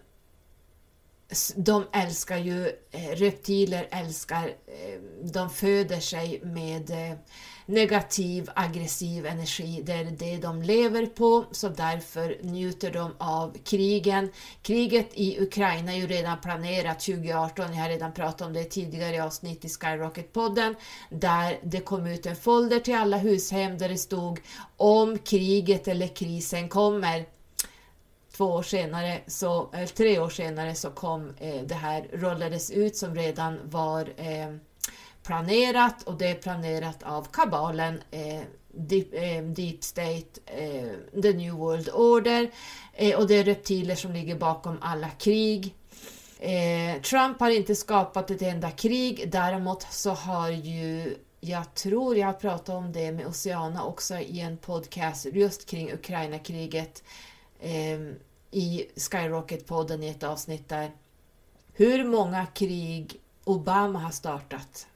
de 1.56 1.86
älskar 1.92 2.38
ju, 2.38 2.66
eh, 2.90 3.10
reptiler 3.14 3.88
älskar, 3.90 4.48
eh, 4.48 5.00
de 5.22 5.50
föder 5.50 6.00
sig 6.00 6.40
med 6.44 6.90
eh, 6.90 7.18
negativ, 7.68 8.50
aggressiv 8.54 9.26
energi. 9.26 9.82
Det 9.84 9.92
är 9.92 10.04
det 10.04 10.36
de 10.36 10.62
lever 10.62 11.06
på, 11.06 11.44
så 11.50 11.68
därför 11.68 12.38
njuter 12.42 12.90
de 12.90 13.14
av 13.18 13.56
krigen. 13.64 14.30
Kriget 14.62 15.08
i 15.14 15.40
Ukraina 15.40 15.92
är 15.92 15.96
ju 15.96 16.06
redan 16.06 16.40
planerat 16.40 17.00
2018, 17.00 17.74
jag 17.74 17.82
har 17.82 17.88
redan 17.88 18.12
pratat 18.12 18.46
om 18.46 18.52
det 18.52 18.64
tidigare 18.64 19.14
i 19.14 19.20
avsnitt 19.20 19.64
i 19.64 19.68
Skyrocket-podden, 19.68 20.74
där 21.10 21.58
det 21.62 21.80
kom 21.80 22.06
ut 22.06 22.26
en 22.26 22.36
folder 22.36 22.80
till 22.80 22.94
alla 22.94 23.16
hushem 23.16 23.78
där 23.78 23.88
det 23.88 23.98
stod 23.98 24.40
om 24.76 25.18
kriget 25.18 25.88
eller 25.88 26.06
krisen 26.06 26.68
kommer 26.68 27.24
två 28.36 28.44
år 28.44 28.62
senare, 28.62 29.20
så, 29.26 29.70
eller 29.72 29.86
tre 29.86 30.18
år 30.18 30.28
senare 30.28 30.74
så 30.74 30.90
kom 30.90 31.34
eh, 31.38 31.62
det 31.62 31.74
här, 31.74 32.08
rullades 32.12 32.70
ut 32.70 32.96
som 32.96 33.14
redan 33.14 33.58
var 33.64 34.08
eh, 34.16 34.54
planerat 35.28 36.02
och 36.02 36.18
det 36.18 36.30
är 36.30 36.34
planerat 36.34 37.02
av 37.02 37.24
kabalen 37.32 38.02
eh, 38.10 38.42
Deep, 38.72 39.06
eh, 39.12 39.42
Deep, 39.42 39.84
State, 39.84 40.40
eh, 40.46 41.20
The 41.22 41.32
New 41.32 41.54
World 41.54 41.88
Order 41.88 42.50
eh, 42.94 43.18
och 43.18 43.26
det 43.26 43.34
är 43.34 43.44
reptiler 43.44 43.94
som 43.94 44.12
ligger 44.12 44.34
bakom 44.34 44.78
alla 44.80 45.08
krig. 45.08 45.74
Eh, 46.38 47.02
Trump 47.02 47.40
har 47.40 47.50
inte 47.50 47.74
skapat 47.74 48.30
ett 48.30 48.42
enda 48.42 48.70
krig, 48.70 49.30
däremot 49.32 49.82
så 49.90 50.10
har 50.10 50.50
ju 50.50 51.16
jag 51.40 51.74
tror 51.74 52.16
jag 52.16 52.26
har 52.26 52.32
pratat 52.32 52.68
om 52.68 52.92
det 52.92 53.12
med 53.12 53.26
Oceana 53.26 53.84
också 53.84 54.18
i 54.18 54.40
en 54.40 54.56
podcast 54.56 55.26
just 55.32 55.66
kring 55.66 55.92
Ukraina-kriget 55.92 57.02
eh, 57.60 58.00
i 58.50 58.86
Skyrocket-podden 58.96 60.02
i 60.02 60.08
ett 60.08 60.22
avsnitt 60.22 60.68
där. 60.68 60.90
Hur 61.72 62.04
många 62.04 62.46
krig 62.46 63.20
Obama 63.48 63.98
har 63.98 64.10
startat. 64.10 64.87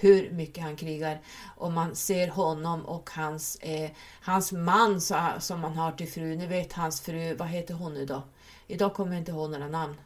Hur 0.00 0.30
mycket 0.30 0.64
han 0.64 0.76
krigar. 0.76 1.20
Och 1.56 1.72
man 1.72 1.96
ser 1.96 2.28
honom 2.28 2.84
och 2.84 3.10
hans, 3.10 3.56
eh, 3.56 3.90
hans 4.20 4.52
man 4.52 5.00
så, 5.00 5.16
som 5.38 5.64
han 5.64 5.72
har 5.72 5.92
till 5.92 6.08
fru. 6.08 6.36
Ni 6.36 6.46
vet 6.46 6.72
hans 6.72 7.00
fru, 7.00 7.34
vad 7.34 7.48
heter 7.48 7.74
hon 7.74 7.94
nu 7.94 8.06
då? 8.06 8.22
Idag 8.66 8.94
kommer 8.94 9.12
jag 9.12 9.20
inte 9.20 9.32
ihåg 9.32 9.50
några 9.50 9.68
namn. 9.68 9.96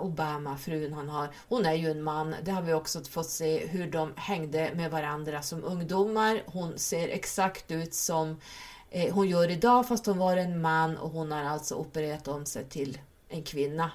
Obama, 0.00 0.56
frun 0.56 0.92
han 0.92 1.08
har, 1.08 1.28
hon 1.48 1.66
är 1.66 1.72
ju 1.72 1.90
en 1.90 2.02
man. 2.02 2.34
Det 2.42 2.50
har 2.50 2.62
vi 2.62 2.72
också 2.72 3.04
fått 3.04 3.30
se 3.30 3.66
hur 3.66 3.90
de 3.90 4.12
hängde 4.16 4.70
med 4.74 4.90
varandra 4.90 5.42
som 5.42 5.64
ungdomar. 5.64 6.42
Hon 6.46 6.78
ser 6.78 7.08
exakt 7.08 7.70
ut 7.70 7.94
som 7.94 8.36
Eh, 8.94 9.14
hon 9.14 9.28
gör 9.28 9.50
idag 9.50 9.88
fast 9.88 10.06
hon 10.06 10.18
var 10.18 10.36
en 10.36 10.60
man 10.60 10.96
och 10.96 11.10
hon 11.10 11.32
har 11.32 11.44
alltså 11.44 11.74
opererat 11.74 12.28
om 12.28 12.46
sig 12.46 12.64
till 12.64 12.98
en 13.28 13.42
kvinna. 13.42 13.90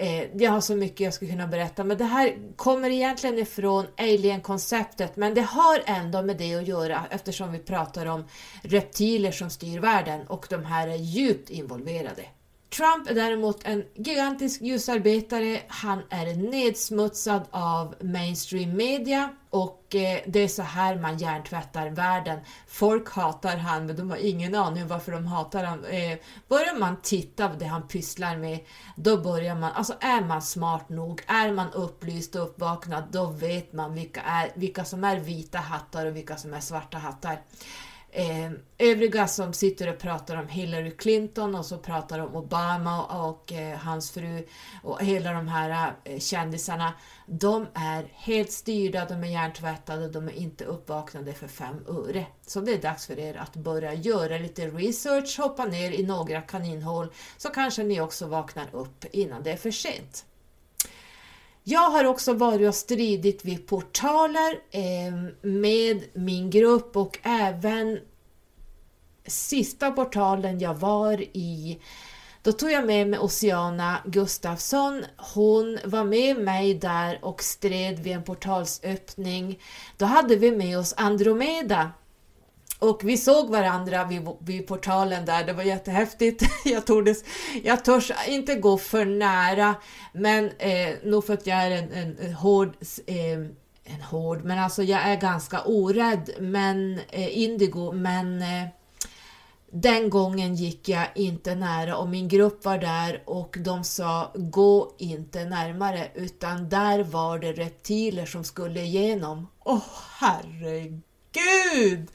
Eh, 0.00 0.24
jag 0.36 0.50
har 0.50 0.60
så 0.60 0.76
mycket 0.76 1.00
jag 1.00 1.14
skulle 1.14 1.30
kunna 1.30 1.46
berätta, 1.46 1.84
men 1.84 1.98
det 1.98 2.04
här 2.04 2.36
kommer 2.56 2.90
egentligen 2.90 3.38
ifrån 3.38 3.86
alien-konceptet, 3.98 5.16
men 5.16 5.34
det 5.34 5.40
har 5.40 5.82
ändå 5.86 6.22
med 6.22 6.36
det 6.36 6.54
att 6.54 6.66
göra 6.66 7.04
eftersom 7.10 7.52
vi 7.52 7.58
pratar 7.58 8.06
om 8.06 8.24
reptiler 8.62 9.32
som 9.32 9.50
styr 9.50 9.80
världen 9.80 10.26
och 10.26 10.46
de 10.50 10.64
här 10.64 10.88
är 10.88 10.96
djupt 10.96 11.50
involverade. 11.50 12.22
Trump 12.70 13.10
är 13.10 13.14
däremot 13.14 13.60
en 13.64 13.84
gigantisk 13.94 14.60
ljusarbetare. 14.60 15.60
Han 15.68 16.02
är 16.10 16.34
nedsmutsad 16.34 17.42
av 17.50 17.94
mainstream 18.00 18.76
media 18.76 19.30
och 19.50 19.94
eh, 19.94 20.20
det 20.26 20.40
är 20.40 20.48
så 20.48 20.62
här 20.62 20.96
man 20.96 21.18
hjärntvättar 21.18 21.90
världen. 21.90 22.38
Folk 22.66 23.10
hatar 23.10 23.56
han 23.56 23.86
men 23.86 23.96
de 23.96 24.10
har 24.10 24.16
ingen 24.16 24.54
aning 24.54 24.86
varför 24.86 25.12
de 25.12 25.26
hatar 25.26 25.64
han. 25.64 25.84
Eh, 25.84 26.18
börjar 26.48 26.78
man 26.78 26.96
titta 27.02 27.48
på 27.48 27.56
det 27.56 27.64
han 27.64 27.88
pysslar 27.88 28.36
med, 28.36 28.58
då 28.96 29.16
börjar 29.16 29.54
man, 29.54 29.72
alltså 29.72 29.94
är 30.00 30.20
man 30.20 30.42
smart 30.42 30.88
nog, 30.88 31.22
är 31.26 31.52
man 31.52 31.72
upplyst 31.72 32.36
och 32.36 32.42
uppvaknad, 32.42 33.04
då 33.10 33.26
vet 33.26 33.72
man 33.72 33.94
vilka, 33.94 34.20
är, 34.20 34.50
vilka 34.54 34.84
som 34.84 35.04
är 35.04 35.16
vita 35.16 35.58
hattar 35.58 36.06
och 36.06 36.16
vilka 36.16 36.36
som 36.36 36.54
är 36.54 36.60
svarta 36.60 36.98
hattar. 36.98 37.40
Eh, 38.12 38.50
övriga 38.78 39.28
som 39.28 39.52
sitter 39.52 39.88
och 39.88 39.98
pratar 39.98 40.36
om 40.36 40.48
Hillary 40.48 40.90
Clinton 40.90 41.54
och 41.54 41.66
så 41.66 41.78
pratar 41.78 42.18
om 42.18 42.36
Obama 42.36 43.04
och, 43.04 43.30
och 43.30 43.52
eh, 43.52 43.78
hans 43.78 44.10
fru 44.10 44.46
och 44.82 45.02
hela 45.02 45.32
de 45.32 45.48
här 45.48 45.92
eh, 46.04 46.18
kändisarna, 46.18 46.92
de 47.26 47.66
är 47.74 48.12
helt 48.14 48.52
styrda, 48.52 49.04
de 49.04 49.24
är 49.24 49.28
hjärntvättade, 49.28 50.08
de 50.08 50.28
är 50.28 50.32
inte 50.32 50.64
uppvaknade 50.64 51.32
för 51.32 51.48
fem 51.48 51.84
öre. 51.88 52.26
Så 52.46 52.60
det 52.60 52.72
är 52.72 52.82
dags 52.82 53.06
för 53.06 53.18
er 53.18 53.36
att 53.36 53.56
börja 53.56 53.94
göra 53.94 54.38
lite 54.38 54.66
research, 54.66 55.38
hoppa 55.38 55.64
ner 55.64 55.90
i 55.90 56.06
några 56.06 56.40
kaninhål 56.40 57.12
så 57.36 57.48
kanske 57.48 57.82
ni 57.82 58.00
också 58.00 58.26
vaknar 58.26 58.68
upp 58.72 59.04
innan 59.12 59.42
det 59.42 59.52
är 59.52 59.56
för 59.56 59.70
sent. 59.70 60.24
Jag 61.70 61.90
har 61.90 62.04
också 62.04 62.32
varit 62.32 62.68
och 62.68 62.74
stridit 62.74 63.44
vid 63.44 63.66
portaler 63.66 64.58
eh, 64.70 65.14
med 65.42 66.04
min 66.12 66.50
grupp 66.50 66.96
och 66.96 67.18
även 67.22 67.98
sista 69.26 69.90
portalen 69.90 70.58
jag 70.58 70.74
var 70.74 71.20
i 71.20 71.80
då 72.42 72.52
tog 72.52 72.70
jag 72.70 72.86
med 72.86 73.08
mig 73.08 73.18
Oceana 73.18 73.98
Gustafsson. 74.04 75.04
Hon 75.34 75.78
var 75.84 76.04
med 76.04 76.36
mig 76.36 76.74
där 76.74 77.18
och 77.22 77.42
stred 77.42 77.98
vid 77.98 78.12
en 78.12 78.24
portalsöppning. 78.24 79.60
Då 79.96 80.04
hade 80.04 80.36
vi 80.36 80.50
med 80.50 80.78
oss 80.78 80.94
Andromeda 80.96 81.90
och 82.80 83.00
vi 83.04 83.16
såg 83.16 83.50
varandra 83.50 84.04
vid, 84.04 84.28
vid 84.40 84.66
portalen 84.66 85.24
där, 85.24 85.44
det 85.44 85.52
var 85.52 85.62
jättehäftigt. 85.62 86.42
Jag, 86.64 86.86
tordes, 86.86 87.24
jag 87.62 87.84
törs 87.84 88.12
inte 88.28 88.54
gå 88.54 88.78
för 88.78 89.04
nära, 89.04 89.74
men 90.12 90.50
eh, 90.58 90.94
nog 91.04 91.26
för 91.26 91.34
att 91.34 91.46
jag 91.46 91.58
är 91.58 91.70
en, 91.70 91.92
en, 91.92 92.18
en 92.18 92.34
hård 92.34 92.76
eh, 93.06 93.16
en 93.84 94.02
hård, 94.02 94.44
men 94.44 94.58
alltså 94.58 94.82
jag 94.82 95.00
är 95.00 95.16
ganska 95.16 95.62
orädd, 95.64 96.30
men 96.40 97.00
eh, 97.10 97.38
indigo, 97.38 97.92
men 97.92 98.42
eh, 98.42 98.66
den 99.72 100.10
gången 100.10 100.54
gick 100.54 100.88
jag 100.88 101.06
inte 101.14 101.54
nära 101.54 101.96
och 101.96 102.08
min 102.08 102.28
grupp 102.28 102.64
var 102.64 102.78
där 102.78 103.22
och 103.26 103.56
de 103.60 103.84
sa 103.84 104.32
gå 104.34 104.94
inte 104.98 105.44
närmare 105.44 106.08
utan 106.14 106.68
där 106.68 107.04
var 107.04 107.38
det 107.38 107.52
reptiler 107.52 108.26
som 108.26 108.44
skulle 108.44 108.80
igenom. 108.80 109.48
Åh 109.64 109.76
oh, 109.76 109.82
herregud! 110.18 112.08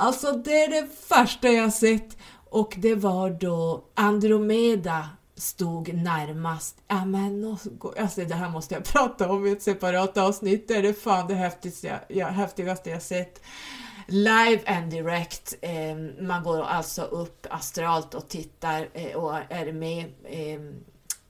Alltså 0.00 0.32
det 0.32 0.64
är 0.64 0.68
det 0.68 0.88
första 1.08 1.48
jag 1.48 1.72
sett 1.72 2.16
och 2.50 2.74
det 2.78 2.94
var 2.94 3.30
då 3.30 3.84
Andromeda 3.94 5.08
stod 5.34 5.94
närmast. 5.94 6.76
Ja 6.88 7.04
men 7.04 7.56
alltså 7.98 8.24
det 8.24 8.34
här 8.34 8.48
måste 8.48 8.74
jag 8.74 8.84
prata 8.84 9.30
om 9.30 9.46
i 9.46 9.52
ett 9.52 9.62
separat 9.62 10.16
avsnitt. 10.16 10.68
Det 10.68 10.74
är 10.74 10.82
det 10.82 10.94
fan 10.94 11.28
det 11.28 11.34
häftigaste 11.34 12.00
jag, 12.08 12.26
häftigaste 12.26 12.90
jag 12.90 13.02
sett. 13.02 13.42
Live 14.06 14.60
and 14.66 14.90
direct. 14.90 15.54
Ehm, 15.62 16.26
man 16.26 16.42
går 16.42 16.62
alltså 16.62 17.02
upp 17.02 17.46
astralt 17.50 18.14
och 18.14 18.28
tittar 18.28 18.88
eh, 18.92 19.16
och 19.16 19.36
är 19.48 19.72
med 19.72 20.04
ehm, 20.24 20.74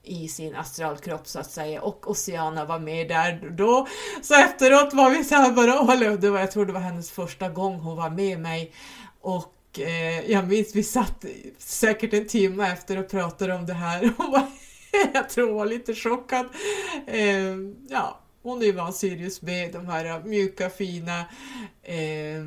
i 0.08 0.28
sin 0.28 0.54
astralkropp 0.54 1.26
så 1.26 1.38
att 1.38 1.50
säga 1.50 1.82
och 1.82 2.10
Oceana 2.10 2.64
var 2.64 2.78
med 2.78 3.08
där 3.08 3.50
då. 3.50 3.86
Så 4.22 4.34
efteråt 4.34 4.94
var 4.94 5.10
vi 5.10 5.24
så 5.24 5.34
här 5.34 5.52
bara, 5.52 5.80
åh, 5.80 6.16
det 6.20 6.30
var, 6.30 6.40
jag 6.40 6.50
tror 6.50 6.66
det 6.66 6.72
var 6.72 6.80
hennes 6.80 7.10
första 7.10 7.48
gång 7.48 7.80
hon 7.80 7.96
var 7.96 8.10
med 8.10 8.40
mig 8.40 8.72
och 9.20 9.54
eh, 9.78 10.30
jag 10.30 10.48
minns 10.48 10.74
vi 10.74 10.82
satt 10.82 11.24
säkert 11.58 12.12
en 12.12 12.26
timme 12.26 12.72
efter 12.72 12.98
och 12.98 13.08
pratade 13.10 13.54
om 13.54 13.66
det 13.66 13.74
här 13.74 14.12
och 14.18 14.32
var, 14.32 14.46
jag 15.14 15.28
tror 15.28 15.46
hon 15.46 15.56
var 15.56 15.66
lite 15.66 15.94
chockad. 15.94 16.46
Eh, 17.06 17.56
ja, 17.88 18.20
hon 18.42 18.62
är 18.62 18.66
ju 18.66 18.72
van 18.72 18.92
Sirius 18.92 19.40
B, 19.40 19.70
de 19.72 19.86
här 19.86 20.24
mjuka, 20.24 20.70
fina, 20.70 21.20
eh, 21.82 22.44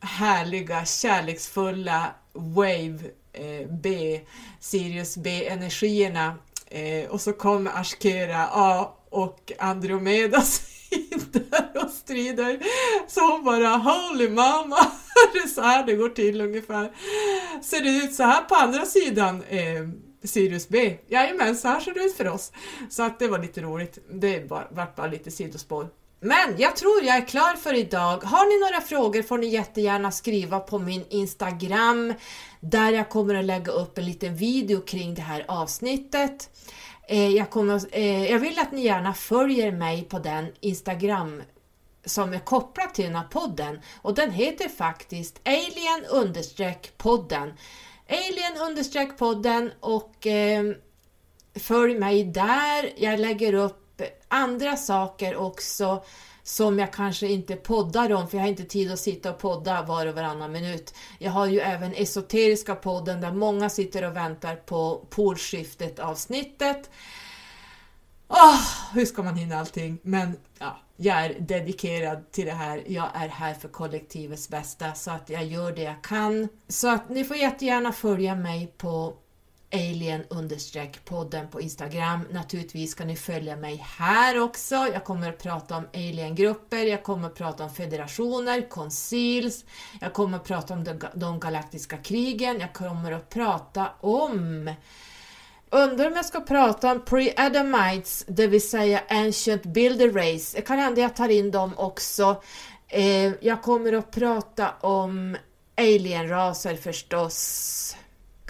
härliga, 0.00 0.84
kärleksfulla 0.84 2.14
Wave 2.32 2.98
eh, 3.32 3.68
B, 3.70 4.20
Sirius 4.60 5.16
B-energierna 5.16 6.36
Eh, 6.72 7.10
och 7.10 7.20
så 7.20 7.32
kommer 7.32 7.80
Ashkera 7.80 8.48
ja, 8.52 8.98
och 9.10 9.52
Andromedas 9.58 10.60
in 10.90 11.26
där 11.32 11.84
och 11.84 11.90
strider. 11.90 12.60
Så 13.08 13.20
hon 13.32 13.44
bara 13.44 13.68
Holy 13.68 14.28
mamma! 14.28 14.76
det 15.32 15.38
är 15.38 15.46
så 15.46 15.62
här 15.62 15.86
det 15.86 15.94
går 15.94 16.08
till 16.08 16.40
ungefär. 16.40 16.92
Ser 17.62 17.80
det 17.80 17.90
ut 17.90 18.14
så 18.14 18.22
här 18.22 18.42
på 18.42 18.54
andra 18.54 18.86
sidan 18.86 19.42
eh, 19.48 19.88
Sirius 20.24 20.68
B? 20.68 20.98
Jajamän, 21.06 21.56
så 21.56 21.68
här 21.68 21.80
ser 21.80 21.94
det 21.94 22.00
ut 22.00 22.16
för 22.16 22.28
oss. 22.28 22.52
Så 22.90 23.02
att 23.02 23.18
det 23.18 23.28
var 23.28 23.38
lite 23.38 23.60
roligt. 23.60 23.98
Det 24.10 24.50
var 24.50 24.68
bara, 24.70 24.88
bara 24.96 25.06
lite 25.06 25.30
sidospår. 25.30 25.88
Men 26.24 26.54
jag 26.58 26.76
tror 26.76 27.02
jag 27.02 27.16
är 27.16 27.26
klar 27.26 27.56
för 27.56 27.74
idag. 27.74 28.22
Har 28.22 28.46
ni 28.46 28.70
några 28.70 28.80
frågor 28.80 29.22
får 29.22 29.38
ni 29.38 29.46
jättegärna 29.46 30.10
skriva 30.10 30.60
på 30.60 30.78
min 30.78 31.04
Instagram 31.08 32.14
där 32.60 32.92
jag 32.92 33.08
kommer 33.08 33.34
att 33.34 33.44
lägga 33.44 33.72
upp 33.72 33.98
en 33.98 34.04
liten 34.04 34.36
video 34.36 34.80
kring 34.80 35.14
det 35.14 35.22
här 35.22 35.44
avsnittet. 35.48 36.50
Eh, 37.08 37.28
jag, 37.28 37.50
kommer, 37.50 37.80
eh, 37.92 38.30
jag 38.30 38.38
vill 38.38 38.58
att 38.58 38.72
ni 38.72 38.84
gärna 38.84 39.14
följer 39.14 39.72
mig 39.72 40.04
på 40.04 40.18
den 40.18 40.46
Instagram 40.60 41.42
som 42.04 42.32
är 42.32 42.38
kopplad 42.38 42.94
till 42.94 43.04
den 43.04 43.16
här 43.16 43.28
podden 43.30 43.80
och 44.02 44.14
den 44.14 44.30
heter 44.30 44.68
faktiskt 44.68 45.40
alien 45.44 46.28
podden. 46.96 47.52
Alien 48.08 49.16
podden 49.18 49.70
och 49.80 50.26
eh, 50.26 50.74
följ 51.54 51.98
mig 51.98 52.24
där. 52.24 52.92
Jag 52.96 53.20
lägger 53.20 53.54
upp 53.54 53.81
andra 54.32 54.76
saker 54.76 55.36
också 55.36 56.04
som 56.42 56.78
jag 56.78 56.92
kanske 56.92 57.26
inte 57.26 57.56
poddar 57.56 58.12
om 58.12 58.28
för 58.28 58.36
jag 58.36 58.44
har 58.44 58.48
inte 58.48 58.64
tid 58.64 58.92
att 58.92 58.98
sitta 58.98 59.30
och 59.30 59.38
podda 59.38 59.82
var 59.82 60.06
och 60.06 60.14
varannan 60.14 60.52
minut. 60.52 60.94
Jag 61.18 61.30
har 61.30 61.46
ju 61.46 61.60
även 61.60 61.94
Esoteriska 61.94 62.74
podden 62.74 63.20
där 63.20 63.32
många 63.32 63.70
sitter 63.70 64.04
och 64.04 64.16
väntar 64.16 64.56
på 64.56 65.06
polskiftet 65.10 65.98
avsnittet. 65.98 66.90
Oh, 68.28 68.92
hur 68.94 69.04
ska 69.04 69.22
man 69.22 69.36
hinna 69.36 69.56
allting? 69.56 69.98
Men 70.02 70.36
ja, 70.58 70.80
jag 70.96 71.24
är 71.24 71.40
dedikerad 71.40 72.32
till 72.32 72.46
det 72.46 72.52
här. 72.52 72.82
Jag 72.86 73.08
är 73.14 73.28
här 73.28 73.54
för 73.54 73.68
kollektivets 73.68 74.48
bästa 74.48 74.94
så 74.94 75.10
att 75.10 75.30
jag 75.30 75.44
gör 75.44 75.72
det 75.72 75.82
jag 75.82 76.02
kan. 76.02 76.48
Så 76.68 76.88
att 76.88 77.08
ni 77.08 77.24
får 77.24 77.36
jättegärna 77.36 77.92
följa 77.92 78.34
mig 78.34 78.74
på 78.76 79.14
alien-podden 79.72 81.48
på 81.48 81.60
Instagram. 81.60 82.20
Naturligtvis 82.30 82.90
ska 82.90 83.04
ni 83.04 83.16
följa 83.16 83.56
mig 83.56 83.84
här 83.98 84.40
också. 84.40 84.74
Jag 84.74 85.04
kommer 85.04 85.28
att 85.28 85.38
prata 85.38 85.76
om 85.76 85.88
aliengrupper, 85.94 86.84
jag 86.84 87.02
kommer 87.02 87.26
att 87.26 87.34
prata 87.34 87.64
om 87.64 87.70
federationer, 87.70 88.68
conceals, 88.68 89.64
jag 90.00 90.12
kommer 90.12 90.36
att 90.36 90.44
prata 90.44 90.74
om 90.74 90.84
de, 90.84 91.00
de 91.14 91.40
galaktiska 91.40 91.96
krigen, 91.96 92.60
jag 92.60 92.72
kommer 92.72 93.12
att 93.12 93.28
prata 93.28 93.90
om 94.00 94.70
Undrar 95.74 96.06
om 96.06 96.16
jag 96.16 96.24
ska 96.24 96.40
prata 96.40 96.92
om 96.92 97.00
pre-Adamites, 97.00 98.24
det 98.26 98.46
vill 98.46 98.68
säga 98.68 99.00
Ancient 99.08 99.62
Builder 99.62 100.10
Race. 100.10 100.56
Det 100.56 100.62
kan 100.62 100.78
hända 100.78 101.00
jag 101.00 101.16
tar 101.16 101.28
in 101.28 101.50
dem 101.50 101.72
också. 101.76 102.42
Eh, 102.88 103.32
jag 103.40 103.62
kommer 103.62 103.92
att 103.92 104.10
prata 104.10 104.70
om 104.80 105.36
alienraser 105.76 106.76
förstås 106.76 107.96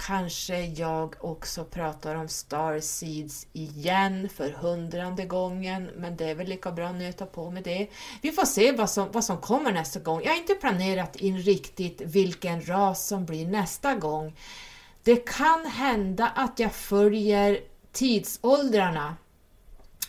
kanske 0.07 0.61
jag 0.61 1.14
också 1.20 1.64
pratar 1.64 2.14
om 2.14 2.28
Star 2.28 2.80
Seeds 2.80 3.46
igen 3.53 4.28
för 4.28 4.50
hundrade 4.50 5.24
gången, 5.24 5.90
men 5.96 6.16
det 6.16 6.30
är 6.30 6.34
väl 6.34 6.46
lika 6.46 6.72
bra 6.72 6.88
att 6.88 6.94
nöta 6.94 7.26
på 7.26 7.50
med 7.50 7.62
det. 7.62 7.88
Vi 8.22 8.32
får 8.32 8.44
se 8.44 8.72
vad 8.72 8.90
som, 8.90 9.12
vad 9.12 9.24
som 9.24 9.36
kommer 9.36 9.72
nästa 9.72 10.00
gång. 10.00 10.22
Jag 10.24 10.30
har 10.30 10.38
inte 10.38 10.55
planerat 10.55 11.16
in 11.16 11.38
riktigt 11.38 12.00
vilken 12.00 12.68
ras 12.68 13.07
som 13.07 13.26
blir 13.26 13.46
nästa 13.46 13.94
gång. 13.94 14.36
Det 15.03 15.16
kan 15.16 15.66
hända 15.66 16.28
att 16.28 16.59
jag 16.59 16.72
följer 16.72 17.61
tidsåldrarna 17.92 19.16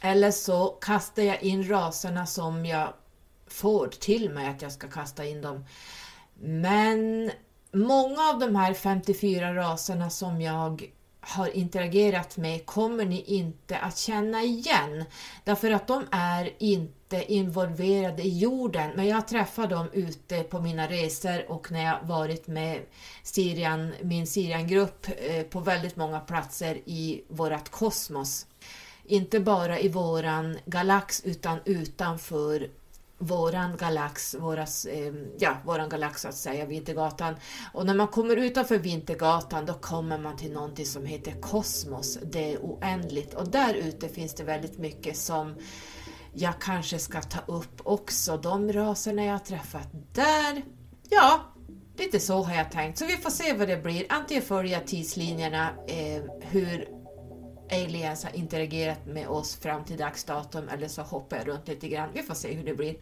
eller 0.02 0.32
så 0.32 0.68
kastar 0.68 1.24
jag 1.24 1.44
in 1.44 1.70
raserna 1.70 2.26
som 2.26 2.66
jag 2.66 2.94
får 3.48 3.88
till 3.88 4.30
mig 4.30 4.48
att 4.48 4.62
jag 4.62 4.72
ska 4.72 4.88
kasta 4.88 5.26
in 5.26 5.42
dem. 5.42 5.66
Men 6.40 7.32
många 7.74 8.22
av 8.22 8.40
de 8.40 8.56
här 8.56 8.74
54 8.74 9.56
raserna 9.56 10.10
som 10.10 10.42
jag 10.42 10.90
har 11.26 11.58
interagerat 11.58 12.38
med 12.38 12.66
kommer 12.66 13.06
ni 13.06 13.22
inte 13.22 13.78
att 13.78 13.98
känna 13.98 14.44
igen. 14.44 15.06
Därför 15.44 15.72
att 15.72 15.88
de 15.88 16.06
är 16.12 16.54
inte 16.58 17.34
involverade 17.34 18.24
i 18.24 18.38
jorden. 18.38 18.92
Men 18.96 19.08
jag 19.08 19.28
träffar 19.28 19.68
dem 19.68 19.90
ute 19.94 20.44
på 20.44 20.62
mina 20.62 20.88
resor 20.88 21.52
och 21.52 21.72
när 21.72 21.84
jag 21.84 22.00
varit 22.04 22.48
med 22.48 22.80
Sirian, 23.24 23.94
min 24.02 24.28
Siriangrupp 24.28 25.08
eh, 25.18 25.44
på 25.44 25.60
väldigt 25.60 25.96
många 25.96 26.20
platser 26.20 26.76
i 26.86 27.24
vårt 27.28 27.70
kosmos. 27.70 28.48
Inte 29.06 29.40
bara 29.40 29.80
i 29.80 29.88
våran 29.88 30.58
galax 30.66 31.22
utan 31.26 31.60
utanför 31.66 32.70
våran 33.24 33.78
galax, 33.78 34.36
våras, 34.40 34.86
eh, 34.86 35.14
ja, 35.40 35.58
våran 35.66 35.90
galax 35.90 36.22
så 36.22 36.28
att 36.28 36.36
säga, 36.36 36.66
Vintergatan. 36.66 37.36
Och 37.74 37.86
när 37.86 37.94
man 37.94 38.08
kommer 38.08 38.38
utanför 38.38 38.78
Vintergatan 38.78 39.66
då 39.66 39.74
kommer 39.74 40.18
man 40.18 40.38
till 40.38 40.52
någonting 40.52 40.86
som 40.86 41.06
heter 41.06 41.42
kosmos. 41.42 42.20
Det 42.24 42.54
är 42.54 42.58
oändligt 42.58 43.34
och 43.34 43.48
där 43.48 43.74
ute 43.74 44.10
finns 44.10 44.34
det 44.34 44.44
väldigt 44.44 44.78
mycket 44.78 45.18
som 45.18 45.56
jag 46.34 46.54
kanske 46.60 47.00
ska 47.00 47.22
ta 47.22 47.54
upp 47.54 47.82
också. 47.84 48.38
De 48.38 48.74
raserna 48.74 49.26
jag 49.26 49.32
har 49.32 49.40
träffat 49.40 49.88
där, 50.14 50.64
ja, 51.10 51.54
lite 51.98 52.20
så 52.20 52.44
har 52.44 52.56
jag 52.56 52.72
tänkt. 52.72 52.98
Så 52.98 53.06
vi 53.06 53.18
får 53.18 53.30
se 53.30 53.54
vad 53.54 53.68
det 53.68 53.84
blir. 53.84 54.06
Antingen 54.10 54.44
följa 54.44 54.80
tidslinjerna, 54.80 55.70
eh, 55.88 56.24
hur 56.42 56.88
aliens 57.72 58.24
har 58.24 58.36
interagerat 58.36 59.06
med 59.06 59.28
oss 59.28 59.56
fram 59.56 59.86
till 59.86 59.98
dags 59.98 60.24
datum 60.24 60.70
eller 60.70 60.88
så 60.88 61.02
hoppar 61.02 61.38
jag 61.38 61.48
runt 61.48 61.68
lite 61.68 61.88
grann. 61.88 62.10
Vi 62.14 62.24
får 62.24 62.36
se 62.36 62.54
hur 62.54 62.64
det 62.64 62.76
blir. 62.76 62.96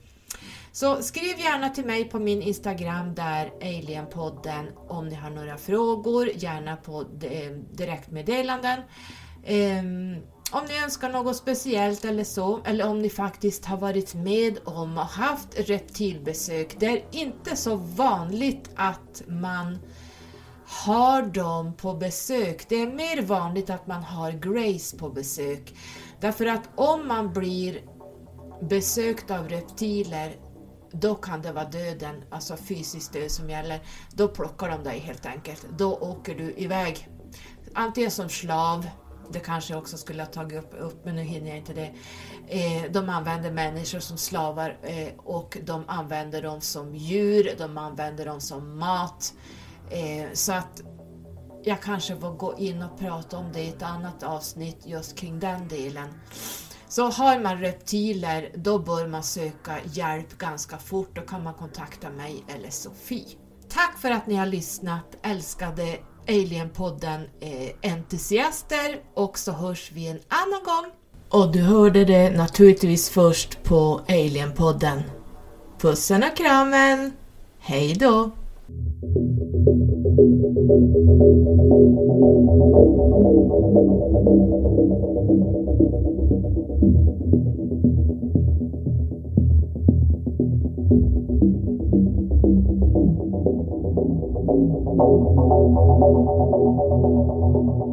Så 0.71 1.01
skriv 1.01 1.39
gärna 1.39 1.69
till 1.69 1.85
mig 1.85 2.09
på 2.09 2.19
min 2.19 2.41
Instagram 2.41 3.15
där 3.15 3.53
Alienpodden 3.61 4.67
om 4.87 5.07
ni 5.07 5.15
har 5.15 5.29
några 5.29 5.57
frågor, 5.57 6.29
gärna 6.35 6.75
på 6.75 7.01
eh, 7.01 7.51
direktmeddelanden. 7.71 8.79
Ehm, 9.45 10.15
om 10.51 10.65
ni 10.65 10.83
önskar 10.83 11.09
något 11.09 11.35
speciellt 11.35 12.05
eller 12.05 12.23
så, 12.23 12.61
eller 12.65 12.87
om 12.87 13.01
ni 13.01 13.09
faktiskt 13.09 13.65
har 13.65 13.77
varit 13.77 14.13
med 14.13 14.59
om 14.65 14.97
och 14.97 15.05
haft 15.05 15.59
reptilbesök. 15.59 16.75
Det 16.79 16.85
är 16.85 17.03
inte 17.11 17.55
så 17.55 17.75
vanligt 17.75 18.69
att 18.75 19.23
man 19.27 19.77
har 20.65 21.21
dem 21.21 21.73
på 21.73 21.93
besök. 21.93 22.69
Det 22.69 22.75
är 22.75 22.87
mer 22.87 23.21
vanligt 23.21 23.69
att 23.69 23.87
man 23.87 24.03
har 24.03 24.31
Grace 24.31 24.97
på 24.97 25.09
besök. 25.09 25.73
Därför 26.19 26.45
att 26.45 26.69
om 26.75 27.07
man 27.07 27.33
blir 27.33 27.81
besökt 28.61 29.31
av 29.31 29.49
reptiler 29.49 30.35
då 30.91 31.15
kan 31.15 31.41
det 31.41 31.51
vara 31.51 31.65
döden, 31.65 32.23
alltså 32.29 32.57
fysisk 32.57 33.13
död 33.13 33.31
som 33.31 33.49
gäller. 33.49 33.79
Då 34.13 34.27
plockar 34.27 34.69
de 34.69 34.83
dig 34.83 34.99
helt 34.99 35.25
enkelt. 35.25 35.65
Då 35.77 35.95
åker 35.95 36.35
du 36.35 36.53
iväg. 36.57 37.09
Antingen 37.73 38.11
som 38.11 38.29
slav, 38.29 38.87
det 39.29 39.39
kanske 39.39 39.73
jag 39.73 39.81
också 39.81 39.97
skulle 39.97 40.21
ha 40.23 40.27
tagit 40.27 40.63
upp, 40.63 40.73
upp 40.79 41.05
men 41.05 41.15
nu 41.15 41.21
hinner 41.21 41.47
jag 41.47 41.57
inte 41.57 41.73
det. 41.73 41.93
Eh, 42.47 42.91
de 42.91 43.09
använder 43.09 43.51
människor 43.51 43.99
som 43.99 44.17
slavar 44.17 44.77
eh, 44.83 45.13
och 45.17 45.57
de 45.63 45.83
använder 45.87 46.41
dem 46.41 46.61
som 46.61 46.95
djur, 46.95 47.55
de 47.57 47.77
använder 47.77 48.25
dem 48.25 48.41
som 48.41 48.79
mat. 48.79 49.33
Eh, 49.89 50.25
så 50.33 50.53
att 50.53 50.81
jag 51.63 51.81
kanske 51.81 52.15
får 52.15 52.31
gå 52.31 52.57
in 52.57 52.81
och 52.81 52.99
prata 52.99 53.37
om 53.37 53.51
det 53.53 53.61
i 53.61 53.69
ett 53.69 53.83
annat 53.83 54.23
avsnitt 54.23 54.85
just 54.85 55.15
kring 55.15 55.39
den 55.39 55.67
delen. 55.67 56.09
Så 56.91 57.09
har 57.09 57.39
man 57.39 57.57
reptiler, 57.57 58.51
då 58.55 58.79
bör 58.79 59.07
man 59.07 59.23
söka 59.23 59.77
hjälp 59.93 60.37
ganska 60.37 60.77
fort. 60.77 61.15
Då 61.15 61.21
kan 61.21 61.43
man 61.43 61.53
kontakta 61.53 62.09
mig 62.09 62.43
eller 62.47 62.69
Sofie. 62.69 63.27
Tack 63.69 63.99
för 63.99 64.11
att 64.11 64.27
ni 64.27 64.35
har 64.35 64.45
lyssnat, 64.45 65.17
älskade 65.23 65.97
Alienpodden 66.27 67.21
eh, 67.39 67.91
entusiaster 67.91 69.01
och 69.13 69.39
så 69.39 69.51
hörs 69.51 69.91
vi 69.91 70.07
en 70.07 70.19
annan 70.27 70.63
gång. 70.63 70.91
Och 71.29 71.51
du 71.51 71.61
hörde 71.61 72.05
det 72.05 72.29
naturligtvis 72.37 73.09
först 73.09 73.63
på 73.63 74.01
Alienpodden. 74.07 75.01
Pussen 75.79 76.23
och 76.23 76.37
kramen! 76.37 77.11
Hej 77.59 77.95
då! 77.95 78.31
Thank 94.93 94.99
you. 97.85 97.90